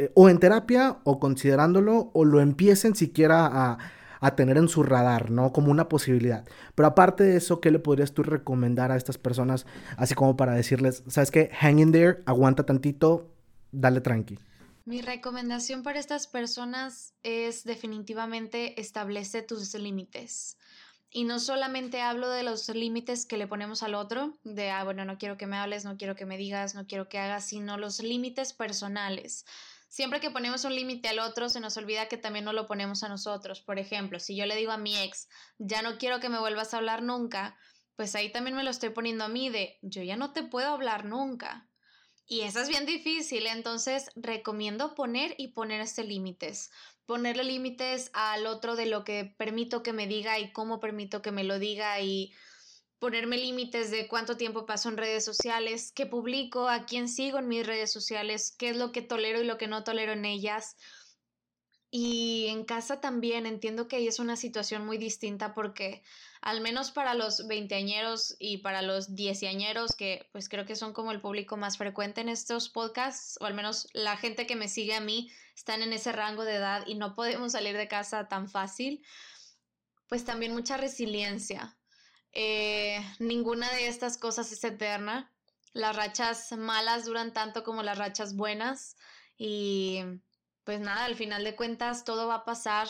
eh, 0.01 0.11
o 0.15 0.29
en 0.29 0.39
terapia 0.39 0.97
o 1.03 1.19
considerándolo 1.19 2.09
o 2.15 2.25
lo 2.25 2.41
empiecen 2.41 2.95
siquiera 2.95 3.45
a, 3.45 3.77
a, 4.19 4.35
tener 4.35 4.57
en 4.57 4.67
su 4.67 4.81
radar, 4.81 5.29
¿no? 5.29 5.53
Como 5.53 5.69
una 5.69 5.89
posibilidad. 5.89 6.43
Pero 6.73 6.87
aparte 6.87 7.23
de 7.23 7.37
eso, 7.37 7.61
¿qué 7.61 7.69
le 7.69 7.77
podrías 7.77 8.11
tú 8.11 8.23
recomendar 8.23 8.91
a 8.91 8.95
estas 8.95 9.19
personas? 9.19 9.67
Así 9.97 10.15
como 10.15 10.35
para 10.35 10.53
decirles, 10.53 11.03
¿sabes 11.07 11.29
qué? 11.29 11.51
Hang 11.59 11.77
in 11.77 11.91
there, 11.91 12.23
aguanta 12.25 12.65
tantito, 12.65 13.31
dale 13.71 14.01
tranqui. 14.01 14.39
Mi 14.85 15.03
recomendación 15.03 15.83
para 15.83 15.99
estas 15.99 16.25
personas 16.25 17.13
es 17.21 17.63
definitivamente 17.63 18.81
establece 18.81 19.43
tus 19.43 19.75
límites. 19.75 20.57
Y 21.11 21.25
no 21.25 21.39
solamente 21.39 22.01
hablo 22.01 22.27
de 22.29 22.41
los 22.41 22.69
límites 22.69 23.27
que 23.27 23.37
le 23.37 23.45
ponemos 23.45 23.83
al 23.83 23.93
otro, 23.93 24.39
de, 24.43 24.71
ah, 24.71 24.83
bueno, 24.83 25.05
no 25.05 25.19
quiero 25.19 25.37
que 25.37 25.45
me 25.45 25.57
hables, 25.57 25.85
no 25.85 25.97
quiero 25.97 26.15
que 26.15 26.25
me 26.25 26.37
digas, 26.37 26.73
no 26.73 26.87
quiero 26.87 27.07
que 27.07 27.19
hagas, 27.19 27.45
sino 27.45 27.77
los 27.77 28.01
límites 28.01 28.53
personales 28.53 29.45
siempre 29.91 30.21
que 30.21 30.31
ponemos 30.31 30.63
un 30.63 30.73
límite 30.73 31.09
al 31.09 31.19
otro, 31.19 31.49
se 31.49 31.59
nos 31.59 31.75
olvida 31.75 32.07
que 32.07 32.15
también 32.15 32.45
no 32.45 32.53
lo 32.53 32.65
ponemos 32.65 33.03
a 33.03 33.09
nosotros. 33.09 33.59
Por 33.59 33.77
ejemplo, 33.77 34.21
si 34.21 34.37
yo 34.37 34.45
le 34.45 34.55
digo 34.55 34.71
a 34.71 34.77
mi 34.77 34.97
ex, 34.97 35.27
ya 35.59 35.81
no 35.81 35.97
quiero 35.97 36.21
que 36.21 36.29
me 36.29 36.39
vuelvas 36.39 36.73
a 36.73 36.77
hablar 36.77 37.03
nunca, 37.03 37.57
pues 37.97 38.15
ahí 38.15 38.31
también 38.31 38.55
me 38.55 38.63
lo 38.63 38.69
estoy 38.69 38.91
poniendo 38.91 39.25
a 39.25 39.27
mí 39.27 39.49
de, 39.49 39.77
yo 39.81 40.01
ya 40.01 40.15
no 40.15 40.31
te 40.31 40.43
puedo 40.43 40.69
hablar 40.69 41.03
nunca. 41.03 41.67
Y 42.25 42.41
eso 42.41 42.61
es 42.61 42.69
bien 42.69 42.85
difícil, 42.85 43.45
entonces 43.47 44.09
recomiendo 44.15 44.95
poner 44.95 45.35
y 45.37 45.49
ponerse 45.49 46.05
límites. 46.05 46.71
Ponerle 47.05 47.43
límites 47.43 48.11
al 48.13 48.47
otro 48.47 48.77
de 48.77 48.85
lo 48.85 49.03
que 49.03 49.25
permito 49.37 49.83
que 49.83 49.91
me 49.91 50.07
diga 50.07 50.39
y 50.39 50.53
cómo 50.53 50.79
permito 50.79 51.21
que 51.21 51.33
me 51.33 51.43
lo 51.43 51.59
diga 51.59 51.99
y 51.99 52.33
ponerme 53.01 53.35
límites 53.35 53.89
de 53.89 54.07
cuánto 54.07 54.37
tiempo 54.37 54.67
paso 54.67 54.87
en 54.87 54.95
redes 54.95 55.25
sociales, 55.25 55.91
qué 55.91 56.05
publico, 56.05 56.69
a 56.69 56.85
quién 56.85 57.09
sigo 57.09 57.39
en 57.39 57.47
mis 57.47 57.65
redes 57.65 57.91
sociales, 57.91 58.53
qué 58.55 58.69
es 58.69 58.77
lo 58.77 58.91
que 58.91 59.01
tolero 59.01 59.41
y 59.41 59.43
lo 59.43 59.57
que 59.57 59.65
no 59.65 59.83
tolero 59.83 60.11
en 60.11 60.23
ellas. 60.23 60.77
Y 61.89 62.45
en 62.49 62.63
casa 62.63 63.01
también 63.01 63.47
entiendo 63.47 63.87
que 63.87 63.95
ahí 63.95 64.07
es 64.07 64.19
una 64.19 64.35
situación 64.35 64.85
muy 64.85 64.99
distinta 64.99 65.55
porque 65.55 66.03
al 66.41 66.61
menos 66.61 66.91
para 66.91 67.15
los 67.15 67.47
veinteañeros 67.47 68.35
y 68.37 68.59
para 68.59 68.83
los 68.83 69.15
dieciañeros, 69.15 69.95
que 69.95 70.29
pues 70.31 70.47
creo 70.47 70.67
que 70.67 70.75
son 70.75 70.93
como 70.93 71.11
el 71.11 71.21
público 71.21 71.57
más 71.57 71.79
frecuente 71.79 72.21
en 72.21 72.29
estos 72.29 72.69
podcasts, 72.69 73.35
o 73.41 73.45
al 73.45 73.55
menos 73.55 73.87
la 73.93 74.15
gente 74.15 74.45
que 74.45 74.55
me 74.55 74.69
sigue 74.69 74.93
a 74.93 75.01
mí, 75.01 75.31
están 75.55 75.81
en 75.81 75.91
ese 75.91 76.11
rango 76.11 76.45
de 76.45 76.53
edad 76.53 76.83
y 76.85 76.93
no 76.93 77.15
podemos 77.15 77.53
salir 77.53 77.75
de 77.75 77.87
casa 77.87 78.27
tan 78.27 78.47
fácil, 78.47 79.03
pues 80.07 80.23
también 80.23 80.53
mucha 80.53 80.77
resiliencia, 80.77 81.80
eh, 82.33 82.99
ninguna 83.19 83.71
de 83.73 83.87
estas 83.87 84.17
cosas 84.17 84.51
es 84.51 84.63
eterna. 84.63 85.31
las 85.73 85.95
rachas 85.95 86.51
malas 86.57 87.05
duran 87.05 87.31
tanto 87.33 87.63
como 87.63 87.81
las 87.83 87.97
rachas 87.97 88.35
buenas 88.35 88.97
y 89.37 90.01
pues 90.63 90.79
nada, 90.79 91.05
al 91.05 91.15
final 91.15 91.43
de 91.43 91.55
cuentas 91.55 92.03
todo 92.03 92.27
va 92.27 92.35
a 92.35 92.45
pasar, 92.45 92.87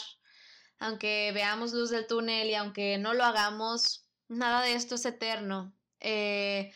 aunque 0.79 1.31
veamos 1.33 1.73
luz 1.73 1.89
del 1.89 2.07
túnel 2.07 2.49
y 2.49 2.55
aunque 2.55 2.97
no 2.97 3.13
lo 3.13 3.23
hagamos, 3.23 4.05
nada 4.27 4.63
de 4.63 4.73
esto 4.73 4.95
es 4.95 5.05
eterno. 5.05 5.73
Eh, 5.99 6.73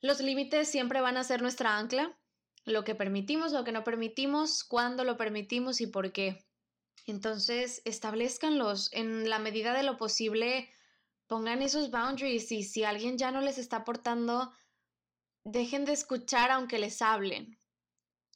los 0.00 0.20
límites 0.20 0.70
siempre 0.70 1.00
van 1.00 1.16
a 1.16 1.24
ser 1.24 1.42
nuestra 1.42 1.76
ancla, 1.76 2.18
lo 2.64 2.84
que 2.84 2.94
permitimos, 2.94 3.52
lo 3.52 3.64
que 3.64 3.72
no 3.72 3.84
permitimos, 3.84 4.64
cuándo 4.64 5.04
lo 5.04 5.16
permitimos 5.16 5.80
y 5.80 5.86
por 5.86 6.12
qué. 6.12 6.44
Entonces, 7.06 7.80
establezcanlos 7.84 8.92
en 8.92 9.30
la 9.30 9.38
medida 9.38 9.72
de 9.72 9.82
lo 9.82 9.96
posible, 9.96 10.70
pongan 11.28 11.62
esos 11.62 11.90
boundaries 11.90 12.50
y 12.50 12.64
si 12.64 12.82
alguien 12.82 13.18
ya 13.18 13.30
no 13.30 13.40
les 13.40 13.58
está 13.58 13.78
aportando, 13.78 14.52
dejen 15.44 15.84
de 15.84 15.92
escuchar 15.92 16.50
aunque 16.50 16.78
les 16.78 17.00
hablen. 17.02 17.58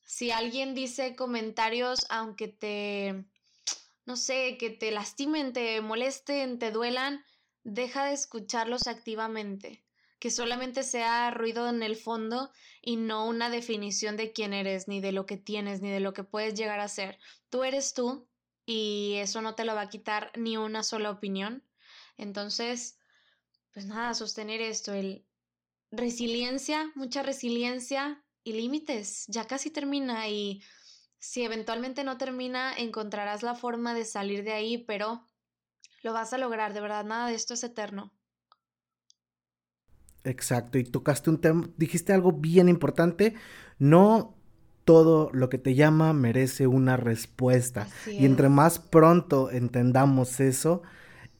Si 0.05 0.30
alguien 0.30 0.74
dice 0.74 1.16
comentarios 1.16 2.07
aunque 2.11 2.49
te, 2.49 3.24
no 4.05 4.16
sé, 4.16 4.59
que 4.59 4.70
te 4.70 4.90
lastimen, 4.90 5.53
te 5.53 5.80
molesten, 5.80 6.59
te 6.59 6.70
duelan, 6.70 7.24
deja 7.64 8.05
de 8.07 8.12
escucharlos 8.12 8.86
activamente. 8.86 9.84
Que 10.18 10.30
solamente 10.30 10.84
sea 10.84 11.32
ruido 11.32 11.68
en 11.68 11.82
el 11.82 11.97
fondo 11.97 12.53
y 12.80 12.95
no 12.95 13.26
una 13.26 13.51
definición 13.51 14.16
de 14.16 14.32
quién 14.32 14.53
eres, 14.53 14.86
ni 14.86 15.01
de 15.01 15.11
lo 15.11 15.26
que 15.26 15.36
tienes, 15.36 15.80
ni 15.80 15.90
de 15.90 15.99
lo 15.99 16.12
que 16.12 16.22
puedes 16.22 16.55
llegar 16.55 16.78
a 16.78 16.86
ser. 16.86 17.18
Tú 17.51 17.64
eres 17.64 17.93
tú 17.93 18.28
y 18.64 19.14
eso 19.16 19.43
no 19.43 19.57
te 19.57 19.64
lo 19.64 19.74
va 19.74 19.80
a 19.80 19.88
quitar 19.88 20.30
ni 20.36 20.57
una 20.57 20.84
sola 20.84 21.11
opinión. 21.11 21.64
Entonces, 22.17 22.99
pues 23.73 23.87
nada, 23.87 24.15
sostener 24.15 24.61
esto, 24.61 24.93
el 24.93 25.27
resiliencia, 25.91 26.91
mucha 26.95 27.23
resiliencia 27.23 28.25
y 28.45 28.55
límites. 28.55 29.27
Ya 29.29 29.47
casi 29.47 29.71
termina 29.71 30.29
y 30.29 30.63
si 31.19 31.45
eventualmente 31.45 32.05
no 32.05 32.19
termina, 32.19 32.75
encontrarás 32.77 33.43
la 33.43 33.55
forma 33.55 33.95
de 33.95 34.05
salir 34.05 34.43
de 34.45 34.53
ahí, 34.53 34.79
pero 34.79 35.27
lo 36.03 36.13
vas 36.13 36.33
a 36.33 36.39
lograr, 36.39 36.75
de 36.75 36.81
verdad, 36.81 37.05
nada 37.05 37.29
de 37.29 37.35
esto 37.35 37.55
es 37.55 37.63
eterno. 37.63 38.13
Exacto, 40.25 40.79
y 40.79 40.85
tocaste 40.85 41.31
un 41.31 41.41
tema, 41.41 41.69
dijiste 41.77 42.13
algo 42.13 42.33
bien 42.33 42.69
importante, 42.69 43.35
no 43.79 44.37
todo 44.85 45.31
lo 45.33 45.49
que 45.49 45.59
te 45.59 45.75
llama 45.75 46.13
merece 46.13 46.67
una 46.67 46.97
respuesta. 46.97 47.89
y 48.07 48.25
entre 48.25 48.49
más 48.49 48.79
pronto 48.79 49.51
entendamos 49.51 50.41
eso, 50.41 50.83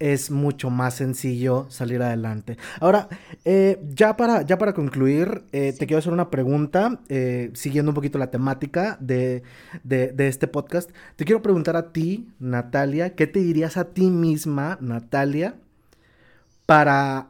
es 0.03 0.33
mucho 0.33 0.69
más 0.69 0.95
sencillo 0.95 1.67
salir 1.71 2.03
adelante. 2.03 2.59
Ahora, 2.81 3.09
eh, 3.45 3.81
ya, 3.95 4.17
para, 4.17 4.43
ya 4.43 4.59
para 4.59 4.73
concluir, 4.73 5.45
eh, 5.53 5.73
te 5.79 5.87
quiero 5.87 6.01
hacer 6.01 6.13
una 6.13 6.29
pregunta, 6.29 7.01
eh, 7.09 7.51
siguiendo 7.55 7.93
un 7.93 7.95
poquito 7.95 8.19
la 8.19 8.33
temática 8.33 8.97
de, 8.99 9.45
de, 9.85 10.13
este 10.27 10.49
podcast. 10.49 10.91
Te 11.15 11.25
quiero 11.25 11.41
preguntar 11.41 11.77
a 11.77 11.93
ti, 11.93 12.29
Natalia, 12.41 13.15
¿qué 13.15 13.29
te 13.29 13.39
dirías 13.39 13.77
a 13.77 13.95
ti 13.95 14.11
misma, 14.11 14.77
Natalia, 14.81 15.55
para 16.67 17.29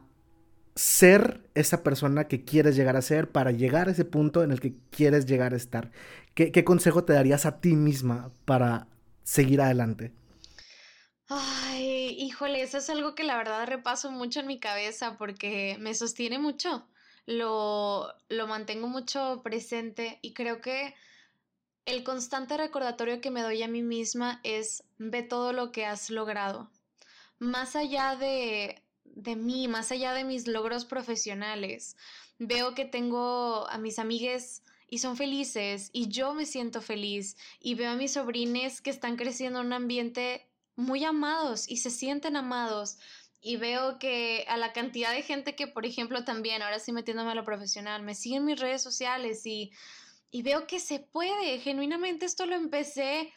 ser 0.73 1.41
esa 1.53 1.83
persona 1.83 2.23
que 2.23 2.43
quieres 2.43 2.75
llegar 2.75 2.97
a 2.97 3.03
ser, 3.03 3.29
para 3.29 3.51
llegar 3.51 3.87
a 3.87 3.91
ese 3.91 4.03
punto 4.03 4.43
en 4.43 4.51
el 4.51 4.59
que 4.59 4.73
quieres 4.89 5.27
llegar 5.27 5.53
a 5.53 5.57
estar? 5.57 5.91
¿Qué, 6.33 6.51
qué 6.51 6.63
consejo 6.63 7.03
te 7.03 7.13
darías 7.13 7.45
a 7.45 7.59
ti 7.61 7.75
misma 7.75 8.31
para 8.45 8.87
seguir 9.23 9.61
adelante? 9.61 10.11
Ay, 11.27 12.15
híjole, 12.19 12.61
eso 12.61 12.77
es 12.77 12.89
algo 12.89 13.15
que 13.15 13.23
la 13.23 13.37
verdad 13.37 13.65
repaso 13.67 14.11
mucho 14.11 14.39
en 14.41 14.47
mi 14.47 14.59
cabeza 14.59 15.17
porque 15.17 15.77
me 15.79 15.93
sostiene 15.95 16.37
mucho, 16.39 16.87
lo, 17.25 18.13
lo 18.29 18.47
mantengo 18.47 18.87
mucho 18.87 19.41
presente 19.43 20.19
y 20.21 20.33
creo 20.33 20.61
que 20.61 20.93
el 21.85 22.03
constante 22.03 22.57
recordatorio 22.57 23.21
que 23.21 23.31
me 23.31 23.41
doy 23.41 23.63
a 23.63 23.67
mí 23.67 23.81
misma 23.81 24.41
es 24.43 24.83
ve 24.97 25.23
todo 25.23 25.53
lo 25.53 25.71
que 25.71 25.85
has 25.85 26.09
logrado. 26.09 26.71
Más 27.39 27.75
allá 27.75 28.15
de, 28.15 28.83
de 29.05 29.35
mí, 29.35 29.67
más 29.67 29.91
allá 29.91 30.13
de 30.13 30.23
mis 30.25 30.47
logros 30.47 30.85
profesionales, 30.85 31.97
veo 32.39 32.75
que 32.75 32.85
tengo 32.85 33.67
a 33.69 33.77
mis 33.77 33.99
amigues 33.99 34.63
y 34.87 34.99
son 34.99 35.17
felices 35.17 35.89
y 35.93 36.09
yo 36.09 36.33
me 36.33 36.45
siento 36.45 36.81
feliz 36.81 37.37
y 37.59 37.75
veo 37.75 37.91
a 37.91 37.95
mis 37.95 38.13
sobrines 38.13 38.81
que 38.81 38.89
están 38.91 39.17
creciendo 39.17 39.61
en 39.61 39.67
un 39.67 39.73
ambiente 39.73 40.47
muy 40.75 41.03
amados 41.03 41.69
y 41.69 41.77
se 41.77 41.89
sienten 41.89 42.35
amados. 42.35 42.97
Y 43.41 43.57
veo 43.57 43.99
que 43.99 44.45
a 44.47 44.57
la 44.57 44.71
cantidad 44.71 45.11
de 45.11 45.21
gente 45.21 45.55
que, 45.55 45.67
por 45.67 45.85
ejemplo, 45.85 46.23
también, 46.23 46.61
ahora 46.61 46.79
sí 46.79 46.93
metiéndome 46.93 47.31
a 47.31 47.35
lo 47.35 47.43
profesional, 47.43 48.01
me 48.01 48.15
siguen 48.15 48.45
mis 48.45 48.59
redes 48.59 48.81
sociales 48.81 49.45
y, 49.45 49.71
y 50.31 50.43
veo 50.43 50.65
que 50.65 50.79
se 50.79 50.99
puede. 50.99 51.59
Genuinamente 51.59 52.25
esto 52.25 52.45
lo 52.45 52.55
empecé 52.55 53.33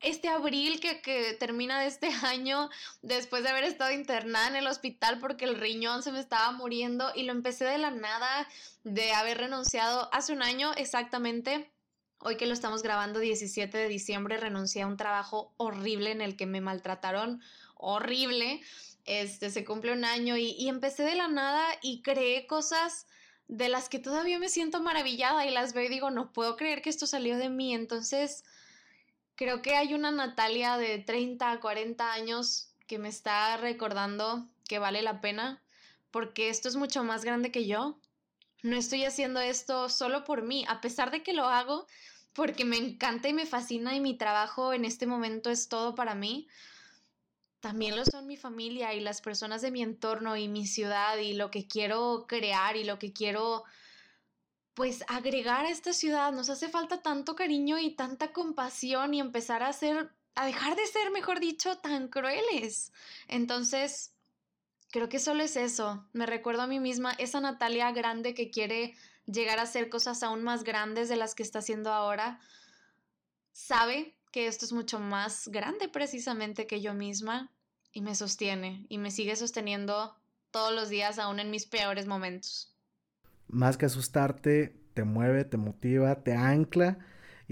este 0.00 0.28
abril 0.28 0.80
que, 0.80 1.00
que, 1.00 1.34
termina 1.34 1.80
de 1.80 1.86
este 1.86 2.08
año, 2.22 2.70
después 3.02 3.42
de 3.42 3.50
haber 3.50 3.64
estado 3.64 3.92
internada 3.92 4.48
en 4.48 4.56
el 4.56 4.66
hospital 4.66 5.18
porque 5.18 5.44
el 5.44 5.56
riñón 5.58 6.02
se 6.02 6.12
me 6.12 6.20
estaba 6.20 6.52
muriendo 6.52 7.12
y 7.14 7.24
lo 7.24 7.32
empecé 7.32 7.64
de 7.64 7.78
la 7.78 7.90
nada, 7.90 8.48
de 8.84 9.12
haber 9.12 9.38
renunciado 9.38 10.08
hace 10.12 10.32
un 10.32 10.42
año 10.42 10.72
exactamente 10.74 11.70
Hoy 12.22 12.36
que 12.36 12.44
lo 12.44 12.52
estamos 12.52 12.82
grabando 12.82 13.18
17 13.18 13.78
de 13.78 13.88
diciembre, 13.88 14.36
renuncié 14.36 14.82
a 14.82 14.86
un 14.86 14.98
trabajo 14.98 15.54
horrible 15.56 16.10
en 16.10 16.20
el 16.20 16.36
que 16.36 16.44
me 16.44 16.60
maltrataron 16.60 17.40
horrible. 17.76 18.60
Este, 19.06 19.48
se 19.48 19.64
cumple 19.64 19.92
un 19.92 20.04
año 20.04 20.36
y, 20.36 20.50
y 20.50 20.68
empecé 20.68 21.02
de 21.02 21.14
la 21.14 21.28
nada 21.28 21.66
y 21.80 22.02
creé 22.02 22.46
cosas 22.46 23.06
de 23.48 23.70
las 23.70 23.88
que 23.88 23.98
todavía 23.98 24.38
me 24.38 24.50
siento 24.50 24.82
maravillada 24.82 25.46
y 25.46 25.50
las 25.50 25.72
veo 25.72 25.84
y 25.84 25.88
digo, 25.88 26.10
no 26.10 26.30
puedo 26.30 26.56
creer 26.56 26.82
que 26.82 26.90
esto 26.90 27.06
salió 27.06 27.38
de 27.38 27.48
mí. 27.48 27.74
Entonces, 27.74 28.44
creo 29.34 29.62
que 29.62 29.74
hay 29.76 29.94
una 29.94 30.10
Natalia 30.10 30.76
de 30.76 30.98
30, 30.98 31.58
40 31.58 32.12
años 32.12 32.68
que 32.86 32.98
me 32.98 33.08
está 33.08 33.56
recordando 33.56 34.46
que 34.68 34.78
vale 34.78 35.00
la 35.00 35.22
pena, 35.22 35.62
porque 36.10 36.50
esto 36.50 36.68
es 36.68 36.76
mucho 36.76 37.02
más 37.02 37.24
grande 37.24 37.50
que 37.50 37.66
yo. 37.66 37.98
No 38.62 38.76
estoy 38.76 39.04
haciendo 39.04 39.40
esto 39.40 39.88
solo 39.88 40.24
por 40.24 40.42
mí, 40.42 40.64
a 40.68 40.80
pesar 40.80 41.10
de 41.10 41.22
que 41.22 41.32
lo 41.32 41.46
hago 41.46 41.86
porque 42.32 42.64
me 42.64 42.76
encanta 42.76 43.28
y 43.28 43.32
me 43.32 43.46
fascina 43.46 43.94
y 43.94 44.00
mi 44.00 44.16
trabajo 44.16 44.72
en 44.72 44.84
este 44.84 45.06
momento 45.06 45.50
es 45.50 45.68
todo 45.68 45.94
para 45.94 46.14
mí. 46.14 46.48
También 47.60 47.96
lo 47.96 48.04
son 48.04 48.26
mi 48.26 48.36
familia 48.36 48.94
y 48.94 49.00
las 49.00 49.20
personas 49.20 49.60
de 49.62 49.70
mi 49.70 49.82
entorno 49.82 50.36
y 50.36 50.48
mi 50.48 50.66
ciudad 50.66 51.18
y 51.18 51.34
lo 51.34 51.50
que 51.50 51.66
quiero 51.66 52.24
crear 52.26 52.76
y 52.76 52.84
lo 52.84 52.98
que 52.98 53.12
quiero 53.12 53.64
pues 54.74 55.04
agregar 55.08 55.66
a 55.66 55.70
esta 55.70 55.92
ciudad. 55.92 56.32
Nos 56.32 56.48
hace 56.48 56.68
falta 56.68 57.02
tanto 57.02 57.36
cariño 57.36 57.78
y 57.78 57.94
tanta 57.96 58.32
compasión 58.32 59.12
y 59.12 59.20
empezar 59.20 59.62
a 59.62 59.72
ser, 59.72 60.10
a 60.34 60.46
dejar 60.46 60.76
de 60.76 60.86
ser, 60.86 61.10
mejor 61.10 61.40
dicho, 61.40 61.76
tan 61.78 62.08
crueles. 62.08 62.92
Entonces, 63.28 64.14
Creo 64.90 65.08
que 65.08 65.18
solo 65.18 65.42
es 65.42 65.56
eso. 65.56 66.04
Me 66.12 66.26
recuerdo 66.26 66.62
a 66.62 66.66
mí 66.66 66.80
misma, 66.80 67.12
esa 67.12 67.40
Natalia 67.40 67.92
grande 67.92 68.34
que 68.34 68.50
quiere 68.50 68.94
llegar 69.26 69.58
a 69.58 69.62
hacer 69.62 69.88
cosas 69.88 70.22
aún 70.22 70.42
más 70.42 70.64
grandes 70.64 71.08
de 71.08 71.16
las 71.16 71.34
que 71.34 71.42
está 71.42 71.60
haciendo 71.60 71.92
ahora, 71.92 72.40
sabe 73.52 74.16
que 74.32 74.46
esto 74.46 74.64
es 74.64 74.72
mucho 74.72 74.98
más 74.98 75.48
grande 75.48 75.88
precisamente 75.88 76.66
que 76.66 76.80
yo 76.80 76.94
misma 76.94 77.52
y 77.92 78.00
me 78.00 78.14
sostiene 78.14 78.86
y 78.88 78.98
me 78.98 79.10
sigue 79.10 79.36
sosteniendo 79.36 80.16
todos 80.50 80.74
los 80.74 80.88
días 80.88 81.18
aún 81.18 81.40
en 81.40 81.50
mis 81.50 81.66
peores 81.66 82.06
momentos. 82.06 82.74
Más 83.48 83.76
que 83.76 83.86
asustarte, 83.86 84.76
te 84.94 85.04
mueve, 85.04 85.44
te 85.44 85.56
motiva, 85.56 86.22
te 86.22 86.34
ancla 86.34 86.98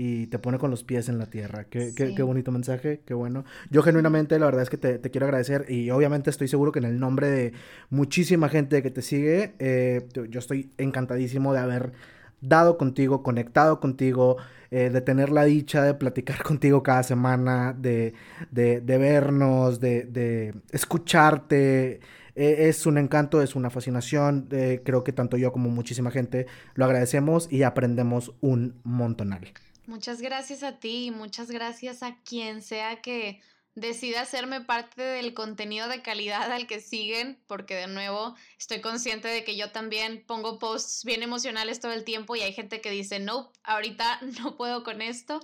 y 0.00 0.28
te 0.28 0.38
pone 0.38 0.58
con 0.58 0.70
los 0.70 0.84
pies 0.84 1.08
en 1.08 1.18
la 1.18 1.26
tierra. 1.26 1.64
Qué, 1.64 1.92
qué, 1.92 2.22
bonito 2.22 2.52
mensaje, 2.52 3.00
qué 3.04 3.14
bueno. 3.14 3.44
Yo 3.68 3.82
genuinamente 3.82 4.38
la 4.38 4.46
verdad 4.46 4.62
es 4.62 4.70
que 4.70 4.76
te, 4.76 5.00
quiero 5.10 5.26
agradecer 5.26 5.66
y 5.68 5.90
obviamente 5.90 6.30
estoy 6.30 6.46
seguro 6.46 6.70
que 6.70 6.78
en 6.78 6.84
el 6.84 7.00
nombre 7.00 7.28
de 7.28 7.52
muchísima 7.90 8.48
gente 8.48 8.80
que 8.80 8.92
te 8.92 9.02
sigue, 9.02 9.54
eh, 9.58 10.06
yo 10.30 10.38
estoy 10.38 10.70
encantadísimo 10.78 11.52
de 11.52 11.58
haber 11.58 11.92
dado 12.40 12.78
contigo, 12.78 13.24
conectado 13.24 13.80
contigo, 13.80 14.36
eh, 14.70 14.88
de 14.88 15.00
tener 15.00 15.30
la 15.30 15.42
dicha 15.42 15.82
de 15.82 15.94
platicar 15.94 16.42
contigo 16.44 16.84
cada 16.84 17.02
semana, 17.02 17.74
de, 17.76 18.14
de, 18.52 18.80
de 18.80 18.98
vernos, 18.98 19.80
de, 19.80 20.04
de 20.04 20.54
escucharte. 20.70 21.98
E, 22.36 22.68
es 22.68 22.86
un 22.86 22.98
encanto, 22.98 23.42
es 23.42 23.56
una 23.56 23.68
fascinación. 23.68 24.46
Eh, 24.52 24.80
creo 24.84 25.02
que 25.02 25.12
tanto 25.12 25.36
yo 25.36 25.50
como 25.50 25.70
muchísima 25.70 26.12
gente 26.12 26.46
lo 26.74 26.84
agradecemos 26.84 27.50
y 27.50 27.64
aprendemos 27.64 28.32
un 28.40 28.76
montonal. 28.84 29.52
Muchas 29.88 30.20
gracias 30.20 30.62
a 30.64 30.78
ti 30.78 31.06
y 31.06 31.10
muchas 31.10 31.50
gracias 31.50 32.02
a 32.02 32.20
quien 32.22 32.60
sea 32.60 33.00
que 33.00 33.40
decida 33.74 34.20
hacerme 34.20 34.60
parte 34.60 35.00
del 35.00 35.32
contenido 35.32 35.88
de 35.88 36.02
calidad 36.02 36.52
al 36.52 36.66
que 36.66 36.78
siguen, 36.78 37.42
porque 37.46 37.74
de 37.74 37.86
nuevo 37.86 38.34
estoy 38.58 38.82
consciente 38.82 39.28
de 39.28 39.44
que 39.44 39.56
yo 39.56 39.70
también 39.70 40.22
pongo 40.26 40.58
posts 40.58 41.06
bien 41.06 41.22
emocionales 41.22 41.80
todo 41.80 41.92
el 41.92 42.04
tiempo 42.04 42.36
y 42.36 42.42
hay 42.42 42.52
gente 42.52 42.82
que 42.82 42.90
dice, 42.90 43.18
no, 43.18 43.50
ahorita 43.64 44.20
no 44.42 44.58
puedo 44.58 44.84
con 44.84 45.00
esto. 45.00 45.40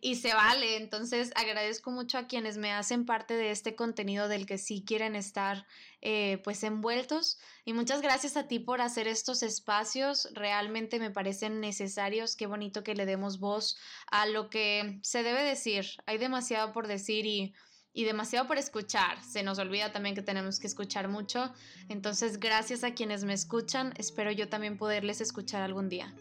Y 0.00 0.16
se 0.16 0.34
vale. 0.34 0.76
Entonces 0.76 1.32
agradezco 1.34 1.90
mucho 1.90 2.18
a 2.18 2.26
quienes 2.26 2.56
me 2.56 2.72
hacen 2.72 3.04
parte 3.04 3.34
de 3.34 3.50
este 3.50 3.74
contenido 3.74 4.28
del 4.28 4.46
que 4.46 4.58
sí 4.58 4.84
quieren 4.86 5.16
estar 5.16 5.66
eh, 6.02 6.40
pues 6.44 6.62
envueltos. 6.62 7.38
Y 7.64 7.72
muchas 7.72 8.02
gracias 8.02 8.36
a 8.36 8.48
ti 8.48 8.58
por 8.58 8.80
hacer 8.80 9.08
estos 9.08 9.42
espacios. 9.42 10.28
Realmente 10.32 10.98
me 10.98 11.10
parecen 11.10 11.60
necesarios. 11.60 12.36
Qué 12.36 12.46
bonito 12.46 12.82
que 12.82 12.94
le 12.94 13.06
demos 13.06 13.38
voz 13.38 13.76
a 14.10 14.26
lo 14.26 14.50
que 14.50 14.98
se 15.02 15.22
debe 15.22 15.42
decir. 15.42 15.86
Hay 16.06 16.18
demasiado 16.18 16.72
por 16.72 16.86
decir 16.86 17.26
y 17.26 17.54
y 17.96 18.04
demasiado 18.04 18.46
por 18.46 18.58
escuchar. 18.58 19.22
Se 19.22 19.42
nos 19.42 19.58
olvida 19.58 19.90
también 19.90 20.14
que 20.14 20.20
tenemos 20.20 20.60
que 20.60 20.66
escuchar 20.66 21.08
mucho. 21.08 21.50
Entonces, 21.88 22.38
gracias 22.38 22.84
a 22.84 22.92
quienes 22.92 23.24
me 23.24 23.32
escuchan. 23.32 23.94
Espero 23.96 24.30
yo 24.30 24.50
también 24.50 24.76
poderles 24.76 25.22
escuchar 25.22 25.62
algún 25.62 25.88
día. 25.88 26.14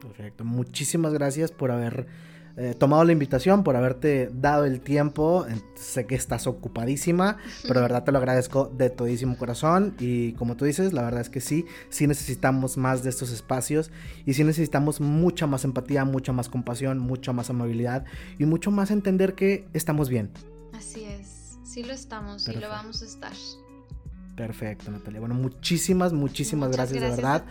Perfecto. 0.00 0.44
Muchísimas 0.44 1.12
gracias 1.12 1.50
por 1.50 1.72
haber 1.72 2.06
eh, 2.62 2.74
tomado 2.74 3.04
la 3.04 3.12
invitación, 3.12 3.64
por 3.64 3.74
haberte 3.74 4.28
dado 4.34 4.66
el 4.66 4.82
tiempo. 4.82 5.46
Sé 5.76 6.04
que 6.04 6.14
estás 6.14 6.46
ocupadísima, 6.46 7.38
pero 7.62 7.76
de 7.76 7.80
verdad 7.80 8.04
te 8.04 8.12
lo 8.12 8.18
agradezco 8.18 8.70
de 8.76 8.90
todísimo 8.90 9.38
corazón. 9.38 9.94
Y 9.98 10.32
como 10.32 10.58
tú 10.58 10.66
dices, 10.66 10.92
la 10.92 11.00
verdad 11.00 11.22
es 11.22 11.30
que 11.30 11.40
sí, 11.40 11.64
sí 11.88 12.06
necesitamos 12.06 12.76
más 12.76 13.02
de 13.02 13.08
estos 13.08 13.30
espacios 13.30 13.90
y 14.26 14.34
sí 14.34 14.44
necesitamos 14.44 15.00
mucha 15.00 15.46
más 15.46 15.64
empatía, 15.64 16.04
mucha 16.04 16.34
más 16.34 16.50
compasión, 16.50 16.98
mucha 16.98 17.32
más 17.32 17.48
amabilidad 17.48 18.04
y 18.38 18.44
mucho 18.44 18.70
más 18.70 18.90
entender 18.90 19.34
que 19.34 19.66
estamos 19.72 20.10
bien. 20.10 20.30
Así 20.74 21.04
es, 21.04 21.56
sí 21.64 21.82
lo 21.82 21.94
estamos 21.94 22.46
y 22.46 22.56
lo 22.56 22.68
vamos 22.68 23.00
a 23.00 23.06
estar. 23.06 23.32
Perfecto, 24.36 24.90
Natalia. 24.90 25.20
Bueno, 25.20 25.34
muchísimas, 25.34 26.12
muchísimas 26.12 26.70
gracias, 26.72 27.00
de 27.00 27.08
verdad 27.08 27.44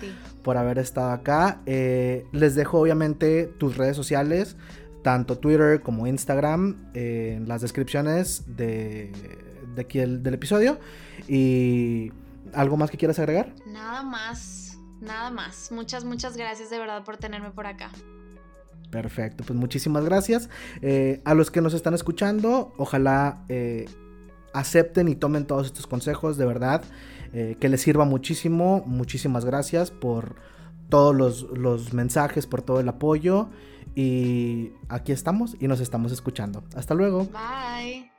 por 0.44 0.58
haber 0.58 0.80
estado 0.80 1.12
acá. 1.12 1.62
Eh, 1.66 2.26
les 2.32 2.56
dejo 2.56 2.80
obviamente 2.80 3.46
tus 3.46 3.78
redes 3.78 3.96
sociales, 3.96 4.56
tanto 5.04 5.38
Twitter 5.38 5.82
como 5.82 6.08
Instagram, 6.08 6.92
en 6.94 7.48
las 7.48 7.62
descripciones 7.62 8.44
de, 8.56 9.12
aquí 9.78 10.00
del 10.00 10.34
episodio. 10.34 10.80
Y 11.28 12.12
algo 12.54 12.78
más 12.78 12.92
que 12.92 12.98
quieras 12.98 13.20
agregar? 13.20 13.54
Nada 13.68 14.04
más, 14.04 14.78
nada 15.02 15.30
más. 15.32 15.72
Muchas, 15.72 16.04
muchas 16.04 16.36
gracias 16.38 16.70
de 16.70 16.80
verdad 16.80 17.04
por 17.04 17.18
tenerme 17.18 17.52
por 17.52 17.68
acá. 17.68 17.92
Perfecto, 18.90 19.44
pues 19.46 19.58
muchísimas 19.58 20.04
gracias. 20.04 20.50
Eh, 20.82 21.22
a 21.24 21.34
los 21.36 21.52
que 21.52 21.62
nos 21.62 21.74
están 21.74 21.94
escuchando, 21.94 22.74
ojalá 22.78 23.44
eh, 23.48 23.88
acepten 24.54 25.08
y 25.08 25.16
tomen 25.16 25.46
todos 25.46 25.68
estos 25.68 25.86
consejos, 25.86 26.38
de 26.38 26.46
verdad, 26.46 26.84
eh, 27.34 27.56
que 27.60 27.70
les 27.70 27.82
sirva 27.82 28.06
muchísimo. 28.06 28.84
Muchísimas 28.88 29.46
gracias 29.46 29.92
por 29.92 30.36
todos 30.90 31.16
los, 31.16 31.44
los 31.56 31.94
mensajes, 31.94 32.48
por 32.48 32.64
todo 32.64 32.80
el 32.80 32.90
apoyo. 32.90 33.50
Y 33.96 34.72
aquí 34.88 35.12
estamos 35.12 35.56
y 35.60 35.68
nos 35.68 35.80
estamos 35.80 36.12
escuchando. 36.12 36.64
Hasta 36.76 36.94
luego. 36.94 37.26
Bye. 37.26 38.19